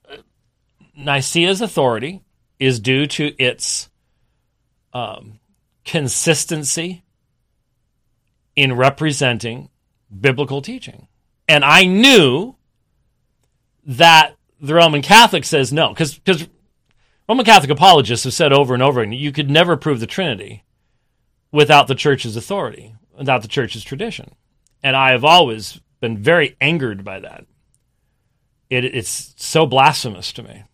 Nicaea's 0.96 1.60
authority 1.60 2.22
is 2.60 2.78
due 2.78 3.06
to 3.06 3.34
its 3.42 3.88
um, 4.92 5.40
consistency 5.84 7.02
in 8.54 8.74
representing 8.74 9.70
biblical 10.20 10.60
teaching. 10.60 11.08
And 11.48 11.64
I 11.64 11.84
knew 11.84 12.56
that 13.86 14.36
the 14.60 14.74
Roman 14.74 15.00
Catholic 15.00 15.44
says 15.44 15.72
no, 15.72 15.88
because 15.88 16.20
Roman 17.28 17.46
Catholic 17.46 17.70
apologists 17.70 18.24
have 18.24 18.34
said 18.34 18.52
over 18.52 18.74
and 18.74 18.82
over 18.82 19.00
again 19.00 19.14
you 19.14 19.32
could 19.32 19.48
never 19.48 19.76
prove 19.76 20.00
the 20.00 20.06
Trinity 20.06 20.64
without 21.50 21.88
the 21.88 21.94
church's 21.94 22.36
authority, 22.36 22.94
without 23.16 23.40
the 23.40 23.48
church's 23.48 23.84
tradition. 23.84 24.34
And 24.82 24.94
I 24.94 25.12
have 25.12 25.24
always 25.24 25.80
been 26.00 26.18
very 26.18 26.56
angered 26.60 27.04
by 27.04 27.20
that. 27.20 27.46
It, 28.70 28.84
it's 28.84 29.34
so 29.36 29.66
blasphemous 29.66 30.32
to 30.34 30.42
me. 30.42 30.64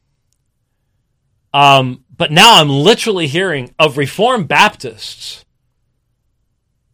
Um, 1.52 2.04
but 2.16 2.32
now 2.32 2.60
I'm 2.60 2.68
literally 2.68 3.28
hearing 3.28 3.74
of 3.78 3.96
Reformed 3.96 4.48
Baptists 4.48 5.44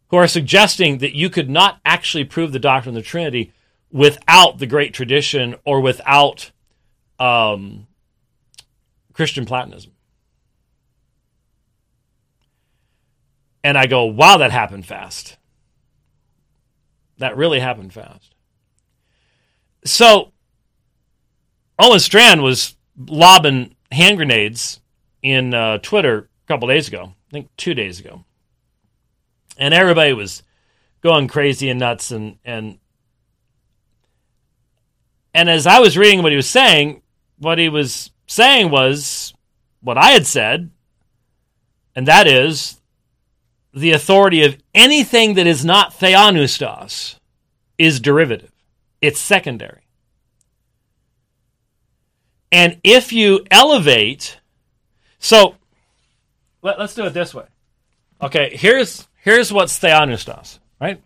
who 0.09 0.17
are 0.17 0.27
suggesting 0.27 0.99
that 0.99 1.15
you 1.15 1.29
could 1.29 1.49
not 1.49 1.79
actually 1.85 2.25
prove 2.25 2.51
the 2.51 2.59
doctrine 2.59 2.95
of 2.95 3.03
the 3.03 3.07
Trinity 3.07 3.53
without 3.91 4.59
the 4.59 4.67
great 4.67 4.93
tradition 4.93 5.55
or 5.65 5.81
without 5.81 6.51
um, 7.19 7.87
Christian 9.13 9.45
Platonism. 9.45 9.91
And 13.63 13.77
I 13.77 13.85
go, 13.85 14.05
wow, 14.05 14.37
that 14.37 14.51
happened 14.51 14.85
fast. 14.85 15.37
That 17.17 17.37
really 17.37 17.59
happened 17.59 17.93
fast. 17.93 18.33
So, 19.85 20.33
Owen 21.81 21.99
Strachan 21.99 22.43
was 22.43 22.75
lobbing 22.95 23.75
hand 23.91 24.17
grenades 24.17 24.79
in 25.23 25.55
uh, 25.55 25.79
Twitter 25.79 26.29
a 26.45 26.47
couple 26.47 26.67
days 26.67 26.87
ago, 26.87 27.15
I 27.29 27.31
think 27.31 27.49
two 27.57 27.73
days 27.73 27.99
ago. 27.99 28.23
And 29.57 29.73
everybody 29.73 30.13
was 30.13 30.43
going 31.01 31.27
crazy 31.27 31.69
and 31.69 31.79
nuts 31.79 32.11
and 32.11 32.37
and 32.45 32.77
and 35.33 35.49
as 35.49 35.65
I 35.65 35.79
was 35.79 35.97
reading 35.97 36.21
what 36.21 36.31
he 36.31 36.35
was 36.35 36.49
saying, 36.49 37.01
what 37.39 37.57
he 37.57 37.67
was 37.67 38.11
saying 38.27 38.69
was 38.69 39.33
what 39.81 39.97
I 39.97 40.11
had 40.11 40.27
said, 40.27 40.69
and 41.95 42.07
that 42.07 42.27
is 42.27 42.79
the 43.73 43.91
authority 43.91 44.43
of 44.43 44.57
anything 44.75 45.33
that 45.33 45.47
is 45.47 45.65
not 45.65 45.93
theopneustos 45.93 47.15
is 47.79 47.99
derivative. 47.99 48.51
It's 49.01 49.19
secondary. 49.19 49.80
And 52.51 52.79
if 52.83 53.13
you 53.13 53.45
elevate, 53.49 54.39
so 55.19 55.55
let, 56.61 56.79
us 56.79 56.93
do 56.93 57.05
it 57.05 57.13
this 57.13 57.33
way. 57.33 57.45
Okay, 58.21 58.55
here's 58.55 59.07
here's 59.23 59.51
what 59.51 59.63
what's 59.63 59.79
theopneustos, 59.79 60.59
right? 60.79 61.01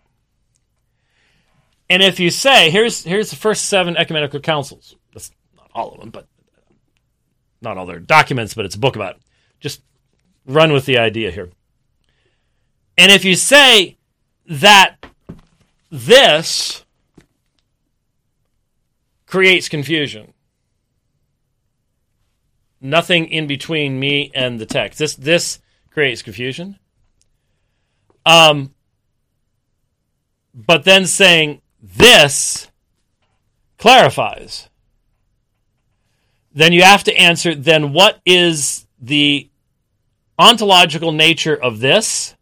And 1.90 2.02
if 2.02 2.20
you 2.20 2.32
say, 2.32 2.70
here's 2.70 3.04
here's 3.04 3.30
the 3.30 3.36
first 3.36 3.66
seven 3.66 3.96
ecumenical 3.96 4.40
councils. 4.40 4.96
That's 5.14 5.32
not 5.56 5.70
all 5.74 5.94
of 5.94 6.00
them, 6.00 6.10
but 6.10 6.28
not 7.62 7.78
all 7.78 7.86
their 7.86 8.00
documents, 8.00 8.54
but 8.54 8.66
it's 8.66 8.76
a 8.76 8.80
book 8.80 8.96
about 8.96 9.16
it. 9.16 9.22
Just 9.60 9.82
run 10.46 10.74
with 10.74 10.86
the 10.86 10.98
idea 10.98 11.32
here. 11.32 11.50
And 12.98 13.12
if 13.12 13.24
you 13.26 13.36
say 13.36 13.98
that 14.48 14.96
this 15.92 16.86
creates 19.26 19.70
confusion, 19.70 20.34
nothing 22.82 23.28
in 23.28 23.48
between 23.48 24.00
me 24.00 24.32
and 24.34 24.60
the 24.60 24.66
text. 24.66 25.00
This 25.00 25.16
this 25.16 25.60
creates 25.90 26.22
confusion. 26.22 26.78
Um, 28.26 28.74
but 30.54 30.84
then 30.84 31.06
saying 31.06 31.62
this 31.82 32.72
clarifies. 33.78 34.70
Then 36.54 36.72
you 36.72 36.84
have 36.84 37.04
to 37.04 37.16
answer 37.16 37.54
then 37.54 37.92
what 37.92 38.20
is 38.26 38.88
the 39.00 39.50
ontological 40.40 41.12
nature 41.12 41.56
of 41.56 41.80
this? 41.80 42.36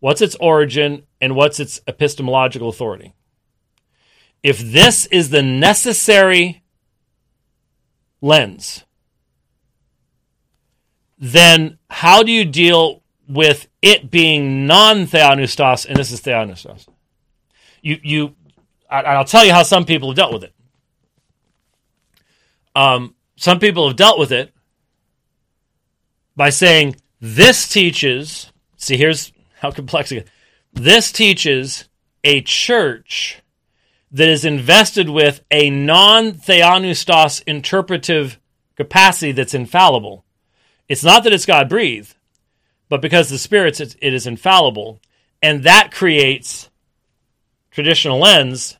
What's 0.00 0.20
its 0.20 0.36
origin 0.36 1.04
and 1.20 1.34
what's 1.34 1.58
its 1.58 1.80
epistemological 1.86 2.68
authority? 2.68 3.14
If 4.42 4.58
this 4.58 5.06
is 5.06 5.30
the 5.30 5.42
necessary 5.42 6.62
lens, 8.20 8.84
then 11.18 11.78
how 11.90 12.22
do 12.22 12.32
you 12.32 12.44
deal 12.44 13.02
with 13.28 13.68
it 13.82 14.10
being 14.10 14.66
non 14.66 15.06
theopneustos 15.06 15.86
and 15.86 15.96
this 15.96 16.10
is 16.10 16.20
theopneustos? 16.20 16.86
You, 17.82 17.98
you, 18.02 18.34
I'll 18.88 19.24
tell 19.24 19.44
you 19.44 19.52
how 19.52 19.62
some 19.62 19.84
people 19.84 20.08
have 20.10 20.16
dealt 20.16 20.32
with 20.32 20.44
it. 20.44 20.54
Um, 22.74 23.14
some 23.36 23.58
people 23.58 23.86
have 23.88 23.96
dealt 23.96 24.18
with 24.18 24.32
it 24.32 24.52
by 26.36 26.50
saying 26.50 26.96
this 27.20 27.68
teaches. 27.68 28.52
See, 28.76 28.96
here's 28.96 29.32
how 29.60 29.70
complex 29.70 30.12
it 30.12 30.24
is. 30.24 30.30
This 30.72 31.12
teaches 31.12 31.88
a 32.24 32.40
church 32.42 33.42
that 34.10 34.28
is 34.28 34.44
invested 34.44 35.08
with 35.08 35.42
a 35.50 35.70
non 35.70 36.32
theopneustos 36.32 37.42
interpretive 37.46 38.38
capacity 38.76 39.32
that's 39.32 39.54
infallible. 39.54 40.23
It's 40.88 41.04
not 41.04 41.24
that 41.24 41.32
it's 41.32 41.46
God 41.46 41.68
breathed, 41.68 42.14
but 42.88 43.00
because 43.00 43.28
the 43.28 43.38
Spirit's 43.38 43.80
it 43.80 43.96
is 44.00 44.26
infallible, 44.26 45.00
and 45.42 45.62
that 45.62 45.90
creates 45.92 46.68
traditional 47.70 48.18
lens 48.18 48.76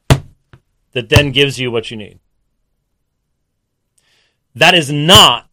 that 0.93 1.09
then 1.09 1.33
gives 1.33 1.59
you 1.59 1.71
what 1.71 1.91
you 1.91 1.97
need. 1.97 2.19
That 4.55 4.75
is 4.75 4.93
not 4.93 5.49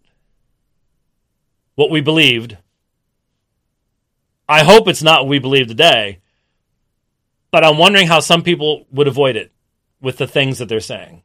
what 1.76 1.90
we 1.90 2.02
believed. 2.02 2.58
I 4.48 4.64
hope 4.64 4.88
it's 4.88 5.02
not 5.02 5.22
what 5.22 5.30
we 5.30 5.40
believe 5.40 5.68
today, 5.68 6.20
but 7.50 7.64
I'm 7.64 7.78
wondering 7.78 8.08
how 8.08 8.20
some 8.20 8.44
people 8.44 8.86
would 8.92 9.08
avoid 9.08 9.36
it 9.38 9.52
with 10.02 10.18
the 10.18 10.28
things 10.28 10.60
that 10.60 10.68
they're 10.68 10.82
saying. 10.82 11.24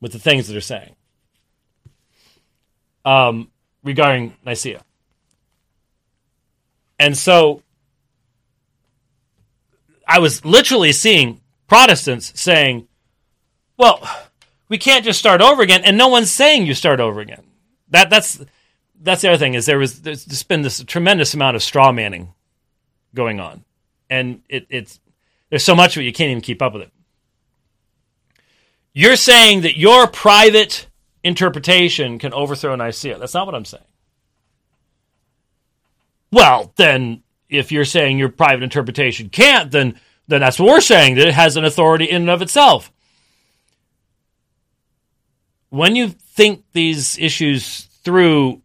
With 0.00 0.12
the 0.12 0.18
things 0.18 0.46
that 0.46 0.52
they're 0.52 0.60
saying 0.60 0.94
um, 3.06 3.50
regarding 3.82 4.34
Nicaea. 4.44 4.82
And 6.98 7.16
so 7.16 7.62
I 10.06 10.18
was 10.18 10.44
literally 10.44 10.92
seeing 10.92 11.40
Protestants 11.68 12.38
saying, 12.38 12.88
well, 13.78 14.06
we 14.68 14.76
can't 14.76 15.04
just 15.04 15.18
start 15.18 15.40
over 15.40 15.62
again, 15.62 15.82
and 15.84 15.96
no 15.96 16.08
one's 16.08 16.30
saying 16.30 16.66
you 16.66 16.74
start 16.74 17.00
over 17.00 17.20
again. 17.20 17.44
That 17.90 18.10
that's 18.10 18.44
that's 19.00 19.22
the 19.22 19.28
other 19.28 19.38
thing 19.38 19.54
is 19.54 19.66
there 19.66 19.78
was 19.78 20.02
there's 20.02 20.24
just 20.24 20.48
been 20.48 20.62
this 20.62 20.82
tremendous 20.84 21.34
amount 21.34 21.54
of 21.54 21.62
straw 21.62 21.92
manning 21.92 22.32
going 23.14 23.38
on, 23.38 23.64
and 24.10 24.42
it, 24.48 24.66
it's 24.70 24.98
there's 25.50 25.64
so 25.64 25.76
much 25.76 25.96
of 25.96 26.02
it 26.02 26.06
you 26.06 26.12
can't 26.12 26.30
even 26.30 26.40
keep 26.40 26.62
up 26.62 26.72
with 26.72 26.82
it. 26.82 26.92
You're 28.92 29.16
saying 29.16 29.60
that 29.60 29.76
your 29.76 30.06
private 30.08 30.88
interpretation 31.26 32.18
can 32.18 32.32
overthrow 32.32 32.74
Nicaea. 32.74 33.18
That's 33.18 33.34
not 33.34 33.46
what 33.46 33.54
I'm 33.54 33.64
saying. 33.64 33.84
Well, 36.30 36.72
then 36.76 37.22
if 37.48 37.70
you're 37.72 37.84
saying 37.84 38.18
your 38.18 38.28
private 38.28 38.62
interpretation 38.62 39.28
can't, 39.28 39.70
then 39.70 40.00
then 40.28 40.40
that's 40.40 40.58
what 40.58 40.68
we're 40.68 40.80
saying 40.80 41.14
that 41.16 41.28
it 41.28 41.34
has 41.34 41.56
an 41.56 41.64
authority 41.64 42.04
in 42.06 42.22
and 42.22 42.30
of 42.30 42.42
itself 42.42 42.90
when 45.70 45.96
you 45.96 46.08
think 46.08 46.64
these 46.72 47.18
issues 47.18 47.84
through 48.02 48.62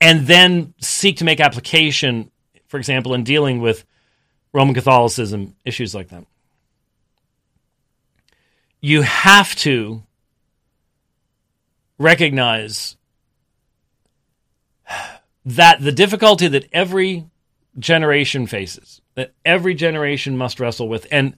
and 0.00 0.26
then 0.26 0.74
seek 0.80 1.18
to 1.18 1.24
make 1.24 1.40
application, 1.40 2.30
for 2.66 2.76
example, 2.76 3.14
in 3.14 3.24
dealing 3.24 3.60
with 3.60 3.84
Roman 4.52 4.74
Catholicism, 4.74 5.56
issues 5.64 5.94
like 5.94 6.08
that, 6.08 6.26
you 8.80 9.02
have 9.02 9.54
to 9.56 10.02
recognize 12.02 12.96
that 15.44 15.80
the 15.80 15.92
difficulty 15.92 16.48
that 16.48 16.68
every 16.72 17.26
generation 17.78 18.46
faces, 18.46 19.00
that 19.14 19.32
every 19.44 19.74
generation 19.74 20.36
must 20.36 20.60
wrestle 20.60 20.88
with, 20.88 21.06
and 21.10 21.36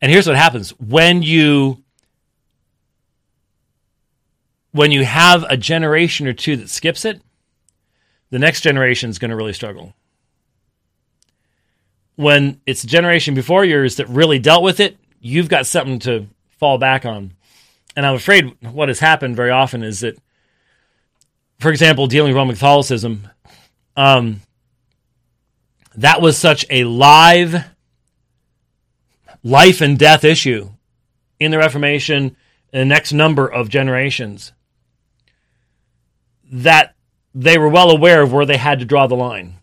and 0.00 0.12
here's 0.12 0.26
what 0.26 0.36
happens 0.36 0.70
when 0.80 1.22
you 1.22 1.82
when 4.72 4.92
you 4.92 5.04
have 5.04 5.44
a 5.44 5.56
generation 5.56 6.26
or 6.26 6.32
two 6.34 6.56
that 6.56 6.68
skips 6.70 7.04
it, 7.04 7.22
the 8.30 8.38
next 8.38 8.60
generation 8.62 9.10
is 9.10 9.18
going 9.18 9.30
to 9.30 9.36
really 9.36 9.52
struggle. 9.54 9.94
when 12.16 12.60
it's 12.66 12.84
a 12.84 12.86
generation 12.86 13.34
before 13.34 13.64
yours 13.64 13.96
that 13.96 14.08
really 14.08 14.38
dealt 14.38 14.62
with 14.62 14.80
it, 14.80 14.96
you've 15.20 15.48
got 15.48 15.66
something 15.66 15.98
to 16.00 16.26
fall 16.58 16.78
back 16.78 17.04
on. 17.04 17.32
And 17.96 18.06
I'm 18.06 18.14
afraid 18.14 18.56
what 18.60 18.88
has 18.88 19.00
happened 19.00 19.36
very 19.36 19.50
often 19.50 19.82
is 19.82 20.00
that, 20.00 20.16
for 21.58 21.70
example, 21.70 22.06
dealing 22.06 22.30
with 22.30 22.36
Roman 22.36 22.54
Catholicism, 22.54 23.28
um, 23.96 24.42
that 25.96 26.20
was 26.20 26.36
such 26.36 26.66
a 26.68 26.84
live 26.84 27.64
life 29.42 29.80
and 29.80 29.98
death 29.98 30.24
issue 30.24 30.68
in 31.40 31.50
the 31.50 31.58
Reformation 31.58 32.36
in 32.72 32.80
the 32.80 32.84
next 32.84 33.12
number 33.12 33.50
of 33.50 33.70
generations 33.70 34.52
that 36.50 36.94
they 37.34 37.58
were 37.58 37.68
well 37.68 37.90
aware 37.90 38.22
of 38.22 38.32
where 38.32 38.46
they 38.46 38.56
had 38.56 38.78
to 38.78 38.84
draw 38.84 39.06
the 39.06 39.14
line 39.14 39.54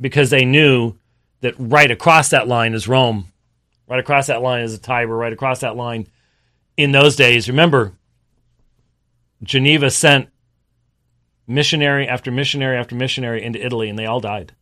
because 0.00 0.30
they 0.30 0.44
knew 0.44 0.94
that 1.40 1.54
right 1.58 1.90
across 1.90 2.30
that 2.30 2.48
line 2.48 2.74
is 2.74 2.88
Rome, 2.88 3.28
right 3.88 4.00
across 4.00 4.26
that 4.26 4.42
line 4.42 4.62
is 4.62 4.78
the 4.78 4.84
Tiber, 4.84 5.16
right 5.16 5.32
across 5.32 5.60
that 5.60 5.76
line. 5.76 6.06
In 6.78 6.92
those 6.92 7.16
days, 7.16 7.48
remember, 7.48 7.94
Geneva 9.42 9.90
sent 9.90 10.28
missionary 11.44 12.06
after 12.06 12.30
missionary 12.30 12.78
after 12.78 12.94
missionary 12.94 13.42
into 13.42 13.62
Italy, 13.62 13.88
and 13.88 13.98
they 13.98 14.06
all 14.06 14.20
died. 14.20 14.54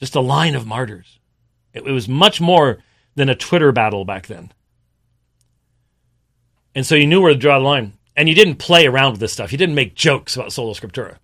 Just 0.00 0.16
a 0.16 0.20
line 0.20 0.56
of 0.56 0.66
martyrs. 0.66 1.20
It, 1.72 1.86
it 1.86 1.92
was 1.92 2.08
much 2.08 2.40
more 2.40 2.78
than 3.14 3.28
a 3.28 3.36
Twitter 3.36 3.70
battle 3.70 4.04
back 4.04 4.26
then. 4.26 4.52
And 6.74 6.84
so 6.84 6.96
you 6.96 7.06
knew 7.06 7.22
where 7.22 7.32
to 7.32 7.38
draw 7.38 7.60
the 7.60 7.64
line. 7.64 7.92
And 8.16 8.28
you 8.28 8.34
didn't 8.34 8.56
play 8.56 8.84
around 8.84 9.12
with 9.12 9.20
this 9.20 9.32
stuff. 9.32 9.52
You 9.52 9.58
didn't 9.58 9.76
make 9.76 9.94
jokes 9.94 10.34
about 10.34 10.52
sola 10.52 10.74
scriptura. 10.74 11.18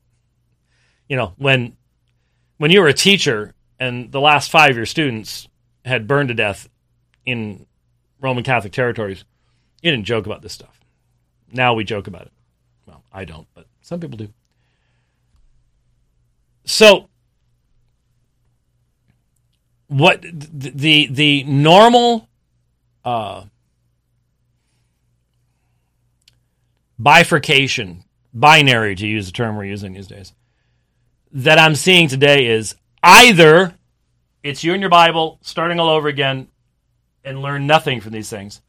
You 1.09 1.17
know, 1.17 1.33
when 1.37 1.77
when 2.59 2.71
you 2.71 2.81
were 2.81 2.89
a 2.89 2.95
teacher 2.95 3.55
and 3.81 4.13
the 4.13 4.21
last 4.21 4.53
five 4.53 4.71
of 4.71 4.77
your 4.77 4.87
students 4.87 5.49
had 5.85 6.07
burned 6.07 6.29
to 6.29 6.35
death 6.35 6.69
in 7.27 7.67
Roman 8.21 8.45
Catholic 8.45 8.73
territories, 8.73 9.25
you 9.83 9.91
didn't 9.91 10.07
joke 10.07 10.27
about 10.27 10.43
this 10.43 10.53
stuff. 10.53 10.81
Now 11.53 11.75
we 11.75 11.85
joke 11.85 12.07
about 12.07 12.23
it. 12.23 12.33
Well, 12.87 13.03
I 13.13 13.25
don't, 13.25 13.47
but 13.55 13.67
some 13.83 14.01
people 14.01 14.19
do. 14.19 14.29
So, 16.65 17.09
what 19.87 20.23
the 20.23 21.07
the 21.07 21.45
normal 21.45 22.29
uh, 23.05 23.45
bifurcation, 26.99 28.05
binary 28.35 28.95
to 28.97 29.07
use 29.07 29.27
the 29.27 29.33
term 29.33 29.57
we're 29.57 29.65
using 29.65 29.95
these 29.95 30.09
days, 30.09 30.35
that 31.33 31.59
I'm 31.59 31.75
seeing 31.75 32.09
today 32.09 32.47
is 32.47 32.75
either 33.03 33.75
it's 34.43 34.65
you 34.65 34.73
and 34.73 34.81
your 34.81 34.91
Bible 34.91 35.39
starting 35.43 35.81
all 35.81 35.89
over 35.89 36.09
again 36.09 36.49
and 37.25 37.43
learn 37.43 37.67
nothing 37.67 38.01
from 38.01 38.13
these 38.13 38.31
things, 38.31 38.61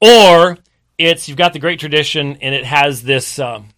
or 0.00 0.58
it's 0.98 1.28
you've 1.28 1.36
got 1.36 1.52
the 1.52 1.58
great 1.58 1.80
tradition 1.80 2.38
and 2.40 2.54
it 2.54 2.64
has 2.64 3.02
this 3.02 3.38
um, 3.38 3.68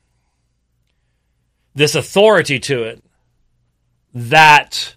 this 1.75 1.95
authority 1.95 2.59
to 2.59 2.83
it 2.85 3.03
that 4.15 4.97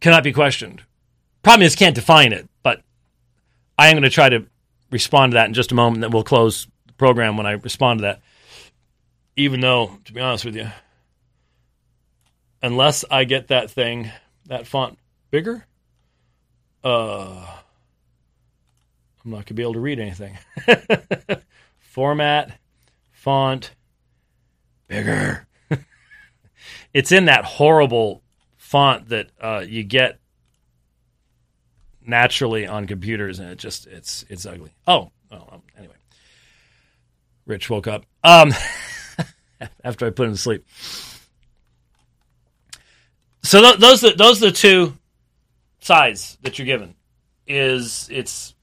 cannot 0.00 0.24
be 0.24 0.32
questioned. 0.32 0.82
Problem 1.42 1.66
is, 1.66 1.76
can't 1.76 1.94
define 1.94 2.32
it, 2.32 2.48
but 2.62 2.82
I 3.78 3.88
am 3.88 3.94
going 3.94 4.02
to 4.02 4.10
try 4.10 4.30
to 4.30 4.46
respond 4.90 5.32
to 5.32 5.34
that 5.34 5.46
in 5.46 5.54
just 5.54 5.72
a 5.72 5.74
moment. 5.74 6.00
That 6.00 6.10
we'll 6.10 6.24
close 6.24 6.66
the 6.86 6.92
program 6.94 7.36
when 7.36 7.46
I 7.46 7.52
respond 7.52 8.00
to 8.00 8.02
that. 8.02 8.22
Even 9.36 9.60
though, 9.60 9.98
to 10.04 10.12
be 10.12 10.20
honest 10.20 10.44
with 10.44 10.56
you, 10.56 10.70
unless 12.62 13.04
I 13.10 13.24
get 13.24 13.48
that 13.48 13.70
thing, 13.70 14.10
that 14.46 14.66
font 14.66 14.98
bigger, 15.30 15.66
uh, 16.82 17.46
I'm 19.24 19.30
not 19.30 19.36
going 19.36 19.44
to 19.46 19.54
be 19.54 19.62
able 19.62 19.74
to 19.74 19.80
read 19.80 19.98
anything. 19.98 20.36
Format, 21.78 22.58
font, 23.12 23.70
bigger. 24.86 25.46
it's 26.92 27.10
in 27.10 27.26
that 27.26 27.44
horrible 27.44 28.22
font 28.56 29.08
that 29.08 29.30
uh, 29.40 29.64
you 29.66 29.82
get 29.82 30.18
naturally 32.06 32.66
on 32.66 32.86
computers, 32.86 33.38
and 33.38 33.50
it 33.50 33.58
just 33.58 33.86
it's 33.86 34.24
it's 34.28 34.44
ugly. 34.44 34.74
Oh, 34.86 35.10
well, 35.30 35.48
um, 35.52 35.62
anyway, 35.78 35.94
Rich 37.46 37.70
woke 37.70 37.86
up 37.86 38.04
um, 38.22 38.52
after 39.84 40.06
I 40.06 40.10
put 40.10 40.26
him 40.26 40.34
to 40.34 40.38
sleep. 40.38 40.66
So 43.42 43.60
th- 43.60 43.78
those 43.78 44.04
are, 44.04 44.16
those 44.16 44.42
are 44.42 44.46
the 44.46 44.52
two 44.52 44.96
sides 45.80 46.38
that 46.42 46.58
you're 46.58 46.66
given. 46.66 46.94
Is 47.46 48.08
it's 48.10 48.53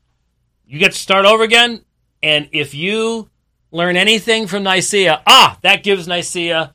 you 0.72 0.80
get 0.80 0.94
to 0.94 0.98
start 0.98 1.26
over 1.26 1.44
again, 1.44 1.84
and 2.24 2.48
if 2.54 2.74
you 2.74 3.30
learn 3.72 3.98
anything 3.98 4.48
from 4.48 4.64
Nicaea, 4.64 5.22
ah, 5.28 5.58
that 5.64 5.84
gives 5.84 6.08
Nicaea 6.08 6.74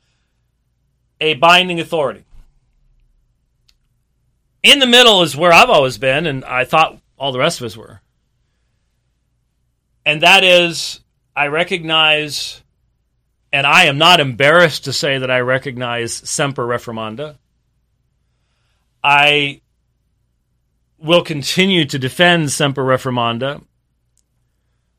a 1.19 1.33
binding 1.33 1.79
authority. 1.79 2.23
In 4.61 4.77
the 4.77 4.85
middle 4.85 5.23
is 5.23 5.35
where 5.35 5.51
I've 5.51 5.71
always 5.71 5.97
been, 5.97 6.27
and 6.27 6.45
I 6.45 6.63
thought 6.63 7.01
all 7.17 7.31
the 7.31 7.39
rest 7.39 7.59
of 7.59 7.65
us 7.65 7.75
were. 7.75 8.01
And 10.05 10.21
that 10.21 10.43
is, 10.43 10.99
I 11.35 11.47
recognize, 11.47 12.61
and 13.51 13.65
I 13.65 13.85
am 13.85 13.97
not 13.97 14.19
embarrassed 14.19 14.85
to 14.85 14.93
say 14.93 15.17
that 15.17 15.31
I 15.31 15.39
recognize 15.39 16.13
Semper 16.13 16.67
Reformanda. 16.67 17.37
I 19.03 19.61
will 20.99 21.23
continue 21.23 21.85
to 21.85 21.97
defend 21.97 22.51
Semper 22.51 22.83
Reformanda. 22.83 23.63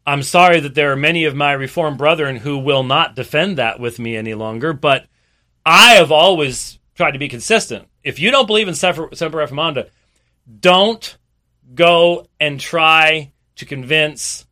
I'm 0.09 0.23
sorry 0.23 0.59
that 0.61 0.75
there 0.75 0.91
are 0.91 0.97
many 0.97 1.27
of 1.27 1.37
my 1.37 1.53
Reformed 1.53 1.99
brethren 1.99 2.37
who 2.37 2.57
will 2.57 2.83
not 2.83 3.15
defend 3.15 3.59
that 3.59 3.79
with 3.79 3.99
me 3.99 4.17
any 4.17 4.33
longer, 4.33 4.73
but 4.73 5.07
I 5.67 5.97
have 5.97 6.11
always 6.11 6.79
tried 6.95 7.11
to 7.11 7.19
be 7.19 7.29
consistent. 7.29 7.89
If 8.03 8.19
you 8.19 8.31
don't 8.31 8.47
believe 8.47 8.69
in 8.69 8.75
Semper, 8.75 9.11
Semper 9.13 9.37
Reformanda, 9.37 9.91
don't 10.61 11.15
go 11.75 12.27
and 12.41 12.59
try 12.59 13.33
to 13.57 13.67
convince 13.67 14.47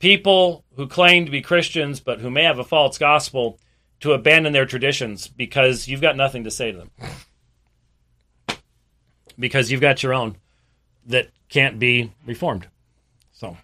people 0.00 0.64
who 0.74 0.88
claim 0.88 1.24
to 1.24 1.30
be 1.30 1.40
Christians 1.40 2.00
but 2.00 2.18
who 2.18 2.28
may 2.28 2.42
have 2.42 2.58
a 2.58 2.64
false 2.64 2.98
gospel 2.98 3.60
to 4.00 4.12
abandon 4.12 4.52
their 4.52 4.66
traditions 4.66 5.28
because 5.28 5.86
you've 5.86 6.00
got 6.00 6.16
nothing 6.16 6.42
to 6.42 6.50
say 6.50 6.72
to 6.72 6.78
them 6.78 6.90
because 9.38 9.70
you've 9.70 9.80
got 9.80 10.02
your 10.02 10.14
own 10.14 10.36
that 11.06 11.28
can't 11.48 11.78
be 11.78 12.10
reformed. 12.26 12.66
So 13.30 13.56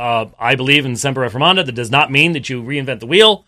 uh, 0.00 0.30
I 0.38 0.54
believe 0.54 0.86
in 0.86 0.96
Semper 0.96 1.20
Reformanda. 1.20 1.66
That 1.66 1.74
does 1.74 1.90
not 1.90 2.10
mean 2.10 2.32
that 2.32 2.48
you 2.48 2.62
reinvent 2.62 3.00
the 3.00 3.06
wheel. 3.06 3.44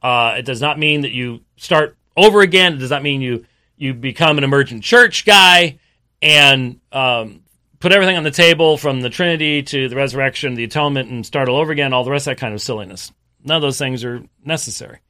Uh, 0.00 0.36
it 0.38 0.46
does 0.46 0.62
not 0.62 0.78
mean 0.78 1.02
that 1.02 1.12
you 1.12 1.42
start 1.58 1.98
over 2.16 2.40
again. 2.40 2.72
It 2.72 2.78
does 2.78 2.90
not 2.90 3.02
mean 3.02 3.20
you 3.20 3.44
you 3.76 3.92
become 3.92 4.38
an 4.38 4.44
emergent 4.44 4.82
church 4.82 5.26
guy 5.26 5.78
and 6.22 6.80
um, 6.90 7.42
put 7.80 7.92
everything 7.92 8.16
on 8.16 8.22
the 8.22 8.30
table 8.30 8.78
from 8.78 9.02
the 9.02 9.10
Trinity 9.10 9.62
to 9.62 9.90
the 9.90 9.96
resurrection, 9.96 10.54
the 10.54 10.64
atonement, 10.64 11.10
and 11.10 11.26
start 11.26 11.50
all 11.50 11.58
over 11.58 11.70
again. 11.70 11.92
All 11.92 12.02
the 12.02 12.10
rest 12.10 12.26
of 12.26 12.30
that 12.30 12.40
kind 12.40 12.54
of 12.54 12.62
silliness. 12.62 13.12
None 13.44 13.56
of 13.56 13.62
those 13.62 13.78
things 13.78 14.04
are 14.04 14.24
necessary. 14.42 15.00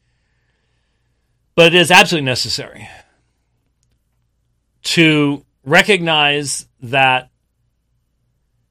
But 1.55 1.67
it 1.67 1.81
is 1.81 1.93
absolutely 1.93 2.27
necessary 2.27 2.89
to 4.83 5.45
recognize 5.65 6.67
that 6.81 7.31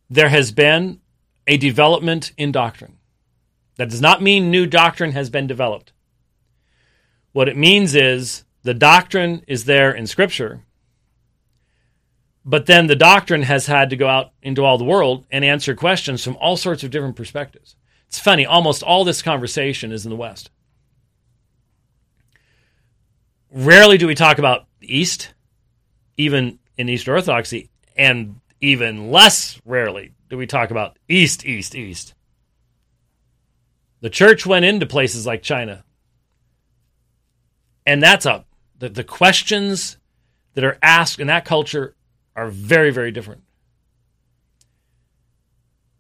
there 0.10 0.28
has 0.28 0.52
been 0.52 1.01
a 1.52 1.58
development 1.58 2.32
in 2.38 2.50
doctrine. 2.50 2.98
That 3.76 3.90
does 3.90 4.00
not 4.00 4.22
mean 4.22 4.50
new 4.50 4.66
doctrine 4.66 5.12
has 5.12 5.30
been 5.30 5.48
developed. 5.48 5.92
What 7.34 7.50
it 7.50 7.58
means 7.58 7.94
is 7.94 8.46
the 8.64 8.74
doctrine 8.74 9.44
is 9.50 9.66
there 9.66 9.92
in 9.92 10.08
Scripture, 10.08 10.62
but 12.46 12.68
then 12.68 12.88
the 12.88 12.96
doctrine 12.96 13.42
has 13.42 13.66
had 13.66 13.90
to 13.90 13.98
go 13.98 14.08
out 14.08 14.32
into 14.42 14.64
all 14.64 14.78
the 14.78 14.86
world 14.86 15.26
and 15.30 15.44
answer 15.44 15.76
questions 15.76 16.24
from 16.24 16.38
all 16.38 16.56
sorts 16.56 16.84
of 16.84 16.90
different 16.90 17.18
perspectives. 17.18 17.76
It's 18.08 18.18
funny, 18.18 18.46
almost 18.46 18.82
all 18.82 19.04
this 19.04 19.22
conversation 19.22 19.92
is 19.92 20.06
in 20.06 20.10
the 20.10 20.16
West. 20.16 20.52
Rarely 23.52 23.98
do 23.98 24.08
we 24.08 24.16
talk 24.16 24.38
about 24.38 24.68
the 24.80 24.98
East, 24.98 25.34
even 26.16 26.60
in 26.78 26.88
Eastern 26.88 27.16
Orthodoxy, 27.16 27.70
and 27.98 28.40
even 28.62 29.12
less 29.12 29.60
rarely 29.66 30.14
do 30.32 30.38
we 30.38 30.48
talk 30.48 30.72
about 30.72 30.98
East, 31.10 31.46
East, 31.46 31.76
East. 31.76 32.16
The 34.00 34.10
church 34.10 34.46
went 34.46 34.64
into 34.64 34.86
places 34.86 35.28
like 35.28 35.44
China. 35.44 35.84
And 37.86 38.02
that's 38.02 38.26
up. 38.26 38.48
The, 38.80 38.88
the 38.88 39.04
questions 39.04 39.98
that 40.54 40.64
are 40.64 40.80
asked 40.82 41.20
in 41.20 41.28
that 41.28 41.44
culture 41.44 41.96
are 42.34 42.48
very, 42.48 42.92
very 42.92 43.12
different. 43.12 43.44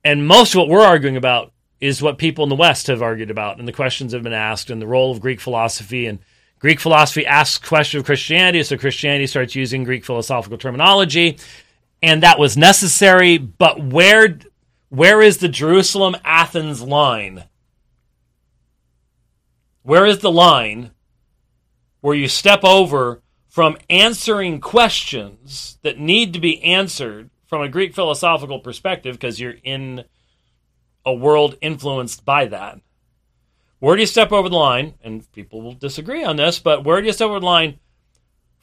And 0.04 0.26
most 0.26 0.56
of 0.56 0.60
what 0.60 0.70
we're 0.70 0.80
arguing 0.80 1.18
about 1.18 1.52
is 1.82 2.02
what 2.02 2.18
people 2.18 2.44
in 2.44 2.50
the 2.50 2.56
West 2.56 2.88
have 2.88 3.02
argued 3.02 3.32
about, 3.32 3.60
and 3.60 3.68
the 3.68 3.74
questions 3.74 4.14
have 4.14 4.24
been 4.24 4.32
asked, 4.32 4.70
and 4.70 4.82
the 4.82 4.88
role 4.88 5.12
of 5.12 5.20
Greek 5.20 5.42
philosophy 5.42 6.08
and 6.08 6.20
Greek 6.60 6.80
philosophy 6.80 7.26
asks 7.26 7.68
question 7.68 8.00
of 8.00 8.06
Christianity, 8.06 8.64
so 8.64 8.78
Christianity 8.78 9.28
starts 9.28 9.56
using 9.56 9.84
Greek 9.84 10.06
philosophical 10.06 10.58
terminology, 10.58 11.38
and 12.02 12.24
that 12.24 12.40
was 12.40 12.58
necessary. 12.58 13.38
But 13.38 13.84
where 13.84 14.40
where 14.90 15.22
is 15.22 15.38
the 15.38 15.48
Jerusalem 15.48 16.16
Athens 16.26 16.82
line? 16.82 17.46
Where 19.84 20.06
is 20.06 20.20
the 20.20 20.32
line 20.32 20.92
where 22.02 22.16
you 22.16 22.28
step 22.28 22.64
over 22.64 23.22
from 23.48 23.78
answering 23.90 24.60
questions 24.60 25.78
that 25.82 26.00
need 26.00 26.34
to 26.34 26.40
be 26.40 26.62
answered 26.64 27.30
from 27.48 27.62
a 27.62 27.70
Greek 27.70 27.94
philosophical 27.94 28.60
perspective 28.60 29.16
because 29.16 29.40
you're 29.40 29.56
in 29.64 30.06
a 31.06 31.14
world 31.14 31.58
influenced 31.62 32.26
by 32.26 32.46
that? 32.46 32.80
Where 33.80 33.96
do 33.96 34.02
you 34.02 34.08
step 34.08 34.32
over 34.32 34.48
the 34.48 34.56
line? 34.56 34.94
And 35.04 35.30
people 35.32 35.62
will 35.62 35.74
disagree 35.74 36.24
on 36.24 36.36
this, 36.36 36.60
but 36.60 36.84
where 36.84 37.02
do 37.02 37.08
you 37.08 37.14
step 37.14 37.30
over 37.30 37.40
the 37.40 37.46
line 37.46 37.80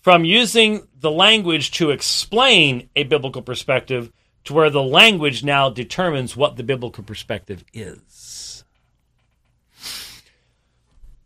from 0.09 0.25
using 0.25 0.89
the 0.99 1.11
language 1.11 1.71
to 1.71 1.91
explain 1.91 2.89
a 2.97 3.05
biblical 3.05 3.43
perspective 3.43 4.11
to 4.43 4.55
where 4.55 4.71
the 4.71 4.83
language 4.83 5.45
now 5.45 5.69
determines 5.69 6.35
what 6.35 6.57
the 6.57 6.63
biblical 6.63 7.05
perspective 7.05 7.63
is? 7.75 8.65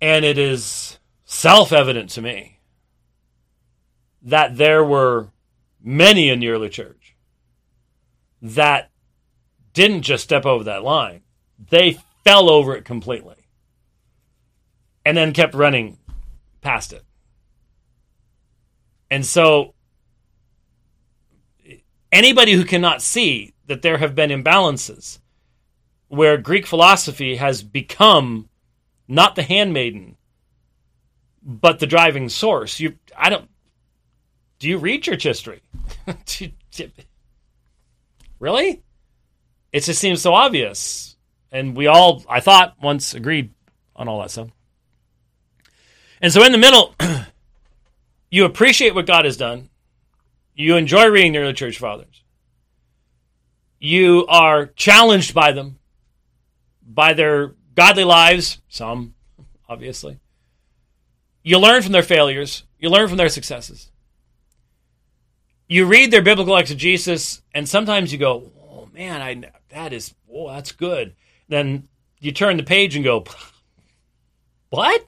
And 0.00 0.24
it 0.24 0.36
is 0.36 0.98
self 1.24 1.72
evident 1.72 2.10
to 2.10 2.22
me 2.22 2.58
that 4.22 4.56
there 4.56 4.82
were 4.82 5.28
many 5.80 6.28
in 6.28 6.40
the 6.40 6.48
early 6.48 6.68
church 6.68 7.14
that 8.42 8.90
didn't 9.74 10.02
just 10.02 10.24
step 10.24 10.44
over 10.44 10.64
that 10.64 10.82
line, 10.82 11.22
they 11.70 11.98
fell 12.24 12.50
over 12.50 12.74
it 12.74 12.84
completely 12.84 13.46
and 15.04 15.16
then 15.16 15.32
kept 15.32 15.54
running 15.54 15.98
past 16.62 16.92
it. 16.92 17.04
And 19.12 19.26
so 19.26 19.74
anybody 22.10 22.54
who 22.54 22.64
cannot 22.64 23.02
see 23.02 23.52
that 23.66 23.82
there 23.82 23.98
have 23.98 24.14
been 24.14 24.30
imbalances 24.30 25.18
where 26.08 26.38
Greek 26.38 26.66
philosophy 26.66 27.36
has 27.36 27.62
become 27.62 28.48
not 29.06 29.36
the 29.36 29.42
handmaiden, 29.42 30.16
but 31.42 31.78
the 31.78 31.86
driving 31.86 32.30
source. 32.30 32.80
You, 32.80 32.96
I 33.14 33.28
don't. 33.28 33.50
Do 34.58 34.70
you 34.70 34.78
read 34.78 35.02
church 35.02 35.24
history? 35.24 35.60
really? 38.38 38.82
It 39.72 39.80
just 39.80 40.00
seems 40.00 40.22
so 40.22 40.32
obvious, 40.32 41.18
and 41.50 41.76
we 41.76 41.86
all, 41.86 42.24
I 42.30 42.40
thought, 42.40 42.76
once 42.80 43.12
agreed 43.12 43.52
on 43.94 44.08
all 44.08 44.22
that 44.22 44.30
stuff. 44.30 44.48
And 46.22 46.32
so 46.32 46.42
in 46.44 46.52
the 46.52 46.56
middle, 46.56 46.94
you 48.32 48.46
appreciate 48.46 48.94
what 48.94 49.06
God 49.06 49.26
has 49.26 49.36
done. 49.36 49.68
You 50.54 50.76
enjoy 50.76 51.06
reading 51.08 51.32
the 51.32 51.40
early 51.40 51.52
church 51.52 51.76
fathers. 51.76 52.24
You 53.78 54.24
are 54.26 54.66
challenged 54.66 55.34
by 55.34 55.52
them, 55.52 55.78
by 56.82 57.12
their 57.12 57.52
godly 57.74 58.04
lives, 58.04 58.58
some, 58.68 59.14
obviously. 59.68 60.18
You 61.42 61.58
learn 61.58 61.82
from 61.82 61.92
their 61.92 62.02
failures, 62.02 62.64
you 62.78 62.88
learn 62.88 63.06
from 63.06 63.18
their 63.18 63.28
successes. 63.28 63.90
You 65.68 65.84
read 65.84 66.10
their 66.10 66.22
biblical 66.22 66.56
exegesis, 66.56 67.42
and 67.54 67.68
sometimes 67.68 68.12
you 68.12 68.18
go, 68.18 68.50
oh 68.58 68.88
man, 68.94 69.20
I, 69.20 69.50
that 69.68 69.92
is, 69.92 70.14
oh, 70.32 70.48
that's 70.48 70.72
good. 70.72 71.14
Then 71.48 71.86
you 72.18 72.32
turn 72.32 72.56
the 72.56 72.62
page 72.62 72.96
and 72.96 73.04
go, 73.04 73.24
what? 74.70 75.06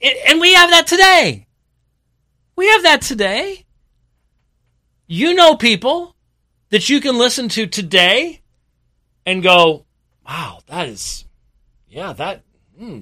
and 0.00 0.40
we 0.40 0.54
have 0.54 0.70
that 0.70 0.86
today. 0.86 1.48
We 2.56 2.68
have 2.68 2.82
that 2.84 3.02
today. 3.02 3.64
You 5.06 5.34
know 5.34 5.56
people 5.56 6.16
that 6.70 6.88
you 6.88 7.00
can 7.00 7.18
listen 7.18 7.48
to 7.50 7.66
today 7.66 8.42
and 9.26 9.42
go, 9.42 9.86
wow, 10.26 10.60
that 10.66 10.88
is, 10.88 11.24
yeah, 11.88 12.12
that, 12.14 12.42
hmm. 12.78 13.00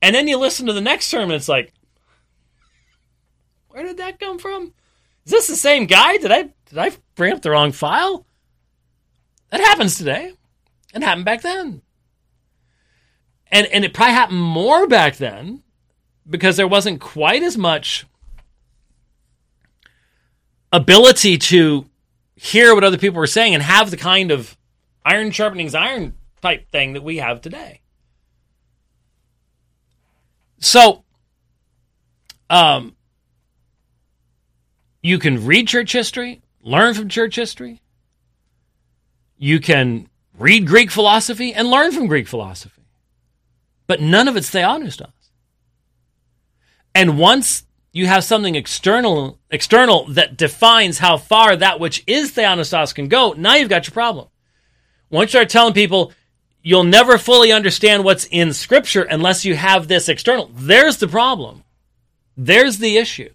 And 0.00 0.14
then 0.14 0.28
you 0.28 0.36
listen 0.38 0.66
to 0.66 0.72
the 0.72 0.80
next 0.80 1.06
sermon, 1.06 1.34
it's 1.34 1.48
like, 1.48 1.72
where 3.68 3.82
did 3.82 3.96
that 3.96 4.20
come 4.20 4.38
from? 4.38 4.72
Is 5.24 5.32
this 5.32 5.46
the 5.48 5.56
same 5.56 5.86
guy? 5.86 6.18
Did 6.18 6.30
I 6.30 6.42
did 6.42 6.78
I 6.78 6.92
bring 7.14 7.32
up 7.32 7.42
the 7.42 7.50
wrong 7.50 7.72
file? 7.72 8.26
That 9.50 9.60
happens 9.60 9.96
today. 9.96 10.32
It 10.94 11.02
happened 11.02 11.24
back 11.24 11.42
then. 11.42 11.82
And 13.48 13.66
and 13.68 13.84
it 13.84 13.94
probably 13.94 14.14
happened 14.14 14.42
more 14.42 14.86
back 14.86 15.16
then 15.16 15.62
because 16.28 16.56
there 16.56 16.68
wasn't 16.68 17.00
quite 17.00 17.42
as 17.42 17.56
much 17.56 18.06
ability 20.74 21.38
to 21.38 21.86
hear 22.34 22.74
what 22.74 22.82
other 22.82 22.98
people 22.98 23.18
were 23.18 23.28
saying 23.28 23.54
and 23.54 23.62
have 23.62 23.92
the 23.92 23.96
kind 23.96 24.32
of 24.32 24.56
iron 25.04 25.30
sharpening's 25.30 25.74
iron 25.74 26.14
type 26.42 26.68
thing 26.70 26.94
that 26.94 27.04
we 27.04 27.18
have 27.18 27.40
today. 27.40 27.80
So, 30.58 31.04
um, 32.50 32.96
you 35.00 35.18
can 35.18 35.46
read 35.46 35.68
church 35.68 35.92
history, 35.92 36.42
learn 36.60 36.94
from 36.94 37.08
church 37.08 37.36
history. 37.36 37.80
You 39.38 39.60
can 39.60 40.08
read 40.36 40.66
Greek 40.66 40.90
philosophy 40.90 41.54
and 41.54 41.68
learn 41.68 41.92
from 41.92 42.08
Greek 42.08 42.26
philosophy. 42.26 42.82
But 43.86 44.00
none 44.00 44.26
of 44.26 44.36
it's 44.36 44.50
theopneustos. 44.50 45.12
And 46.94 47.18
once 47.18 47.64
you 47.94 48.08
have 48.08 48.24
something 48.24 48.56
external 48.56 49.38
external 49.50 50.06
that 50.08 50.36
defines 50.36 50.98
how 50.98 51.16
far 51.16 51.54
that 51.56 51.78
which 51.78 52.02
is 52.06 52.32
theopneustos 52.32 52.94
can 52.94 53.08
go, 53.08 53.32
now 53.32 53.54
you've 53.54 53.70
got 53.70 53.86
your 53.86 53.92
problem. 53.92 54.28
Once 55.08 55.28
you 55.28 55.38
start 55.38 55.48
telling 55.48 55.72
people 55.72 56.12
you'll 56.60 56.82
never 56.82 57.16
fully 57.16 57.52
understand 57.52 58.04
what's 58.04 58.26
in 58.26 58.52
scripture 58.52 59.02
unless 59.02 59.44
you 59.44 59.54
have 59.54 59.86
this 59.86 60.08
external, 60.08 60.50
there's 60.54 60.96
the 60.96 61.08
problem. 61.08 61.62
There's 62.36 62.78
the 62.78 62.96
issue. 62.96 63.30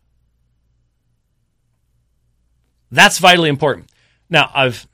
That's 2.91 3.19
vitally 3.19 3.49
important. 3.49 3.89
Now, 4.29 4.51
I've 4.53 4.87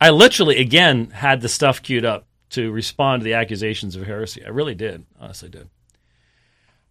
I 0.00 0.10
literally 0.10 0.58
again 0.58 1.10
had 1.10 1.40
the 1.40 1.48
stuff 1.48 1.82
queued 1.82 2.04
up 2.04 2.26
to 2.50 2.72
respond 2.72 3.20
to 3.20 3.24
the 3.24 3.34
accusations 3.34 3.94
of 3.94 4.06
heresy. 4.06 4.44
I 4.44 4.48
really 4.48 4.74
did. 4.74 5.06
Honestly 5.20 5.48
did. 5.48 5.68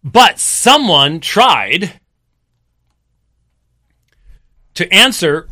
But 0.02 0.38
someone 0.38 1.20
tried 1.20 1.92
to 4.74 4.92
answer 4.94 5.48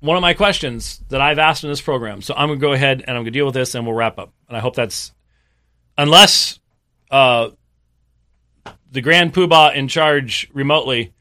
one 0.00 0.16
of 0.16 0.22
my 0.22 0.34
questions 0.34 1.02
that 1.08 1.20
I've 1.20 1.38
asked 1.38 1.64
in 1.64 1.70
this 1.70 1.80
program. 1.80 2.22
So 2.22 2.34
I'm 2.34 2.48
going 2.48 2.60
to 2.60 2.64
go 2.64 2.72
ahead 2.72 3.00
and 3.00 3.10
I'm 3.10 3.16
going 3.16 3.26
to 3.26 3.30
deal 3.32 3.46
with 3.46 3.54
this 3.54 3.74
and 3.74 3.84
we'll 3.84 3.96
wrap 3.96 4.18
up. 4.18 4.32
And 4.48 4.56
I 4.56 4.60
hope 4.60 4.76
that's, 4.76 5.12
unless 5.96 6.60
uh, 7.10 7.50
the 8.92 9.00
grand 9.00 9.34
poobah 9.34 9.74
in 9.74 9.88
charge 9.88 10.48
remotely 10.52 11.12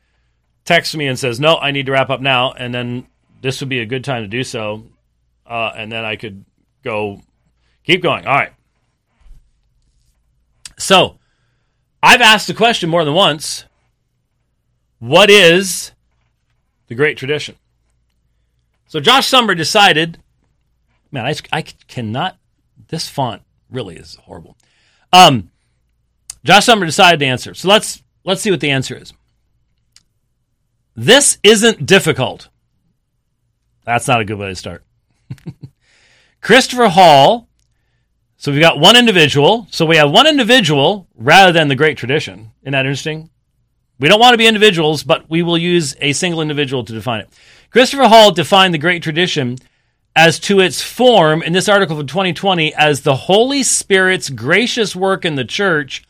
texts 0.66 0.96
me 0.96 1.08
and 1.08 1.18
says, 1.18 1.40
no, 1.40 1.58
I 1.58 1.72
need 1.72 1.88
to 1.88 1.94
wrap 1.94 2.12
up 2.12 2.22
now. 2.22 2.52
And 2.52 2.74
then 2.74 3.08
this 3.42 3.60
would 3.60 3.70
be 3.70 3.80
a 3.80 3.86
good 3.86 4.04
time 4.04 4.22
to 4.22 4.28
do 4.28 4.44
so. 4.44 4.86
Uh, 5.46 5.72
and 5.76 5.92
then 5.92 6.06
I 6.06 6.16
could 6.16 6.46
go, 6.84 7.22
keep 7.84 8.04
going. 8.04 8.28
All 8.28 8.36
right. 8.36 8.54
So, 10.78 11.18
I've 12.02 12.22
asked 12.22 12.48
the 12.48 12.54
question 12.54 12.90
more 12.90 13.04
than 13.04 13.14
once 13.14 13.66
what 15.00 15.30
is 15.30 15.92
the 16.88 16.96
great 16.96 17.18
tradition? 17.18 17.56
So 18.88 19.00
Josh 19.00 19.28
Summer 19.28 19.54
decided, 19.54 20.20
man, 21.12 21.26
I, 21.26 21.36
I 21.52 21.62
cannot, 21.62 22.38
this 22.88 23.10
font 23.10 23.44
really 23.70 23.98
is 23.98 24.16
horrible. 24.24 24.58
Um, 25.12 25.52
Josh 26.44 26.66
Summer 26.66 26.86
decided 26.86 27.20
to 27.20 27.26
answer. 27.26 27.54
So 27.54 27.68
let's 27.68 28.02
let's 28.24 28.42
see 28.42 28.52
what 28.52 28.62
the 28.62 28.72
answer 28.72 28.96
is. 28.96 29.14
This 30.96 31.38
isn't 31.44 31.86
difficult. 31.86 32.50
That's 33.84 34.08
not 34.08 34.22
a 34.22 34.26
good 34.26 34.38
way 34.38 34.50
to 34.50 34.56
start. 34.56 34.84
Christopher 36.42 36.90
Hall 36.90 37.47
so 38.38 38.52
we've 38.52 38.62
got 38.62 38.80
one 38.80 38.96
individual. 38.96 39.68
So 39.72 39.86
we 39.86 39.98
have 39.98 40.12
one 40.12 40.28
individual 40.28 41.08
rather 41.16 41.52
than 41.52 41.68
the 41.68 41.76
great 41.76 41.98
tradition. 41.98 42.52
Isn't 42.62 42.74
that 42.74 42.86
interesting? 42.86 43.30
We 44.00 44.08
don't 44.08 44.20
want 44.20 44.34
to 44.34 44.38
be 44.38 44.48
individuals, 44.48 45.04
but 45.04 45.28
we 45.28 45.42
will 45.42 45.58
use 45.58 45.96
a 46.00 46.14
single 46.14 46.42
individual 46.42 46.84
to 46.84 46.94
define 46.94 47.22
it. 47.22 47.30
Christopher 47.72 48.08
Hall 48.08 48.32
defined 48.32 48.76
the 48.76 48.80
great 48.80 49.02
tradition 49.02 49.58
as 50.16 50.40
to 50.40 50.60
its 50.60 50.82
form 50.82 51.42
in 51.42 51.54
this 51.54 51.68
article 51.68 51.98
from 51.98 52.06
2020 52.06 52.74
as 52.76 53.02
the 53.02 53.16
Holy 53.16 53.64
Spirit's 53.64 54.30
gracious 54.30 54.96
work 54.96 55.26
in 55.26 55.36
the 55.36 55.44
church 55.44 56.04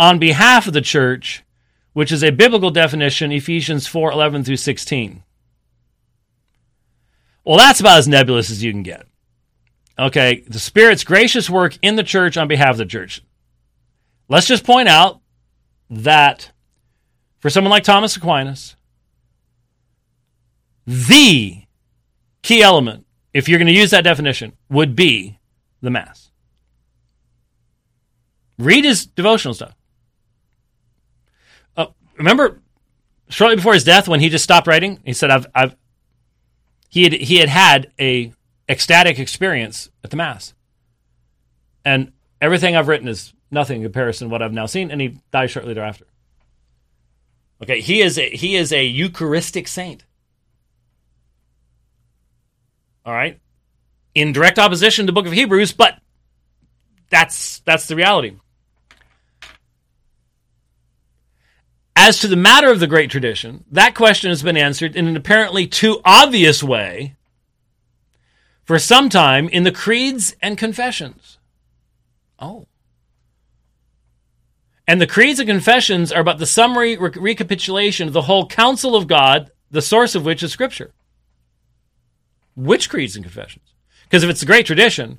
on 0.00 0.18
behalf 0.18 0.66
of 0.66 0.74
the 0.74 0.80
church, 0.80 1.44
which 1.92 2.10
is 2.10 2.24
a 2.24 2.30
biblical 2.30 2.70
definition, 2.70 3.30
Ephesians 3.30 3.86
4 3.86 4.12
11 4.12 4.42
through 4.42 4.56
16. 4.56 5.22
Well, 7.44 7.56
that's 7.56 7.80
about 7.80 7.98
as 7.98 8.08
nebulous 8.08 8.50
as 8.50 8.62
you 8.62 8.72
can 8.72 8.82
get. 8.82 9.06
Okay, 9.98 10.44
the 10.46 10.60
Spirit's 10.60 11.02
gracious 11.02 11.50
work 11.50 11.76
in 11.82 11.96
the 11.96 12.04
church 12.04 12.36
on 12.36 12.46
behalf 12.46 12.70
of 12.70 12.78
the 12.78 12.86
church. 12.86 13.22
Let's 14.28 14.46
just 14.46 14.64
point 14.64 14.88
out 14.88 15.20
that 15.90 16.52
for 17.40 17.50
someone 17.50 17.70
like 17.70 17.82
Thomas 17.82 18.16
Aquinas, 18.16 18.76
the 20.86 21.62
key 22.42 22.62
element, 22.62 23.06
if 23.34 23.48
you're 23.48 23.58
going 23.58 23.66
to 23.66 23.74
use 23.74 23.90
that 23.90 24.04
definition, 24.04 24.52
would 24.68 24.94
be 24.94 25.38
the 25.80 25.90
Mass. 25.90 26.30
Read 28.58 28.84
his 28.84 29.06
devotional 29.06 29.54
stuff. 29.54 29.74
Uh, 31.76 31.86
remember, 32.16 32.60
shortly 33.28 33.56
before 33.56 33.74
his 33.74 33.84
death, 33.84 34.08
when 34.08 34.20
he 34.20 34.28
just 34.28 34.44
stopped 34.44 34.66
writing, 34.66 35.00
he 35.04 35.12
said, 35.12 35.30
"I've, 35.30 35.46
I've." 35.54 35.76
He 36.88 37.04
had 37.04 37.12
he 37.12 37.36
had 37.36 37.48
had 37.48 37.92
a 38.00 38.32
ecstatic 38.68 39.18
experience 39.18 39.88
at 40.04 40.10
the 40.10 40.16
Mass, 40.16 40.54
and 41.84 42.12
everything 42.40 42.76
I've 42.76 42.88
written 42.88 43.08
is 43.08 43.32
nothing 43.50 43.78
in 43.78 43.82
comparison 43.82 44.28
to 44.28 44.32
what 44.32 44.42
I've 44.42 44.52
now 44.52 44.66
seen. 44.66 44.90
And 44.90 45.00
he 45.00 45.18
died 45.32 45.50
shortly 45.50 45.74
thereafter. 45.74 46.06
Okay, 47.62 47.80
he 47.80 48.00
is 48.00 48.18
a, 48.18 48.28
he 48.28 48.56
is 48.56 48.72
a 48.72 48.84
Eucharistic 48.84 49.66
saint. 49.66 50.04
All 53.04 53.14
right, 53.14 53.40
in 54.14 54.32
direct 54.32 54.58
opposition 54.58 55.06
to 55.06 55.12
the 55.12 55.14
Book 55.14 55.26
of 55.26 55.32
Hebrews, 55.32 55.72
but 55.72 55.98
that's 57.10 57.60
that's 57.60 57.86
the 57.86 57.96
reality. 57.96 58.36
As 61.96 62.20
to 62.20 62.28
the 62.28 62.36
matter 62.36 62.70
of 62.70 62.80
the 62.80 62.86
great 62.86 63.10
tradition, 63.10 63.64
that 63.72 63.94
question 63.94 64.30
has 64.30 64.42
been 64.42 64.56
answered 64.56 64.94
in 64.94 65.08
an 65.08 65.16
apparently 65.16 65.66
too 65.66 66.00
obvious 66.04 66.62
way 66.62 67.16
for 68.68 68.78
some 68.78 69.08
time 69.08 69.48
in 69.48 69.62
the 69.62 69.72
creeds 69.72 70.36
and 70.42 70.58
confessions. 70.58 71.38
Oh. 72.38 72.66
And 74.86 75.00
the 75.00 75.06
creeds 75.06 75.40
and 75.40 75.48
confessions 75.48 76.12
are 76.12 76.20
about 76.20 76.36
the 76.38 76.44
summary 76.44 76.94
re- 76.98 77.10
recapitulation 77.16 78.08
of 78.08 78.12
the 78.12 78.20
whole 78.20 78.46
counsel 78.46 78.94
of 78.94 79.06
God, 79.06 79.50
the 79.70 79.80
source 79.80 80.14
of 80.14 80.26
which 80.26 80.42
is 80.42 80.52
Scripture. 80.52 80.92
Which 82.56 82.90
creeds 82.90 83.16
and 83.16 83.24
confessions? 83.24 83.72
Because 84.02 84.22
if 84.22 84.28
it's 84.28 84.42
a 84.42 84.46
great 84.46 84.66
tradition, 84.66 85.18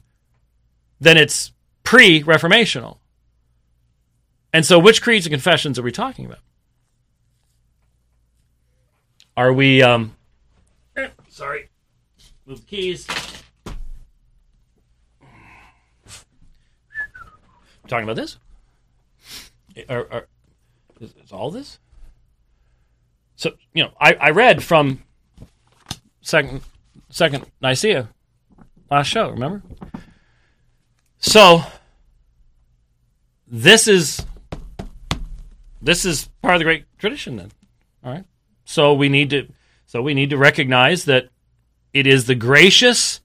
then 1.00 1.18
it's 1.18 1.52
pre 1.84 2.22
reformational. 2.22 3.00
And 4.54 4.64
so, 4.64 4.78
which 4.78 5.02
creeds 5.02 5.26
and 5.26 5.34
confessions 5.34 5.80
are 5.80 5.84
we 5.84 5.92
talking 5.92 6.28
about? 6.28 6.40
Are 9.36 9.52
we, 9.52 9.82
um, 9.82 10.16
sorry, 11.30 11.69
move 12.50 12.62
the 12.62 12.66
keys. 12.66 13.08
talking 17.88 18.04
about 18.04 18.16
this? 18.16 18.38
Eh, 19.76 19.84
are, 19.90 20.12
are, 20.12 20.28
is, 21.00 21.14
is, 21.24 21.32
all 21.32 21.50
this? 21.50 21.80
So 23.36 23.52
you 23.74 23.84
know, 23.84 23.92
I, 24.00 24.14
I 24.14 24.30
read 24.32 24.64
from 24.64 25.04
second 26.22 26.62
second 27.10 27.46
Nicaea 27.62 28.10
last 28.92 29.08
show. 29.08 29.30
Remember? 29.30 29.64
So 31.20 31.64
this 33.48 33.88
is 33.88 34.26
this 35.82 36.06
is 36.06 36.30
part 36.42 36.56
of 36.56 36.60
the 36.60 36.66
great 36.66 36.86
tradition. 36.98 37.38
Then, 37.38 37.52
all 38.04 38.12
right. 38.12 38.26
So 38.66 38.94
we 38.94 39.10
need 39.10 39.30
to 39.32 39.48
so 39.86 40.02
we 40.02 40.14
need 40.14 40.30
to 40.32 40.38
recognize 40.38 41.06
that 41.06 41.30
it 41.94 42.08
is 42.08 42.26
the 42.26 42.36
gracious 42.36 43.22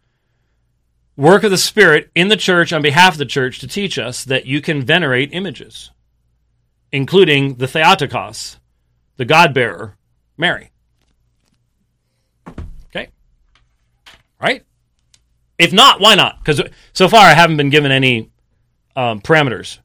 work 1.16 1.45
of 1.45 1.51
the 1.51 1.59
Spirit 1.59 2.11
in 2.15 2.28
the 2.28 2.36
church 2.36 2.73
on 2.73 2.82
behalf 2.82 3.15
of 3.15 3.19
the 3.19 3.27
church 3.27 3.59
to 3.61 3.69
teach 3.69 3.99
us 3.99 4.24
that 4.24 4.47
you 4.47 4.61
can 4.61 4.82
venerate 4.82 5.31
images, 5.32 5.91
including 6.93 7.55
the 7.57 7.69
Theotokos, 7.69 8.59
the 9.16 9.24
God 9.24 9.55
bearer, 9.55 9.97
Mary. 10.36 10.70
Okay? 12.86 13.09
Right? 14.41 14.65
If 15.59 15.73
not, 15.73 16.01
why 16.01 16.15
not? 16.15 16.39
Because 16.39 16.61
so 16.93 17.09
far 17.09 17.24
I 17.24 17.35
haven't 17.35 17.57
been 17.57 17.70
given 17.70 17.93
any 17.93 18.31
um, 18.97 19.20
parameters 19.20 19.78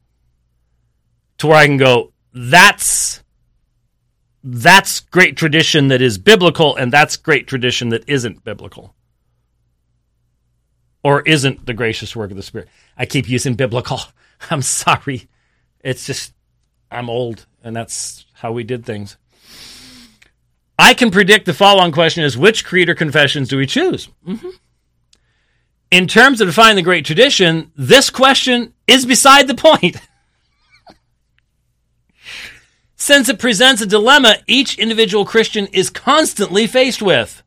to 1.38 1.46
where 1.46 1.56
I 1.56 1.66
can 1.66 1.76
go, 1.76 2.12
that's 2.34 3.22
that's 4.42 5.00
great 5.00 5.36
tradition 5.36 5.88
that 5.88 6.00
is 6.00 6.18
biblical, 6.18 6.76
and 6.76 6.92
that's 6.92 7.16
great 7.16 7.46
tradition 7.46 7.90
that 7.90 8.08
isn't 8.08 8.44
biblical. 8.44 8.94
Or 11.02 11.22
isn't 11.22 11.66
the 11.66 11.74
gracious 11.74 12.14
work 12.14 12.30
of 12.30 12.36
the 12.36 12.42
Spirit. 12.42 12.68
I 12.96 13.06
keep 13.06 13.28
using 13.28 13.54
biblical. 13.54 14.00
I'm 14.50 14.62
sorry. 14.62 15.28
It's 15.80 16.06
just, 16.06 16.32
I'm 16.90 17.10
old, 17.10 17.46
and 17.62 17.74
that's 17.74 18.26
how 18.34 18.52
we 18.52 18.64
did 18.64 18.84
things. 18.84 19.16
I 20.78 20.94
can 20.94 21.10
predict 21.10 21.44
the 21.44 21.52
follow 21.52 21.82
on 21.82 21.92
question 21.92 22.24
is 22.24 22.38
which 22.38 22.64
creed 22.64 22.88
or 22.88 22.94
confessions 22.94 23.48
do 23.48 23.58
we 23.58 23.66
choose? 23.66 24.08
Mm-hmm. 24.26 24.48
In 25.90 26.06
terms 26.06 26.40
of 26.40 26.48
defining 26.48 26.76
the 26.76 26.82
great 26.82 27.04
tradition, 27.04 27.72
this 27.76 28.08
question 28.08 28.72
is 28.86 29.04
beside 29.04 29.46
the 29.46 29.54
point. 29.54 29.96
since 33.00 33.30
it 33.30 33.38
presents 33.38 33.80
a 33.80 33.86
dilemma 33.86 34.36
each 34.46 34.78
individual 34.78 35.24
Christian 35.24 35.66
is 35.68 35.88
constantly 35.88 36.66
faced 36.66 37.00
with. 37.00 37.42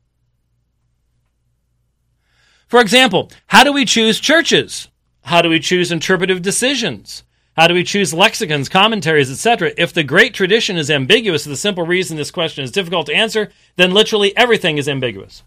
For 2.68 2.82
example, 2.82 3.32
how 3.46 3.64
do 3.64 3.72
we 3.72 3.86
choose 3.86 4.20
churches? 4.20 4.88
How 5.22 5.44
do 5.44 5.50
we 5.50 5.60
choose 5.60 5.92
interpretive 5.92 6.42
decisions? 6.42 7.24
How 7.56 7.68
do 7.68 7.76
we 7.76 7.84
choose 7.84 8.16
lexicons, 8.16 8.68
commentaries, 8.68 9.30
etc.? 9.30 9.74
If 9.78 9.94
the 9.94 10.04
great 10.04 10.34
tradition 10.34 10.76
is 10.76 10.90
ambiguous 10.90 11.44
the 11.44 11.56
simple 11.56 11.86
reason 11.86 12.18
this 12.18 12.32
question 12.32 12.64
is 12.64 12.72
difficult 12.72 13.06
to 13.06 13.14
answer, 13.14 13.52
then 13.76 13.94
literally 13.94 14.36
everything 14.36 14.80
is 14.80 14.90
ambiguous. 14.90 15.44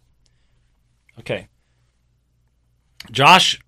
Okay. 1.19 1.49
Josh 3.11 3.59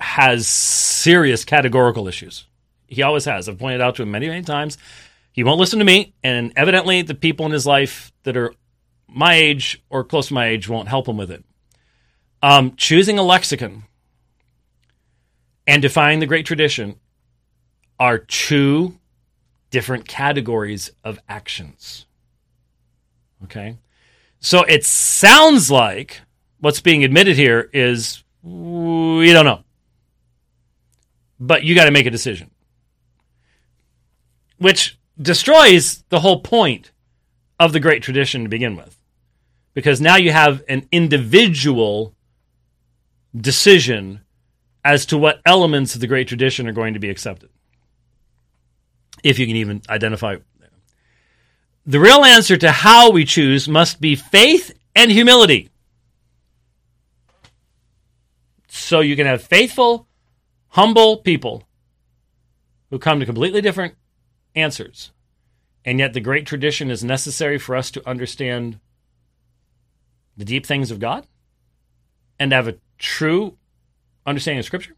has 0.00 0.48
serious 0.48 1.44
categorical 1.44 2.08
issues. 2.08 2.46
He 2.88 3.02
always 3.02 3.26
has. 3.26 3.48
I've 3.48 3.60
pointed 3.60 3.80
out 3.80 3.94
to 3.96 4.02
him 4.02 4.10
many, 4.10 4.26
many 4.26 4.42
times. 4.42 4.76
He 5.32 5.44
won't 5.44 5.58
listen 5.58 5.78
to 5.78 5.84
me, 5.84 6.14
and 6.22 6.52
evidently 6.56 7.02
the 7.02 7.14
people 7.14 7.46
in 7.46 7.52
his 7.52 7.66
life 7.66 8.12
that 8.22 8.36
are 8.36 8.54
my 9.08 9.34
age 9.34 9.82
or 9.88 10.04
close 10.04 10.28
to 10.28 10.34
my 10.34 10.46
age 10.46 10.68
won't 10.68 10.88
help 10.88 11.08
him 11.08 11.16
with 11.16 11.30
it. 11.30 11.44
Um, 12.42 12.74
choosing 12.76 13.18
a 13.18 13.22
lexicon 13.22 13.84
and 15.66 15.80
defining 15.80 16.20
the 16.20 16.26
great 16.26 16.44
tradition 16.44 16.96
are 17.98 18.18
two 18.18 18.98
different 19.70 20.06
categories 20.06 20.90
of 21.04 21.18
actions. 21.28 22.06
Okay? 23.44 23.78
So 24.40 24.62
it 24.64 24.84
sounds 24.84 25.70
like 25.70 26.20
what's 26.58 26.80
being 26.80 27.04
admitted 27.04 27.36
here 27.36 27.70
is 27.72 28.22
we 28.42 29.32
don't 29.32 29.44
know. 29.44 29.62
But 31.38 31.64
you 31.64 31.74
got 31.74 31.86
to 31.86 31.90
make 31.90 32.06
a 32.06 32.10
decision. 32.10 32.50
Which 34.58 34.98
destroys 35.22 36.04
the 36.08 36.20
whole 36.20 36.40
point 36.40 36.90
of 37.58 37.72
the 37.72 37.80
great 37.80 38.02
tradition 38.02 38.42
to 38.42 38.48
begin 38.48 38.76
with. 38.76 38.96
Because 39.74 40.00
now 40.00 40.16
you 40.16 40.32
have 40.32 40.62
an 40.68 40.86
individual 40.92 42.14
decision 43.34 44.20
as 44.84 45.06
to 45.06 45.16
what 45.16 45.40
elements 45.46 45.94
of 45.94 46.00
the 46.00 46.06
great 46.06 46.28
tradition 46.28 46.68
are 46.68 46.72
going 46.72 46.94
to 46.94 47.00
be 47.00 47.10
accepted. 47.10 47.48
If 49.22 49.38
you 49.38 49.46
can 49.46 49.56
even 49.56 49.82
identify. 49.88 50.36
The 51.86 52.00
real 52.00 52.24
answer 52.24 52.56
to 52.56 52.70
how 52.70 53.10
we 53.10 53.24
choose 53.24 53.68
must 53.68 54.00
be 54.00 54.16
faith 54.16 54.76
and 54.94 55.10
humility. 55.10 55.70
So 58.68 59.00
you 59.00 59.16
can 59.16 59.26
have 59.26 59.42
faithful, 59.42 60.06
humble 60.68 61.18
people 61.18 61.64
who 62.90 62.98
come 62.98 63.20
to 63.20 63.26
completely 63.26 63.60
different 63.60 63.94
answers. 64.54 65.12
And 65.84 65.98
yet, 65.98 66.12
the 66.12 66.20
great 66.20 66.46
tradition 66.46 66.90
is 66.90 67.02
necessary 67.02 67.58
for 67.58 67.74
us 67.74 67.90
to 67.92 68.08
understand 68.08 68.78
the 70.36 70.44
deep 70.44 70.64
things 70.64 70.90
of 70.90 71.00
God 71.00 71.26
and 72.38 72.52
have 72.52 72.68
a 72.68 72.78
true 72.98 73.56
understanding 74.24 74.60
of 74.60 74.64
Scripture. 74.64 74.94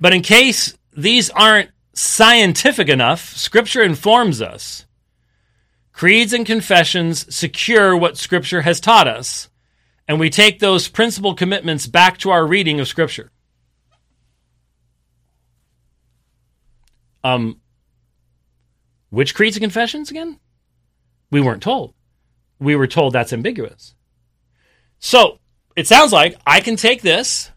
But 0.00 0.14
in 0.14 0.22
case 0.22 0.76
these 0.96 1.30
aren't 1.30 1.70
scientific 1.92 2.88
enough, 2.88 3.36
Scripture 3.36 3.82
informs 3.82 4.40
us. 4.40 4.86
Creeds 5.92 6.32
and 6.32 6.46
confessions 6.46 7.32
secure 7.34 7.96
what 7.96 8.16
Scripture 8.16 8.62
has 8.62 8.80
taught 8.80 9.06
us, 9.06 9.48
and 10.08 10.18
we 10.18 10.30
take 10.30 10.58
those 10.58 10.88
principal 10.88 11.34
commitments 11.34 11.86
back 11.86 12.16
to 12.18 12.30
our 12.30 12.46
reading 12.46 12.80
of 12.80 12.88
Scripture. 12.88 13.30
Um, 17.22 17.60
which 19.10 19.34
creeds 19.34 19.56
and 19.56 19.62
confessions 19.62 20.10
again? 20.10 20.38
We 21.30 21.40
weren't 21.40 21.62
told. 21.62 21.94
We 22.58 22.76
were 22.76 22.86
told 22.86 23.12
that's 23.12 23.32
ambiguous. 23.32 23.94
So 24.98 25.38
it 25.76 25.86
sounds 25.86 26.12
like 26.12 26.36
I 26.46 26.60
can 26.60 26.76
take 26.76 27.02
this. 27.02 27.50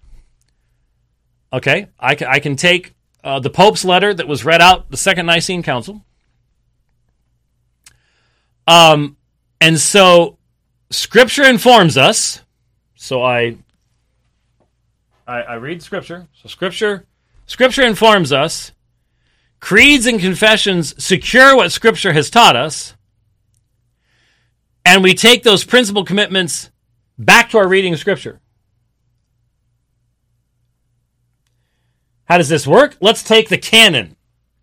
Okay, 1.52 1.88
I 2.00 2.16
can, 2.16 2.28
I 2.28 2.40
can 2.40 2.56
take 2.56 2.94
uh, 3.24 3.40
the 3.40 3.50
Pope's 3.50 3.86
letter 3.86 4.14
that 4.14 4.28
was 4.28 4.44
read 4.44 4.62
out 4.62 4.90
the 4.90 4.98
Second 4.98 5.28
Nicene 5.28 5.64
Council. 5.64 6.04
Um, 8.68 9.18
and 9.62 9.80
so 9.80 10.38
Scripture 10.90 11.44
informs 11.44 11.98
us. 11.98 12.42
So 12.96 13.24
I, 13.24 13.58
I, 15.28 15.42
I 15.42 15.54
read 15.56 15.82
Scripture. 15.82 16.28
So 16.34 16.50
Scripture, 16.50 17.06
Scripture 17.46 17.84
informs 17.84 18.32
us. 18.32 18.73
Creeds 19.64 20.06
and 20.06 20.20
confessions 20.20 20.94
secure 21.02 21.56
what 21.56 21.72
Scripture 21.72 22.12
has 22.12 22.30
taught 22.30 22.58
us. 22.58 22.96
And 24.84 25.02
we 25.02 25.14
take 25.14 25.44
those 25.44 25.64
principal 25.64 26.04
commitments 26.04 26.70
back 27.18 27.50
to 27.52 27.60
our 27.60 27.68
reading 27.70 27.94
of 27.94 28.00
Scripture. 28.00 28.42
How 32.26 32.38
does 32.38 32.50
this 32.50 32.68
work? 32.68 32.98
Let's 33.00 33.24
take 33.24 33.48
the 33.48 33.58
canon. 33.58 34.18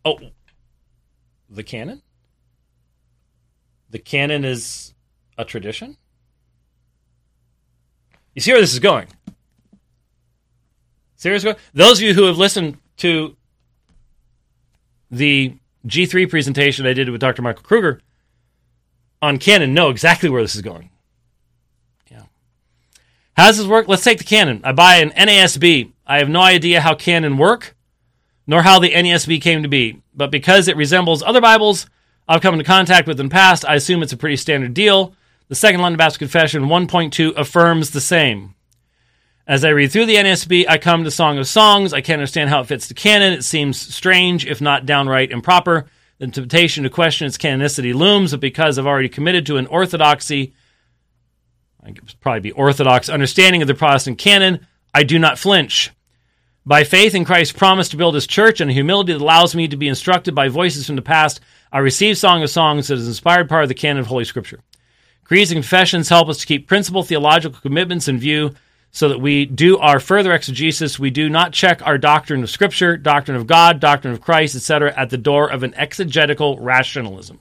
Oh, 0.05 0.19
the 1.49 1.63
canon? 1.63 2.03
The 3.89 4.01
canon 4.01 4.45
is 4.45 4.93
a 5.39 5.47
tradition? 5.47 5.97
You 8.35 8.43
see 8.43 8.53
where 8.53 8.61
this 8.61 8.75
is 8.75 8.81
going? 8.81 9.07
Seriously? 11.17 11.55
Those 11.73 12.01
of 12.01 12.03
you 12.03 12.13
who 12.13 12.25
have 12.25 12.37
listened 12.37 12.77
to 12.99 13.35
the 15.11 15.57
G3 15.87 16.29
presentation 16.29 16.87
I 16.87 16.93
did 16.93 17.09
with 17.09 17.21
Dr. 17.21 17.43
Michael 17.43 17.63
Kruger 17.63 18.01
on 19.23 19.39
canon 19.39 19.75
know 19.75 19.91
exactly 19.91 20.29
where 20.29 20.43
this 20.43 20.55
is 20.55 20.63
going. 20.63 20.91
Yeah. 22.11 22.25
How 23.37 23.47
does 23.47 23.59
this 23.59 23.67
work? 23.67 23.89
Let's 23.89 24.05
take 24.05 24.19
the 24.19 24.25
canon. 24.25 24.61
I 24.65 24.73
buy 24.73 24.97
an 24.97 25.11
NASB. 25.11 25.93
I 26.07 26.19
have 26.19 26.29
no 26.29 26.41
idea 26.41 26.81
how 26.81 26.95
canon 26.95 27.37
work, 27.37 27.77
nor 28.47 28.63
how 28.63 28.79
the 28.79 28.93
NASB 28.93 29.41
came 29.43 29.63
to 29.63 29.69
be. 29.69 30.03
But 30.15 30.31
because 30.31 30.69
it 30.69 30.77
resembles 30.77 31.23
other 31.23 31.41
Bibles 31.41 31.87
I've 32.29 32.41
come 32.41 32.55
into 32.55 32.65
contact 32.65 33.09
with 33.09 33.19
in 33.19 33.27
the 33.27 33.33
past, 33.33 33.65
I 33.65 33.75
assume 33.75 34.03
it's 34.03 34.13
a 34.13 34.17
pretty 34.17 34.37
standard 34.37 34.75
deal. 34.75 35.15
The 35.49 35.55
Second 35.57 35.81
London 35.81 35.99
Baptist 35.99 36.21
Confession 36.21 36.65
1.2 36.65 37.37
affirms 37.37 37.91
the 37.91 38.01
same. 38.01 38.55
As 39.47 39.65
I 39.65 39.71
read 39.71 39.91
through 39.91 40.07
the 40.07 40.17
NASB, 40.17 40.67
I 40.69 40.79
come 40.79 41.05
to 41.05 41.11
Song 41.11 41.39
of 41.39 41.49
Songs. 41.49 41.93
I 41.93 42.01
can't 42.01 42.21
understand 42.21 42.51
how 42.51 42.61
it 42.61 42.67
fits 42.67 42.87
the 42.87 42.95
canon. 42.95 43.33
It 43.33 43.43
seems 43.43 43.81
strange, 43.81 44.47
if 44.47 44.61
not 44.61 44.87
downright 44.87 45.31
improper. 45.31 45.87
The 46.19 46.29
temptation 46.29 46.85
to 46.85 46.91
question 46.91 47.27
its 47.27 47.39
canonicity 47.39 47.95
looms, 47.95 48.33
but 48.33 48.41
because 48.41 48.79
I've 48.79 48.87
already 48.87 49.09
committed 49.09 49.47
to 49.47 49.57
an 49.57 49.67
orthodoxy, 49.67 50.53
I 51.81 51.87
think 51.87 52.21
probably 52.21 52.41
be 52.41 52.53
orthodox 52.53 53.09
understanding 53.09 53.63
of 53.63 53.69
the 53.69 53.75
Protestant 53.75 54.19
canon, 54.19 54.67
I 54.95 55.03
do 55.03 55.19
not 55.19 55.39
flinch. 55.39 55.91
By 56.67 56.85
faith 56.85 57.15
in 57.15 57.25
Christ's 57.25 57.57
promise 57.57 57.89
to 57.89 57.97
build 57.97 58.15
his 58.15 58.27
church 58.27 58.61
and 58.61 58.71
a 58.71 58.75
humility 58.75 59.15
that 59.15 59.23
allows 59.23 59.55
me 59.55 59.67
to 59.69 59.79
be 59.79 59.89
instructed 59.89 60.35
by 60.35 60.49
voices 60.49 60.87
from 60.87 60.97
the 60.97 61.03
past, 61.03 61.41
I 61.73 61.79
receive 61.79 62.19
Song 62.19 62.43
of 62.43 62.51
Songs 62.51 62.89
that 62.89 62.99
is 62.99 63.09
inspired 63.09 63.49
part 63.49 63.63
of 63.63 63.69
the 63.69 63.75
canon 63.75 64.01
of 64.01 64.07
Holy 64.07 64.25
Scripture. 64.25 64.61
Creeds 65.25 65.51
and 65.51 65.57
confessions 65.57 66.11
help 66.11 66.29
us 66.29 66.39
to 66.39 66.47
keep 66.47 66.69
principal 66.69 67.03
theological 67.03 67.59
commitments 67.61 68.09
in 68.09 68.19
view 68.19 68.55
so 68.93 69.09
that 69.09 69.21
we 69.21 69.47
do 69.47 69.79
our 69.79 70.01
further 70.01 70.33
exegesis. 70.33 70.99
We 70.99 71.11
do 71.11 71.29
not 71.29 71.53
check 71.53 71.85
our 71.87 71.99
doctrine 71.99 72.43
of 72.43 72.51
Scripture, 72.51 72.97
doctrine 72.97 73.37
of 73.37 73.47
God, 73.47 73.81
doctrine 73.81 74.13
of 74.13 74.21
Christ, 74.21 74.57
etc., 74.57 74.93
at 74.97 75.11
the 75.11 75.19
door 75.19 75.51
of 75.51 75.63
an 75.63 75.75
exegetical 75.75 76.59
rationalism. 76.59 77.41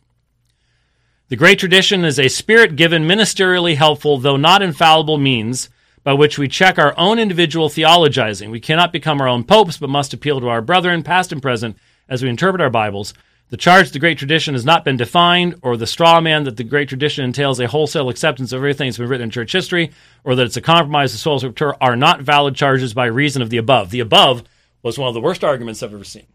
The 1.30 1.36
Great 1.36 1.60
Tradition 1.60 2.06
is 2.06 2.20
a 2.20 2.28
spirit 2.28 2.76
given, 2.76 3.04
ministerially 3.04 3.76
helpful, 3.76 4.18
though 4.18 4.38
not 4.38 4.62
infallible 4.62 5.18
means 5.18 5.70
by 6.04 6.14
which 6.14 6.40
we 6.40 6.48
check 6.48 6.80
our 6.80 6.98
own 6.98 7.20
individual 7.20 7.70
theologizing. 7.70 8.50
We 8.50 8.60
cannot 8.60 8.94
become 8.94 9.22
our 9.22 9.28
own 9.28 9.44
popes, 9.44 9.78
but 9.78 9.90
must 9.90 10.14
appeal 10.14 10.40
to 10.40 10.50
our 10.50 10.62
brethren, 10.62 11.04
past 11.04 11.32
and 11.32 11.42
present, 11.42 11.78
as 12.08 12.24
we 12.24 12.30
interpret 12.30 12.62
our 12.62 12.70
Bibles. 12.70 13.14
The 13.50 13.58
charge 13.58 13.88
that 13.88 13.94
the 13.94 14.00
Great 14.00 14.20
Tradition 14.20 14.54
has 14.54 14.64
not 14.64 14.86
been 14.86 14.98
defined, 14.98 15.56
or 15.64 15.76
the 15.76 15.88
straw 15.88 16.22
man 16.22 16.44
that 16.44 16.58
the 16.58 16.64
Great 16.64 16.88
Tradition 16.88 17.26
entails 17.26 17.60
a 17.60 17.68
wholesale 17.68 18.10
acceptance 18.10 18.52
of 18.52 18.58
everything 18.58 18.88
that's 18.88 19.00
been 19.00 19.10
written 19.10 19.26
in 19.26 19.32
church 19.32 19.52
history, 19.52 19.92
or 20.24 20.36
that 20.36 20.46
it's 20.46 20.58
a 20.58 20.62
compromise 20.62 21.16
of 21.16 21.20
sola 21.20 21.40
scriptura, 21.40 21.76
are 21.82 21.96
not 21.96 22.22
valid 22.22 22.56
charges 22.56 22.94
by 22.94 23.06
reason 23.06 23.42
of 23.42 23.50
the 23.50 23.58
above. 23.58 23.90
The 23.90 24.02
above 24.02 24.44
was 24.84 25.00
one 25.00 25.08
of 25.08 25.16
the 25.16 25.22
worst 25.22 25.44
arguments 25.44 25.82
I've 25.82 25.94
ever 25.94 26.04
seen. 26.04 26.28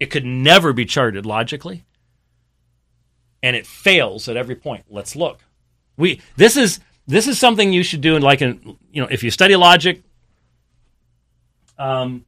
It 0.00 0.06
could 0.06 0.24
never 0.24 0.72
be 0.72 0.84
charted 0.84 1.24
logically, 1.24 1.84
and 3.42 3.54
it 3.54 3.66
fails 3.66 4.28
at 4.28 4.36
every 4.36 4.56
point. 4.56 4.84
Let's 4.88 5.14
look. 5.14 5.38
We 5.96 6.20
this 6.36 6.56
is 6.56 6.80
this 7.06 7.28
is 7.28 7.38
something 7.38 7.72
you 7.72 7.84
should 7.84 8.00
do 8.00 8.16
in 8.16 8.22
like 8.22 8.42
in 8.42 8.76
you 8.90 9.02
know 9.02 9.08
if 9.08 9.22
you 9.22 9.30
study 9.30 9.54
logic. 9.54 10.02
Um, 11.78 12.24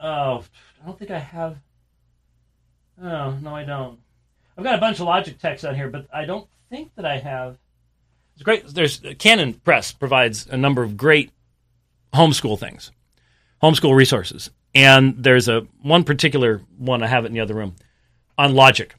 oh, 0.00 0.44
I 0.82 0.86
don't 0.86 0.98
think 0.98 1.10
I 1.10 1.18
have. 1.18 1.58
Oh, 3.02 3.36
no, 3.40 3.54
I 3.54 3.64
don't. 3.64 3.98
I've 4.56 4.64
got 4.64 4.74
a 4.74 4.78
bunch 4.78 4.98
of 4.98 5.06
logic 5.06 5.38
texts 5.38 5.64
on 5.64 5.74
here, 5.74 5.88
but 5.88 6.06
I 6.12 6.24
don't 6.24 6.48
think 6.68 6.94
that 6.96 7.04
I 7.04 7.18
have. 7.18 7.56
It's 8.34 8.42
great. 8.42 8.66
There's 8.66 9.00
Canon 9.18 9.54
Press 9.54 9.92
provides 9.92 10.46
a 10.46 10.56
number 10.56 10.82
of 10.82 10.96
great 10.96 11.30
homeschool 12.12 12.58
things, 12.58 12.90
homeschool 13.62 13.94
resources, 13.94 14.50
and 14.74 15.22
there's 15.22 15.48
a 15.48 15.66
one 15.82 16.04
particular 16.04 16.60
one 16.76 17.02
I 17.02 17.06
have 17.06 17.24
it 17.24 17.28
in 17.28 17.34
the 17.34 17.40
other 17.40 17.54
room 17.54 17.76
on 18.36 18.54
logic. 18.54 18.94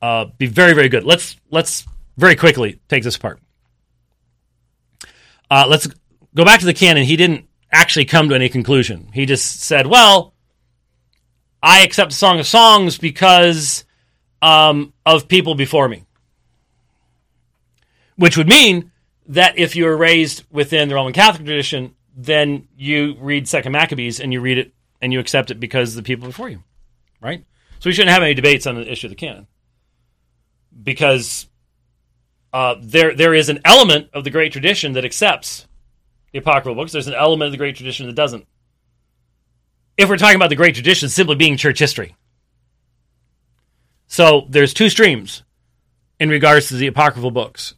Uh, 0.00 0.26
be 0.36 0.46
very 0.46 0.74
very 0.74 0.88
good. 0.88 1.04
Let's 1.04 1.36
let's 1.50 1.86
very 2.16 2.36
quickly 2.36 2.80
take 2.88 3.02
this 3.02 3.16
apart. 3.16 3.40
Uh, 5.50 5.66
let's 5.68 5.88
go 6.34 6.44
back 6.44 6.60
to 6.60 6.66
the 6.66 6.74
canon. 6.74 7.04
He 7.04 7.16
didn't 7.16 7.46
actually 7.72 8.04
come 8.04 8.28
to 8.28 8.34
any 8.34 8.48
conclusion. 8.48 9.10
He 9.12 9.26
just 9.26 9.60
said, 9.60 9.86
well 9.86 10.34
I 11.62 11.82
accept 11.82 12.12
Song 12.12 12.38
of 12.38 12.46
Songs 12.46 12.98
because 12.98 13.84
um, 14.42 14.92
of 15.04 15.28
people 15.28 15.54
before 15.54 15.88
me. 15.88 16.04
Which 18.16 18.36
would 18.36 18.48
mean 18.48 18.90
that 19.26 19.58
if 19.58 19.76
you 19.76 19.84
were 19.84 19.96
raised 19.96 20.44
within 20.50 20.88
the 20.88 20.94
Roman 20.94 21.12
Catholic 21.12 21.46
tradition, 21.46 21.94
then 22.16 22.66
you 22.76 23.16
read 23.20 23.46
Second 23.46 23.72
Maccabees 23.72 24.18
and 24.20 24.32
you 24.32 24.40
read 24.40 24.58
it 24.58 24.72
and 25.00 25.12
you 25.12 25.20
accept 25.20 25.50
it 25.50 25.60
because 25.60 25.94
the 25.94 26.02
people 26.02 26.26
before 26.26 26.48
you, 26.48 26.62
right? 27.20 27.44
So 27.78 27.88
we 27.88 27.94
shouldn't 27.94 28.12
have 28.12 28.22
any 28.22 28.34
debates 28.34 28.66
on 28.66 28.74
the 28.74 28.90
issue 28.90 29.06
of 29.06 29.10
the 29.10 29.16
canon 29.16 29.46
because 30.82 31.46
uh, 32.52 32.76
there 32.80 33.14
there 33.14 33.34
is 33.34 33.48
an 33.48 33.60
element 33.64 34.08
of 34.12 34.24
the 34.24 34.30
great 34.30 34.52
tradition 34.52 34.94
that 34.94 35.04
accepts 35.04 35.66
the 36.32 36.38
apocryphal 36.38 36.74
books. 36.74 36.92
There's 36.92 37.06
an 37.06 37.14
element 37.14 37.46
of 37.46 37.52
the 37.52 37.58
great 37.58 37.76
tradition 37.76 38.06
that 38.06 38.14
doesn't 38.14 38.46
if 39.98 40.08
we're 40.08 40.16
talking 40.16 40.36
about 40.36 40.48
the 40.48 40.56
great 40.56 40.74
tradition 40.74 41.08
simply 41.08 41.34
being 41.34 41.56
church 41.56 41.80
history. 41.80 42.14
So 44.06 44.46
there's 44.48 44.72
two 44.72 44.88
streams 44.88 45.42
in 46.18 46.30
regards 46.30 46.68
to 46.68 46.76
the 46.76 46.86
apocryphal 46.86 47.32
books. 47.32 47.74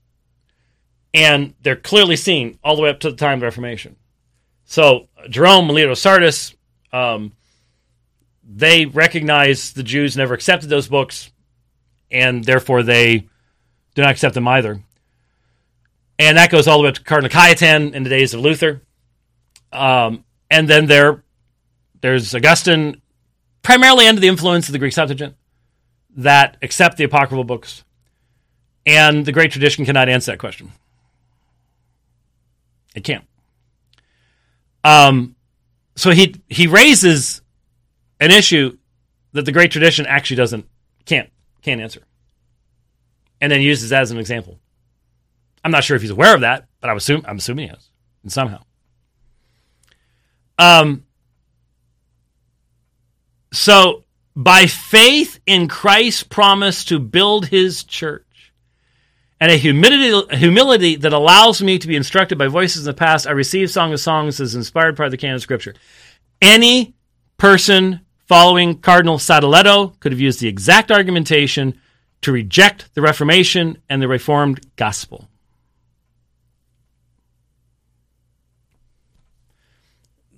And 1.12 1.54
they're 1.62 1.74
clearly 1.74 2.14
seen 2.14 2.58
all 2.62 2.76
the 2.76 2.82
way 2.82 2.90
up 2.90 3.00
to 3.00 3.10
the 3.10 3.16
time 3.16 3.34
of 3.34 3.40
the 3.40 3.46
Reformation. 3.46 3.96
So 4.64 5.08
Jerome, 5.28 5.66
Melito 5.66 5.94
Sardis, 5.94 6.54
um, 6.92 7.32
they 8.44 8.86
recognize 8.86 9.72
the 9.72 9.82
Jews 9.82 10.16
never 10.16 10.34
accepted 10.34 10.68
those 10.68 10.88
books, 10.88 11.30
and 12.10 12.44
therefore 12.44 12.82
they 12.82 13.28
do 13.94 14.02
not 14.02 14.10
accept 14.10 14.34
them 14.34 14.46
either. 14.46 14.80
And 16.18 16.36
that 16.36 16.50
goes 16.50 16.68
all 16.68 16.78
the 16.78 16.82
way 16.84 16.88
up 16.90 16.94
to 16.96 17.02
Cardinal 17.02 17.30
Cajetan 17.30 17.92
in 17.94 18.04
the 18.04 18.10
days 18.10 18.34
of 18.34 18.40
Luther. 18.40 18.82
Um, 19.72 20.24
and 20.50 20.68
then 20.68 20.86
there 20.86 21.24
there's 22.00 22.34
Augustine, 22.34 23.00
primarily 23.62 24.06
under 24.06 24.20
the 24.20 24.28
influence 24.28 24.68
of 24.68 24.72
the 24.72 24.78
Greek 24.78 24.92
Septuagint, 24.92 25.34
that 26.16 26.56
accept 26.62 26.96
the 26.96 27.04
apocryphal 27.04 27.44
books. 27.44 27.84
And 28.86 29.24
the 29.24 29.32
great 29.32 29.52
tradition 29.52 29.84
cannot 29.84 30.08
answer 30.08 30.32
that 30.32 30.38
question. 30.38 30.72
It 32.94 33.04
can't. 33.04 33.24
Um, 34.82 35.36
so 35.94 36.10
he 36.10 36.36
he 36.48 36.66
raises 36.66 37.42
an 38.18 38.30
issue 38.30 38.78
that 39.32 39.44
the 39.44 39.52
great 39.52 39.70
tradition 39.70 40.06
actually 40.06 40.36
doesn't 40.36 40.66
can't 41.04 41.30
can't 41.62 41.80
answer, 41.80 42.02
and 43.40 43.52
then 43.52 43.60
uses 43.60 43.90
that 43.90 44.02
as 44.02 44.10
an 44.10 44.18
example. 44.18 44.58
I'm 45.62 45.70
not 45.70 45.84
sure 45.84 45.94
if 45.94 46.02
he's 46.02 46.10
aware 46.10 46.34
of 46.34 46.40
that, 46.40 46.66
but 46.80 46.88
I 46.88 46.94
assume 46.94 47.22
I'm 47.28 47.36
assuming 47.36 47.68
he 47.68 47.74
is, 47.74 47.90
and 48.22 48.32
somehow. 48.32 48.62
Um, 50.58 51.04
so, 53.52 54.04
by 54.36 54.66
faith 54.66 55.40
in 55.44 55.68
Christ's 55.68 56.22
promise 56.22 56.84
to 56.86 56.98
build 56.98 57.46
his 57.46 57.82
church, 57.84 58.52
and 59.40 59.50
a 59.50 59.56
humility, 59.56 60.36
humility 60.36 60.96
that 60.96 61.12
allows 61.12 61.62
me 61.62 61.78
to 61.78 61.88
be 61.88 61.96
instructed 61.96 62.38
by 62.38 62.46
voices 62.46 62.86
in 62.86 62.90
the 62.92 62.94
past, 62.94 63.26
I 63.26 63.32
receive 63.32 63.70
Song 63.70 63.92
of 63.92 64.00
Songs 64.00 64.40
as 64.40 64.54
inspired 64.54 64.96
part 64.96 65.06
of 65.06 65.10
the 65.10 65.16
canon 65.16 65.36
of 65.36 65.42
Scripture. 65.42 65.74
Any 66.40 66.94
person 67.38 68.00
following 68.28 68.78
Cardinal 68.78 69.18
Sadoleto 69.18 69.98
could 69.98 70.12
have 70.12 70.20
used 70.20 70.40
the 70.40 70.48
exact 70.48 70.92
argumentation 70.92 71.80
to 72.20 72.32
reject 72.32 72.94
the 72.94 73.02
Reformation 73.02 73.78
and 73.88 74.00
the 74.00 74.08
Reformed 74.08 74.64
gospel. 74.76 75.28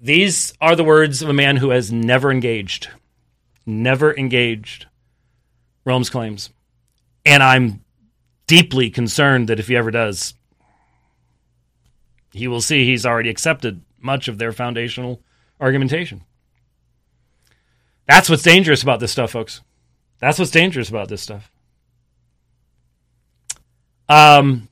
These 0.00 0.54
are 0.60 0.74
the 0.74 0.84
words 0.84 1.22
of 1.22 1.28
a 1.28 1.34
man 1.34 1.56
who 1.58 1.70
has 1.70 1.92
never 1.92 2.30
engaged 2.30 2.88
never 3.66 4.16
engaged 4.16 4.86
Rome's 5.84 6.10
claims. 6.10 6.50
And 7.24 7.42
I'm 7.42 7.84
deeply 8.46 8.90
concerned 8.90 9.48
that 9.48 9.60
if 9.60 9.68
he 9.68 9.76
ever 9.76 9.90
does, 9.90 10.34
he 12.32 12.48
will 12.48 12.60
see 12.60 12.84
he's 12.84 13.06
already 13.06 13.30
accepted 13.30 13.82
much 14.00 14.28
of 14.28 14.38
their 14.38 14.52
foundational 14.52 15.22
argumentation. 15.60 16.22
That's 18.06 18.28
what's 18.28 18.42
dangerous 18.42 18.82
about 18.82 19.00
this 19.00 19.12
stuff, 19.12 19.30
folks. 19.30 19.60
That's 20.18 20.38
what's 20.38 20.50
dangerous 20.50 20.88
about 20.88 21.08
this 21.08 21.22
stuff. 21.22 21.50
Um, 24.08 24.68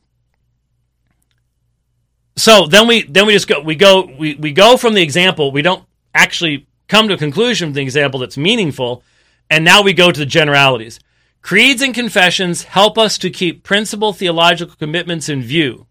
so 2.36 2.66
then 2.66 2.86
we 2.86 3.02
then 3.02 3.26
we 3.26 3.32
just 3.32 3.48
go 3.48 3.60
we 3.60 3.74
go 3.74 4.10
we, 4.18 4.34
we 4.34 4.52
go 4.52 4.76
from 4.76 4.94
the 4.94 5.02
example 5.02 5.52
we 5.52 5.62
don't 5.62 5.84
actually 6.14 6.66
come 6.90 7.08
to 7.08 7.14
a 7.14 7.18
conclusion 7.18 7.68
from 7.68 7.74
the 7.74 7.82
example 7.82 8.20
that's 8.20 8.36
meaningful 8.36 9.02
and 9.48 9.64
now 9.64 9.82
we 9.82 9.92
go 9.92 10.10
to 10.10 10.20
the 10.20 10.26
generalities 10.26 11.00
creeds 11.40 11.80
and 11.80 11.94
confessions 11.94 12.64
help 12.64 12.98
us 12.98 13.16
to 13.16 13.30
keep 13.30 13.62
principal 13.62 14.12
theological 14.12 14.74
commitments 14.76 15.28
in 15.28 15.40
view 15.40 15.86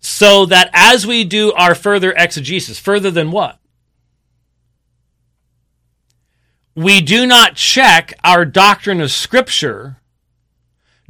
so 0.00 0.46
that 0.46 0.70
as 0.72 1.06
we 1.06 1.22
do 1.22 1.52
our 1.52 1.74
further 1.74 2.12
exegesis 2.16 2.78
further 2.78 3.10
than 3.10 3.30
what 3.30 3.58
we 6.74 7.00
do 7.00 7.26
not 7.26 7.54
check 7.54 8.14
our 8.24 8.44
doctrine 8.44 9.00
of 9.00 9.10
scripture 9.10 10.00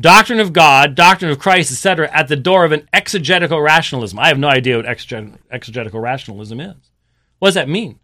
doctrine 0.01 0.41
of 0.41 0.53
God, 0.53 0.95
doctrine 0.95 1.31
of 1.31 1.39
Christ, 1.39 1.71
etc., 1.71 2.11
at 2.13 2.29
the 2.29 2.37
door 2.37 2.65
of 2.65 2.73
an 2.73 2.89
exegetical 2.93 3.61
rationalism. 3.61 4.19
I 4.19 4.29
have 4.29 4.39
no 4.39 4.49
idea 4.49 4.77
what 4.77 4.87
exegetical 4.87 6.01
rationalism 6.01 6.61
is. 6.61 6.91
What 7.39 7.49
does 7.49 7.55
that 7.55 7.69
mean? 7.69 7.99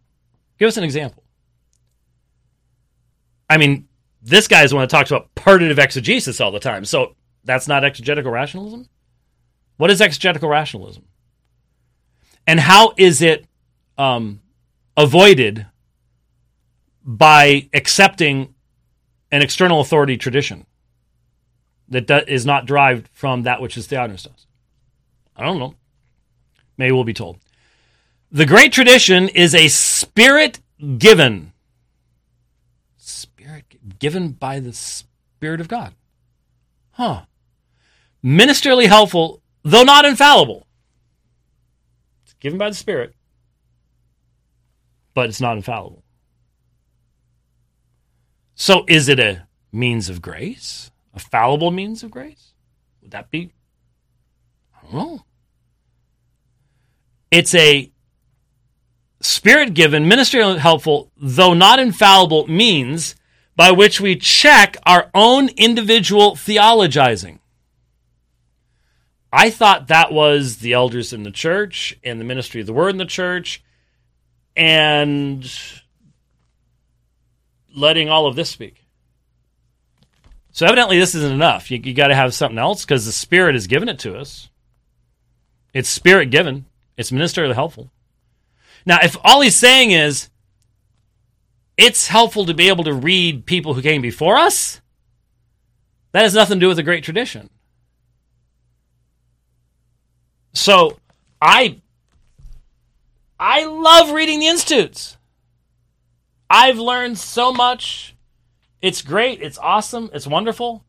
Give 0.59 0.69
us 0.69 0.77
an 0.77 0.85
example. 0.85 1.23
I 3.49 3.59
mean, 3.59 3.89
this 4.23 4.49
guy 4.49 4.65
is 4.65 4.71
the 4.71 4.77
one 4.77 4.83
that 4.83 4.91
talks 4.91 5.11
about 5.11 5.35
partitive 5.35 5.79
exegesis 5.79 6.41
all 6.41 6.51
the 6.51 6.59
time. 6.59 6.85
So 6.85 7.15
that's 7.45 7.69
not 7.69 7.85
exegetical 7.85 8.33
rationalism? 8.33 8.89
What 9.77 9.91
is 9.91 10.01
exegetical 10.01 10.49
rationalism? 10.49 11.05
And 12.47 12.59
how 12.59 12.95
is 12.97 13.23
it 13.23 13.47
um, 13.99 14.41
avoided 14.97 15.67
by 17.05 17.69
accepting 17.73 18.55
an 19.31 19.43
external 19.43 19.81
authority 19.81 20.17
tradition? 20.17 20.67
that 21.89 22.29
is 22.29 22.45
not 22.45 22.67
derived 22.67 23.09
from 23.13 23.43
that 23.43 23.61
which 23.63 23.77
is 23.77 23.87
Theopneustos? 23.87 24.47
I 25.37 25.45
don't 25.45 25.59
know. 25.59 25.75
Maybe 26.77 26.93
we'll 26.93 27.05
be 27.05 27.15
told. 27.15 27.39
The 28.31 28.47
great 28.47 28.73
tradition 28.73 29.29
is 29.29 29.55
a 29.55 29.69
spirit 29.69 30.61
given. 30.99 31.53
Spirit 32.97 33.99
given 33.99 34.31
by 34.33 34.61
the 34.61 34.73
Spirit 34.73 35.61
of 35.61 35.69
God. 35.69 35.95
Huh. 36.93 37.23
Ministerially 38.25 38.87
helpful, 38.87 39.43
though 39.63 39.85
not 39.85 40.05
infallible. 40.05 40.67
It's 42.25 42.35
given 42.35 42.59
by 42.59 42.71
the 42.71 42.75
Spirit, 42.75 43.15
but 45.15 45.29
it's 45.29 45.41
not 45.41 45.57
infallible. 45.57 46.03
So 48.55 48.85
is 48.89 49.09
it 49.09 49.21
a 49.21 49.47
means 49.71 50.09
of 50.09 50.21
grace? 50.21 50.91
a 51.17 51.19
fallible 51.19 51.71
means 51.71 52.05
of 52.05 52.11
grace? 52.11 52.53
Would 53.03 53.11
that 53.11 53.31
be? 53.31 53.51
I 54.77 54.85
don't 54.85 54.95
know. 54.95 55.25
It's 57.31 57.55
a 57.55 57.91
spirit 59.27 59.75
given, 59.75 60.09
ministerial 60.09 60.57
helpful, 60.59 61.11
though 61.17 61.55
not 61.55 61.79
infallible 61.79 62.47
means 62.47 63.15
by 63.57 63.71
which 63.71 64.01
we 64.01 64.17
check 64.17 64.77
our 64.85 65.11
own 65.15 65.49
individual 65.57 66.35
theologizing. 66.35 67.39
I 69.33 69.51
thought 69.51 69.89
that 69.89 70.13
was 70.13 70.59
the 70.59 70.73
elders 70.73 71.13
in 71.13 71.23
the 71.23 71.31
church 71.31 71.99
and 72.05 72.21
the 72.21 72.25
ministry 72.25 72.61
of 72.61 72.67
the 72.67 72.73
word 72.73 72.91
in 72.91 72.97
the 72.97 73.05
church 73.05 73.63
and 74.55 75.47
letting 77.75 78.09
all 78.09 78.27
of 78.27 78.37
this 78.37 78.51
speak. 78.51 78.83
So 80.53 80.65
evidently, 80.65 80.99
this 80.99 81.15
isn't 81.15 81.35
enough. 81.35 81.71
You, 81.71 81.79
you 81.85 81.93
got 81.93 82.09
to 82.09 82.15
have 82.15 82.33
something 82.33 82.59
else 82.59 82.85
because 82.85 83.05
the 83.05 83.13
Spirit 83.13 83.55
has 83.55 83.67
given 83.67 83.91
it 83.91 83.99
to 84.01 84.17
us. 84.17 84.49
It's 85.75 85.89
Spirit 85.89 86.31
given. 86.31 86.65
It's 86.97 87.11
ministerially 87.11 87.55
helpful. 87.55 87.91
Now, 88.87 88.99
if 89.03 89.17
all 89.25 89.41
he's 89.41 89.57
saying 89.57 89.91
is 89.91 90.31
it's 91.77 92.07
helpful 92.07 92.47
to 92.47 92.55
be 92.55 92.69
able 92.69 92.85
to 92.85 92.95
read 92.95 93.45
people 93.45 93.75
who 93.75 93.83
came 93.83 94.01
before 94.01 94.37
us, 94.37 94.81
that 96.13 96.23
has 96.23 96.35
nothing 96.35 96.59
to 96.59 96.65
do 96.65 96.69
with 96.69 96.79
the 96.79 96.83
great 96.83 97.05
tradition. 97.05 97.51
So 100.55 100.99
I 101.43 101.83
I 103.39 103.67
love 103.67 104.13
reading 104.13 104.41
the 104.41 104.47
institutes. 104.47 105.19
I've 106.49 106.79
learned 106.79 107.19
so 107.19 107.53
much 107.53 108.17
it's 108.81 109.03
great. 109.03 109.43
It's 109.43 109.59
awesome. 109.59 110.11
It's 110.13 110.27
wonderful. 110.27 110.85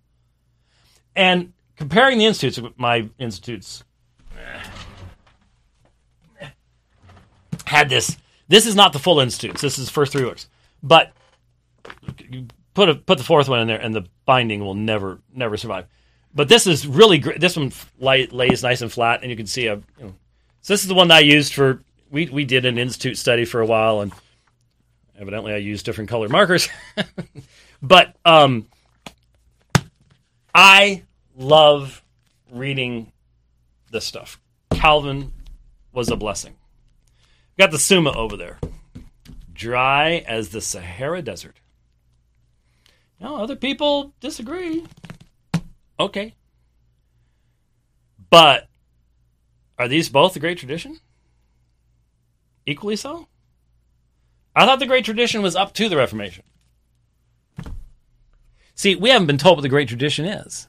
And 1.15 1.53
comparing 1.77 2.19
the 2.19 2.25
institutes, 2.25 2.59
with 2.59 2.77
my 2.77 3.09
institutes 3.17 3.83
had 7.67 7.89
this. 7.89 8.17
This 8.47 8.65
is 8.65 8.75
not 8.75 8.93
the 8.93 8.99
full 8.99 9.19
institutes. 9.19 9.61
This 9.61 9.77
is 9.77 9.89
first 9.89 10.11
three 10.11 10.23
books. 10.23 10.47
But 10.81 11.11
put 12.73 12.89
a, 12.89 12.95
put 12.95 13.17
the 13.17 13.23
fourth 13.23 13.49
one 13.49 13.59
in 13.59 13.67
there, 13.67 13.79
and 13.79 13.93
the 13.93 14.05
binding 14.25 14.61
will 14.61 14.75
never 14.75 15.19
never 15.33 15.57
survive. 15.57 15.85
But 16.33 16.49
this 16.49 16.67
is 16.67 16.87
really 16.87 17.17
great. 17.17 17.39
This 17.39 17.57
one 17.57 17.71
light, 17.99 18.31
lays 18.31 18.63
nice 18.63 18.81
and 18.81 18.91
flat, 18.91 19.21
and 19.21 19.31
you 19.31 19.37
can 19.37 19.47
see 19.47 19.67
a. 19.67 19.75
You 19.75 19.83
know, 19.99 20.15
so 20.61 20.73
this 20.73 20.81
is 20.81 20.87
the 20.87 20.95
one 20.95 21.11
I 21.11 21.19
used 21.19 21.53
for. 21.53 21.81
We 22.09 22.27
we 22.29 22.45
did 22.45 22.65
an 22.65 22.77
institute 22.77 23.17
study 23.17 23.45
for 23.45 23.59
a 23.59 23.65
while, 23.65 24.01
and 24.01 24.11
evidently 25.19 25.53
I 25.53 25.57
used 25.57 25.85
different 25.85 26.09
color 26.09 26.29
markers. 26.29 26.69
But 27.81 28.15
um, 28.25 28.67
I 30.53 31.03
love 31.35 32.03
reading 32.51 33.11
this 33.91 34.05
stuff. 34.05 34.39
Calvin 34.71 35.33
was 35.91 36.09
a 36.09 36.15
blessing. 36.15 36.55
Got 37.57 37.71
the 37.71 37.79
Summa 37.79 38.11
over 38.11 38.37
there, 38.37 38.59
dry 39.51 40.23
as 40.27 40.49
the 40.49 40.61
Sahara 40.61 41.23
Desert. 41.23 41.59
Now, 43.19 43.37
other 43.37 43.55
people 43.55 44.13
disagree. 44.19 44.85
Okay. 45.99 46.35
But 48.29 48.67
are 49.79 49.87
these 49.87 50.09
both 50.09 50.33
the 50.33 50.39
great 50.39 50.59
tradition? 50.59 50.99
Equally 52.67 52.95
so? 52.95 53.27
I 54.55 54.65
thought 54.65 54.79
the 54.79 54.85
great 54.85 55.05
tradition 55.05 55.41
was 55.41 55.55
up 55.55 55.73
to 55.75 55.89
the 55.89 55.97
Reformation. 55.97 56.43
See, 58.75 58.95
we 58.95 59.09
haven't 59.09 59.27
been 59.27 59.39
told 59.39 59.57
what 59.57 59.63
the 59.63 59.69
great 59.69 59.87
tradition 59.87 60.25
is. 60.25 60.67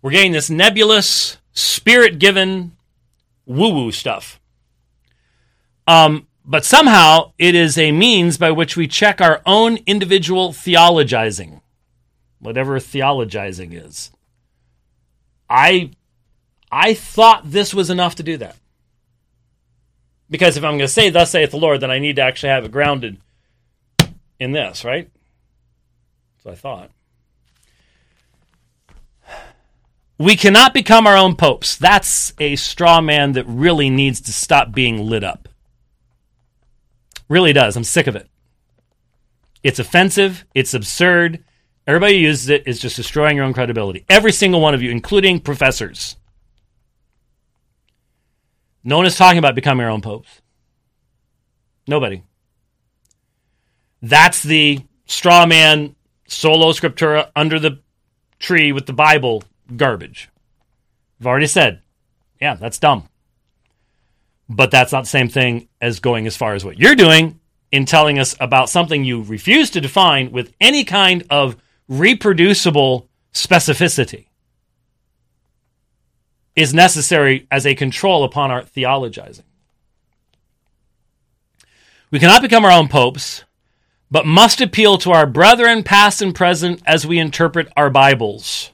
We're 0.00 0.12
getting 0.12 0.32
this 0.32 0.48
nebulous, 0.48 1.36
spirit 1.52 2.18
given, 2.18 2.76
woo 3.44 3.74
woo 3.74 3.92
stuff. 3.92 4.37
Um, 5.88 6.26
but 6.44 6.66
somehow 6.66 7.32
it 7.38 7.54
is 7.54 7.78
a 7.78 7.92
means 7.92 8.36
by 8.36 8.50
which 8.50 8.76
we 8.76 8.86
check 8.86 9.22
our 9.22 9.40
own 9.46 9.78
individual 9.86 10.52
theologizing, 10.52 11.62
whatever 12.40 12.78
theologizing 12.78 13.72
is. 13.72 14.10
I, 15.48 15.92
I 16.70 16.92
thought 16.92 17.50
this 17.50 17.72
was 17.72 17.88
enough 17.88 18.16
to 18.16 18.22
do 18.22 18.36
that. 18.36 18.56
Because 20.28 20.58
if 20.58 20.62
I'm 20.62 20.72
going 20.72 20.80
to 20.80 20.88
say, 20.88 21.08
Thus 21.08 21.30
saith 21.30 21.52
the 21.52 21.56
Lord, 21.56 21.80
then 21.80 21.90
I 21.90 21.98
need 21.98 22.16
to 22.16 22.22
actually 22.22 22.50
have 22.50 22.66
it 22.66 22.70
grounded 22.70 23.16
in 24.38 24.52
this, 24.52 24.84
right? 24.84 25.10
So 26.42 26.50
I 26.50 26.54
thought. 26.54 26.90
We 30.18 30.36
cannot 30.36 30.74
become 30.74 31.06
our 31.06 31.16
own 31.16 31.34
popes. 31.34 31.76
That's 31.76 32.34
a 32.38 32.56
straw 32.56 33.00
man 33.00 33.32
that 33.32 33.46
really 33.46 33.88
needs 33.88 34.20
to 34.22 34.34
stop 34.34 34.72
being 34.72 35.06
lit 35.06 35.24
up. 35.24 35.47
Really 37.28 37.52
does. 37.52 37.76
I'm 37.76 37.84
sick 37.84 38.06
of 38.06 38.16
it. 38.16 38.28
It's 39.62 39.78
offensive. 39.78 40.44
It's 40.54 40.74
absurd. 40.74 41.44
Everybody 41.86 42.14
who 42.14 42.26
uses 42.26 42.48
it 42.48 42.66
is 42.66 42.80
just 42.80 42.96
destroying 42.96 43.36
your 43.36 43.44
own 43.44 43.52
credibility. 43.52 44.04
Every 44.08 44.32
single 44.32 44.60
one 44.60 44.74
of 44.74 44.82
you, 44.82 44.90
including 44.90 45.40
professors. 45.40 46.16
No 48.84 48.96
one 48.96 49.06
is 49.06 49.16
talking 49.16 49.38
about 49.38 49.54
becoming 49.54 49.84
our 49.84 49.90
own 49.90 50.00
popes. 50.00 50.40
Nobody. 51.86 52.22
That's 54.02 54.42
the 54.42 54.80
straw 55.06 55.46
man 55.46 55.96
solo 56.26 56.72
Scriptura 56.72 57.30
under 57.34 57.58
the 57.58 57.80
tree 58.38 58.72
with 58.72 58.86
the 58.86 58.92
Bible 58.92 59.42
garbage. 59.76 60.28
I've 61.20 61.26
already 61.26 61.46
said, 61.46 61.82
yeah, 62.40 62.54
that's 62.54 62.78
dumb. 62.78 63.08
But 64.48 64.70
that's 64.70 64.92
not 64.92 65.04
the 65.04 65.10
same 65.10 65.28
thing 65.28 65.68
as 65.80 66.00
going 66.00 66.26
as 66.26 66.36
far 66.36 66.54
as 66.54 66.64
what 66.64 66.78
you're 66.78 66.94
doing 66.94 67.38
in 67.70 67.84
telling 67.84 68.18
us 68.18 68.34
about 68.40 68.70
something 68.70 69.04
you 69.04 69.22
refuse 69.22 69.70
to 69.70 69.80
define 69.80 70.32
with 70.32 70.54
any 70.60 70.84
kind 70.84 71.24
of 71.28 71.56
reproducible 71.86 73.08
specificity 73.32 74.26
is 76.56 76.74
necessary 76.74 77.46
as 77.50 77.66
a 77.66 77.74
control 77.74 78.24
upon 78.24 78.50
our 78.50 78.62
theologizing. 78.62 79.44
We 82.10 82.18
cannot 82.18 82.42
become 82.42 82.64
our 82.64 82.72
own 82.72 82.88
popes, 82.88 83.44
but 84.10 84.26
must 84.26 84.60
appeal 84.60 84.96
to 84.98 85.12
our 85.12 85.26
brethren, 85.26 85.82
past 85.82 86.22
and 86.22 86.34
present, 86.34 86.82
as 86.86 87.06
we 87.06 87.18
interpret 87.18 87.68
our 87.76 87.90
Bibles. 87.90 88.72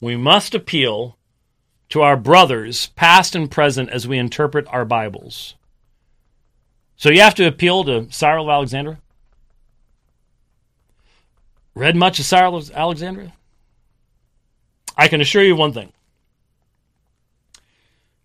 We 0.00 0.16
must 0.16 0.54
appeal 0.54 1.15
to 1.90 2.02
our 2.02 2.16
brothers, 2.16 2.88
past 2.96 3.34
and 3.34 3.50
present, 3.50 3.90
as 3.90 4.08
we 4.08 4.18
interpret 4.18 4.66
our 4.68 4.84
Bibles. 4.84 5.54
So 6.96 7.10
you 7.10 7.20
have 7.20 7.34
to 7.36 7.46
appeal 7.46 7.84
to 7.84 8.10
Cyril 8.10 8.46
of 8.46 8.50
Alexandria? 8.50 8.98
Read 11.74 11.94
much 11.94 12.18
of 12.18 12.24
Cyril 12.24 12.56
of 12.56 12.70
Alexandria? 12.72 13.34
I 14.96 15.08
can 15.08 15.20
assure 15.20 15.44
you 15.44 15.54
one 15.54 15.72
thing. 15.72 15.92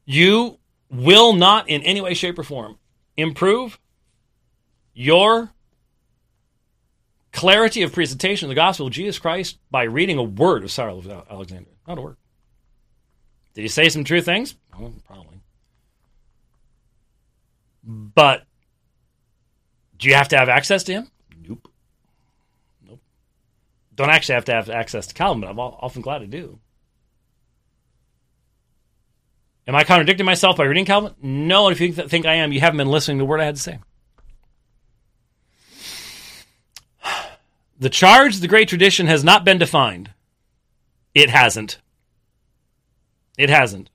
You 0.05 0.57
will 0.89 1.33
not, 1.33 1.69
in 1.69 1.81
any 1.83 2.01
way, 2.01 2.13
shape, 2.13 2.39
or 2.39 2.43
form, 2.43 2.77
improve 3.17 3.77
your 4.93 5.51
clarity 7.33 7.81
of 7.81 7.93
presentation 7.93 8.45
of 8.45 8.49
the 8.49 8.55
gospel 8.55 8.87
of 8.87 8.93
Jesus 8.93 9.19
Christ 9.19 9.57
by 9.69 9.83
reading 9.83 10.17
a 10.17 10.23
word 10.23 10.63
of 10.63 10.71
Cyril 10.71 10.99
of 10.99 11.09
Alexandria. 11.29 11.75
Not 11.87 11.97
a 11.97 12.01
word. 12.01 12.17
Did 13.53 13.61
he 13.61 13.67
say 13.67 13.89
some 13.89 14.03
true 14.03 14.21
things? 14.21 14.55
Oh, 14.79 14.93
probably. 15.05 15.41
But 17.83 18.45
do 19.97 20.07
you 20.07 20.15
have 20.15 20.29
to 20.29 20.37
have 20.37 20.49
access 20.49 20.83
to 20.83 20.93
him? 20.93 21.11
Nope. 21.47 21.67
Nope. 22.87 23.01
Don't 23.95 24.09
actually 24.09 24.35
have 24.35 24.45
to 24.45 24.53
have 24.53 24.69
access 24.69 25.07
to 25.07 25.13
Calvin, 25.13 25.41
but 25.41 25.49
I'm 25.49 25.59
often 25.59 26.01
glad 26.01 26.19
to 26.19 26.27
do. 26.27 26.59
Am 29.67 29.75
I 29.75 29.83
contradicting 29.83 30.25
myself 30.25 30.57
by 30.57 30.63
reading 30.63 30.85
Calvin? 30.85 31.13
No, 31.21 31.67
and 31.67 31.75
if 31.75 31.81
you 31.81 31.93
think 31.93 32.25
I 32.25 32.35
am, 32.35 32.51
you 32.51 32.59
haven't 32.59 32.77
been 32.77 32.87
listening 32.87 33.17
to 33.17 33.21
the 33.21 33.25
word 33.25 33.41
I 33.41 33.45
had 33.45 33.55
to 33.55 33.61
say. 33.61 33.79
The 37.79 37.89
charge 37.89 38.35
of 38.35 38.41
the 38.41 38.47
great 38.47 38.69
tradition 38.69 39.07
has 39.07 39.23
not 39.23 39.43
been 39.43 39.57
defined. 39.57 40.11
It 41.15 41.31
hasn't. 41.31 41.79
It 43.41 43.49
hasn't. 43.49 43.89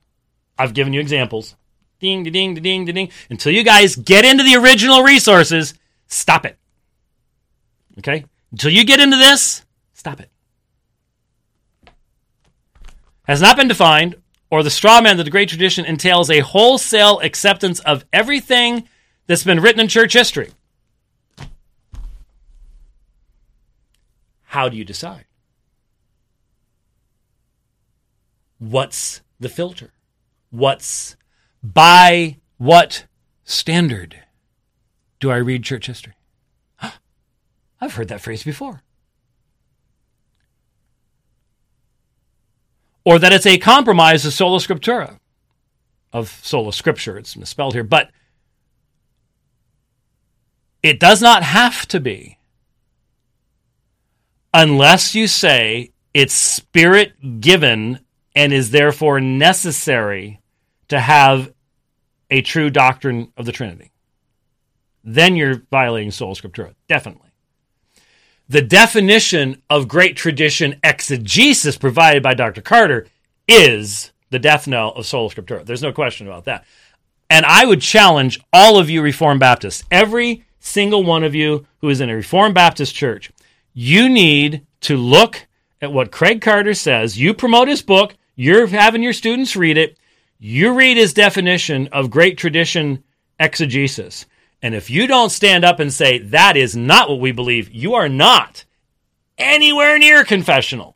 I've 0.59 0.73
given 0.73 0.91
you 0.91 0.99
examples. 0.99 1.55
Ding, 2.01 2.23
ding, 2.23 2.53
ding, 2.53 2.61
ding, 2.61 2.83
ding. 2.83 3.09
Until 3.29 3.53
you 3.53 3.63
guys 3.63 3.95
get 3.95 4.25
into 4.25 4.43
the 4.43 4.57
original 4.57 5.03
resources, 5.03 5.73
stop 6.07 6.45
it. 6.45 6.57
Okay? 7.97 8.25
Until 8.51 8.71
you 8.71 8.83
get 8.83 8.99
into 8.99 9.15
this, 9.15 9.63
stop 9.93 10.19
it. 10.19 10.29
Has 13.23 13.41
not 13.41 13.55
been 13.55 13.69
defined, 13.69 14.15
or 14.49 14.63
the 14.63 14.69
straw 14.69 14.99
man 14.99 15.17
of 15.17 15.23
the 15.23 15.31
great 15.31 15.47
tradition 15.47 15.85
entails 15.85 16.29
a 16.29 16.41
wholesale 16.41 17.21
acceptance 17.21 17.79
of 17.79 18.03
everything 18.11 18.89
that's 19.27 19.45
been 19.45 19.61
written 19.61 19.79
in 19.79 19.87
church 19.87 20.11
history. 20.11 20.51
How 24.43 24.67
do 24.67 24.75
you 24.75 24.83
decide? 24.83 25.23
What's 28.59 29.21
the 29.39 29.49
filter? 29.49 29.91
What's 30.49 31.15
by 31.63 32.37
what 32.57 33.05
standard 33.43 34.23
do 35.19 35.31
I 35.31 35.37
read 35.37 35.63
church 35.63 35.87
history? 35.87 36.13
I've 37.81 37.93
heard 37.95 38.07
that 38.07 38.21
phrase 38.21 38.43
before. 38.43 38.83
Or 43.03 43.19
that 43.19 43.31
it's 43.31 43.45
a 43.45 43.57
compromise 43.57 44.25
of 44.25 44.33
sola 44.33 44.59
scriptura, 44.59 45.19
of 46.11 46.41
sola 46.43 46.73
scripture. 46.73 47.17
It's 47.17 47.37
misspelled 47.37 47.73
here, 47.73 47.83
but 47.83 48.11
it 50.83 50.99
does 50.99 51.21
not 51.21 51.43
have 51.43 51.87
to 51.87 51.99
be 51.99 52.37
unless 54.53 55.13
you 55.15 55.27
say 55.27 55.91
it's 56.13 56.33
spirit 56.33 57.41
given 57.41 57.99
and 58.37 58.53
is 58.53 58.69
therefore 58.69 59.19
necessary 59.19 60.39
to 60.89 60.99
have 60.99 61.51
a 62.29 62.43
true 62.43 62.69
doctrine 62.69 63.33
of 63.35 63.47
the 63.47 63.51
Trinity. 63.51 63.91
Then 65.03 65.35
you're 65.35 65.63
violating 65.71 66.11
sola 66.11 66.35
scriptura, 66.35 66.75
definitely. 66.87 67.31
The 68.47 68.61
definition 68.61 69.63
of 69.71 69.87
great 69.87 70.15
tradition 70.15 70.79
exegesis 70.83 71.77
provided 71.79 72.21
by 72.21 72.35
Dr. 72.35 72.61
Carter 72.61 73.07
is 73.47 74.11
the 74.29 74.37
death 74.37 74.67
knell 74.67 74.91
of 74.91 75.07
sola 75.07 75.31
scriptura. 75.31 75.65
There's 75.65 75.81
no 75.81 75.91
question 75.91 76.27
about 76.27 76.45
that. 76.45 76.63
And 77.31 77.43
I 77.43 77.65
would 77.65 77.81
challenge 77.81 78.39
all 78.53 78.77
of 78.77 78.87
you 78.87 79.01
Reformed 79.01 79.39
Baptists, 79.39 79.83
every 79.89 80.45
single 80.59 81.03
one 81.03 81.23
of 81.23 81.33
you 81.33 81.65
who 81.81 81.89
is 81.89 82.01
in 82.01 82.11
a 82.11 82.15
Reformed 82.15 82.53
Baptist 82.53 82.93
church, 82.93 83.31
you 83.73 84.07
need 84.07 84.63
to 84.81 84.95
look 84.95 85.47
at 85.81 85.91
what 85.91 86.11
Craig 86.11 86.39
Carter 86.39 86.75
says. 86.75 87.17
You 87.17 87.33
promote 87.33 87.67
his 87.67 87.81
book, 87.81 88.13
you're 88.37 88.67
having 88.67 89.03
your 89.03 89.13
students 89.13 89.55
read 89.55 89.77
it. 89.77 89.97
You 90.37 90.73
read 90.73 90.95
his 90.95 91.13
definition 91.13 91.89
of 91.91 92.11
great 92.11 92.37
tradition 92.37 93.03
exegesis. 93.39 94.27
And 94.61 94.75
if 94.75 94.89
you 94.89 95.07
don't 95.07 95.31
stand 95.31 95.65
up 95.65 95.79
and 95.79 95.91
say, 95.91 96.19
that 96.19 96.55
is 96.55 96.75
not 96.75 97.09
what 97.09 97.19
we 97.19 97.31
believe, 97.31 97.69
you 97.71 97.95
are 97.95 98.07
not 98.07 98.63
anywhere 99.37 99.97
near 99.97 100.23
confessional 100.23 100.95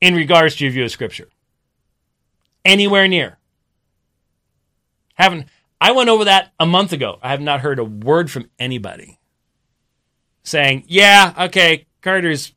in 0.00 0.14
regards 0.14 0.54
to 0.56 0.64
your 0.64 0.72
view 0.72 0.84
of 0.84 0.92
Scripture. 0.92 1.28
Anywhere 2.64 3.08
near. 3.08 3.38
Haven't 5.14 5.48
I 5.80 5.92
went 5.92 6.08
over 6.08 6.24
that 6.24 6.52
a 6.58 6.66
month 6.66 6.92
ago. 6.92 7.18
I 7.22 7.30
have 7.30 7.40
not 7.40 7.60
heard 7.60 7.78
a 7.78 7.84
word 7.84 8.30
from 8.30 8.48
anybody 8.58 9.18
saying, 10.42 10.84
yeah, 10.86 11.34
okay, 11.46 11.86
Carter's 12.00 12.52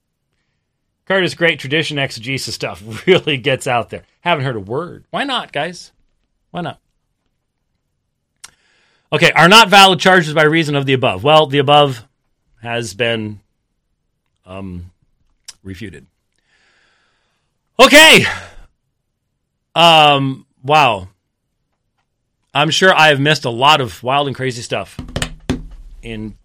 Carter's 1.09 1.33
great 1.33 1.57
tradition 1.59 1.97
exegesis 1.97 2.53
stuff 2.53 2.83
really 3.07 3.35
gets 3.37 3.65
out 3.65 3.89
there. 3.89 4.03
Haven't 4.21 4.45
heard 4.45 4.55
a 4.55 4.59
word. 4.59 5.05
Why 5.09 5.23
not, 5.23 5.51
guys? 5.51 5.91
Why 6.51 6.61
not? 6.61 6.79
Okay, 9.11 9.31
are 9.31 9.49
not 9.49 9.69
valid 9.69 9.99
charges 9.99 10.35
by 10.35 10.43
reason 10.43 10.75
of 10.75 10.85
the 10.85 10.93
above. 10.93 11.23
Well, 11.23 11.47
the 11.47 11.57
above 11.57 12.07
has 12.61 12.93
been 12.93 13.39
um, 14.45 14.91
refuted. 15.63 16.05
Okay. 17.79 18.25
Um, 19.73 20.45
wow. 20.63 21.07
I'm 22.53 22.69
sure 22.69 22.93
I 22.93 23.07
have 23.07 23.19
missed 23.19 23.45
a 23.45 23.49
lot 23.49 23.81
of 23.81 24.03
wild 24.03 24.27
and 24.27 24.35
crazy 24.35 24.61
stuff 24.61 24.99
in 26.03 26.37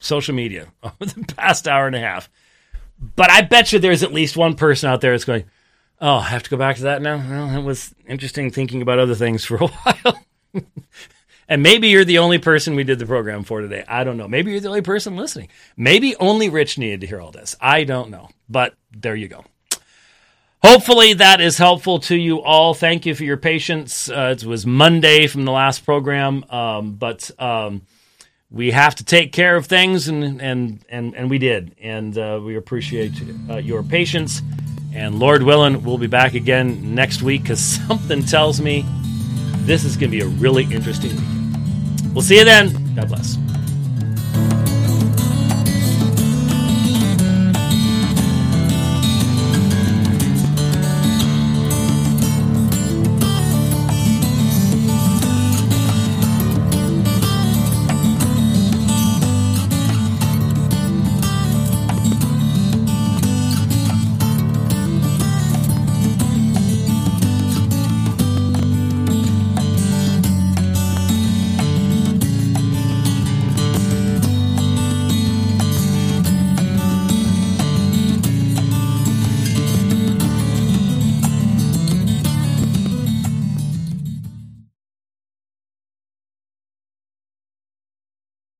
social 0.00 0.34
media 0.34 0.68
over 0.82 1.06
the 1.06 1.24
past 1.34 1.66
hour 1.66 1.86
and 1.86 1.96
a 1.96 2.00
half. 2.00 2.28
But 3.16 3.30
I 3.30 3.42
bet 3.42 3.72
you 3.72 3.78
there's 3.78 4.02
at 4.02 4.12
least 4.12 4.36
one 4.36 4.54
person 4.54 4.88
out 4.88 5.00
there 5.00 5.12
that's 5.12 5.24
going, 5.24 5.44
oh, 6.00 6.16
I 6.16 6.28
have 6.28 6.42
to 6.44 6.50
go 6.50 6.56
back 6.56 6.76
to 6.76 6.82
that 6.82 7.02
now? 7.02 7.16
Well, 7.16 7.58
it 7.58 7.64
was 7.64 7.94
interesting 8.06 8.50
thinking 8.50 8.82
about 8.82 8.98
other 8.98 9.14
things 9.14 9.44
for 9.44 9.56
a 9.56 9.66
while. 9.66 10.24
and 11.48 11.62
maybe 11.62 11.88
you're 11.88 12.04
the 12.04 12.18
only 12.18 12.38
person 12.38 12.76
we 12.76 12.84
did 12.84 12.98
the 12.98 13.06
program 13.06 13.44
for 13.44 13.60
today. 13.60 13.84
I 13.88 14.04
don't 14.04 14.16
know. 14.16 14.28
Maybe 14.28 14.52
you're 14.52 14.60
the 14.60 14.68
only 14.68 14.82
person 14.82 15.16
listening. 15.16 15.48
Maybe 15.76 16.14
only 16.16 16.48
Rich 16.48 16.78
needed 16.78 17.00
to 17.00 17.06
hear 17.06 17.20
all 17.20 17.32
this. 17.32 17.56
I 17.60 17.84
don't 17.84 18.10
know. 18.10 18.28
But 18.48 18.74
there 18.92 19.16
you 19.16 19.28
go. 19.28 19.44
Hopefully 20.62 21.14
that 21.14 21.40
is 21.40 21.58
helpful 21.58 21.98
to 22.00 22.14
you 22.14 22.40
all. 22.40 22.72
Thank 22.72 23.04
you 23.04 23.16
for 23.16 23.24
your 23.24 23.36
patience. 23.36 24.08
Uh, 24.08 24.36
it 24.38 24.44
was 24.44 24.64
Monday 24.64 25.26
from 25.26 25.44
the 25.44 25.50
last 25.50 25.84
program, 25.84 26.44
um, 26.50 26.92
but 26.94 27.32
um, 27.40 27.82
we 28.52 28.70
have 28.70 28.94
to 28.96 29.04
take 29.04 29.32
care 29.32 29.56
of 29.56 29.66
things, 29.66 30.08
and 30.08 30.40
and 30.40 30.84
and, 30.88 31.16
and 31.16 31.30
we 31.30 31.38
did, 31.38 31.74
and 31.80 32.16
uh, 32.16 32.40
we 32.44 32.56
appreciate 32.56 33.12
uh, 33.48 33.56
your 33.56 33.82
patience. 33.82 34.42
And 34.94 35.18
Lord 35.18 35.42
willing, 35.42 35.82
we'll 35.82 35.96
be 35.96 36.06
back 36.06 36.34
again 36.34 36.94
next 36.94 37.22
week 37.22 37.42
because 37.42 37.60
something 37.86 38.22
tells 38.22 38.60
me 38.60 38.84
this 39.64 39.84
is 39.84 39.96
going 39.96 40.10
to 40.10 40.16
be 40.16 40.22
a 40.22 40.28
really 40.28 40.64
interesting 40.64 41.10
week. 41.10 42.12
We'll 42.12 42.22
see 42.22 42.38
you 42.38 42.44
then. 42.44 42.94
God 42.94 43.08
bless. 43.08 43.38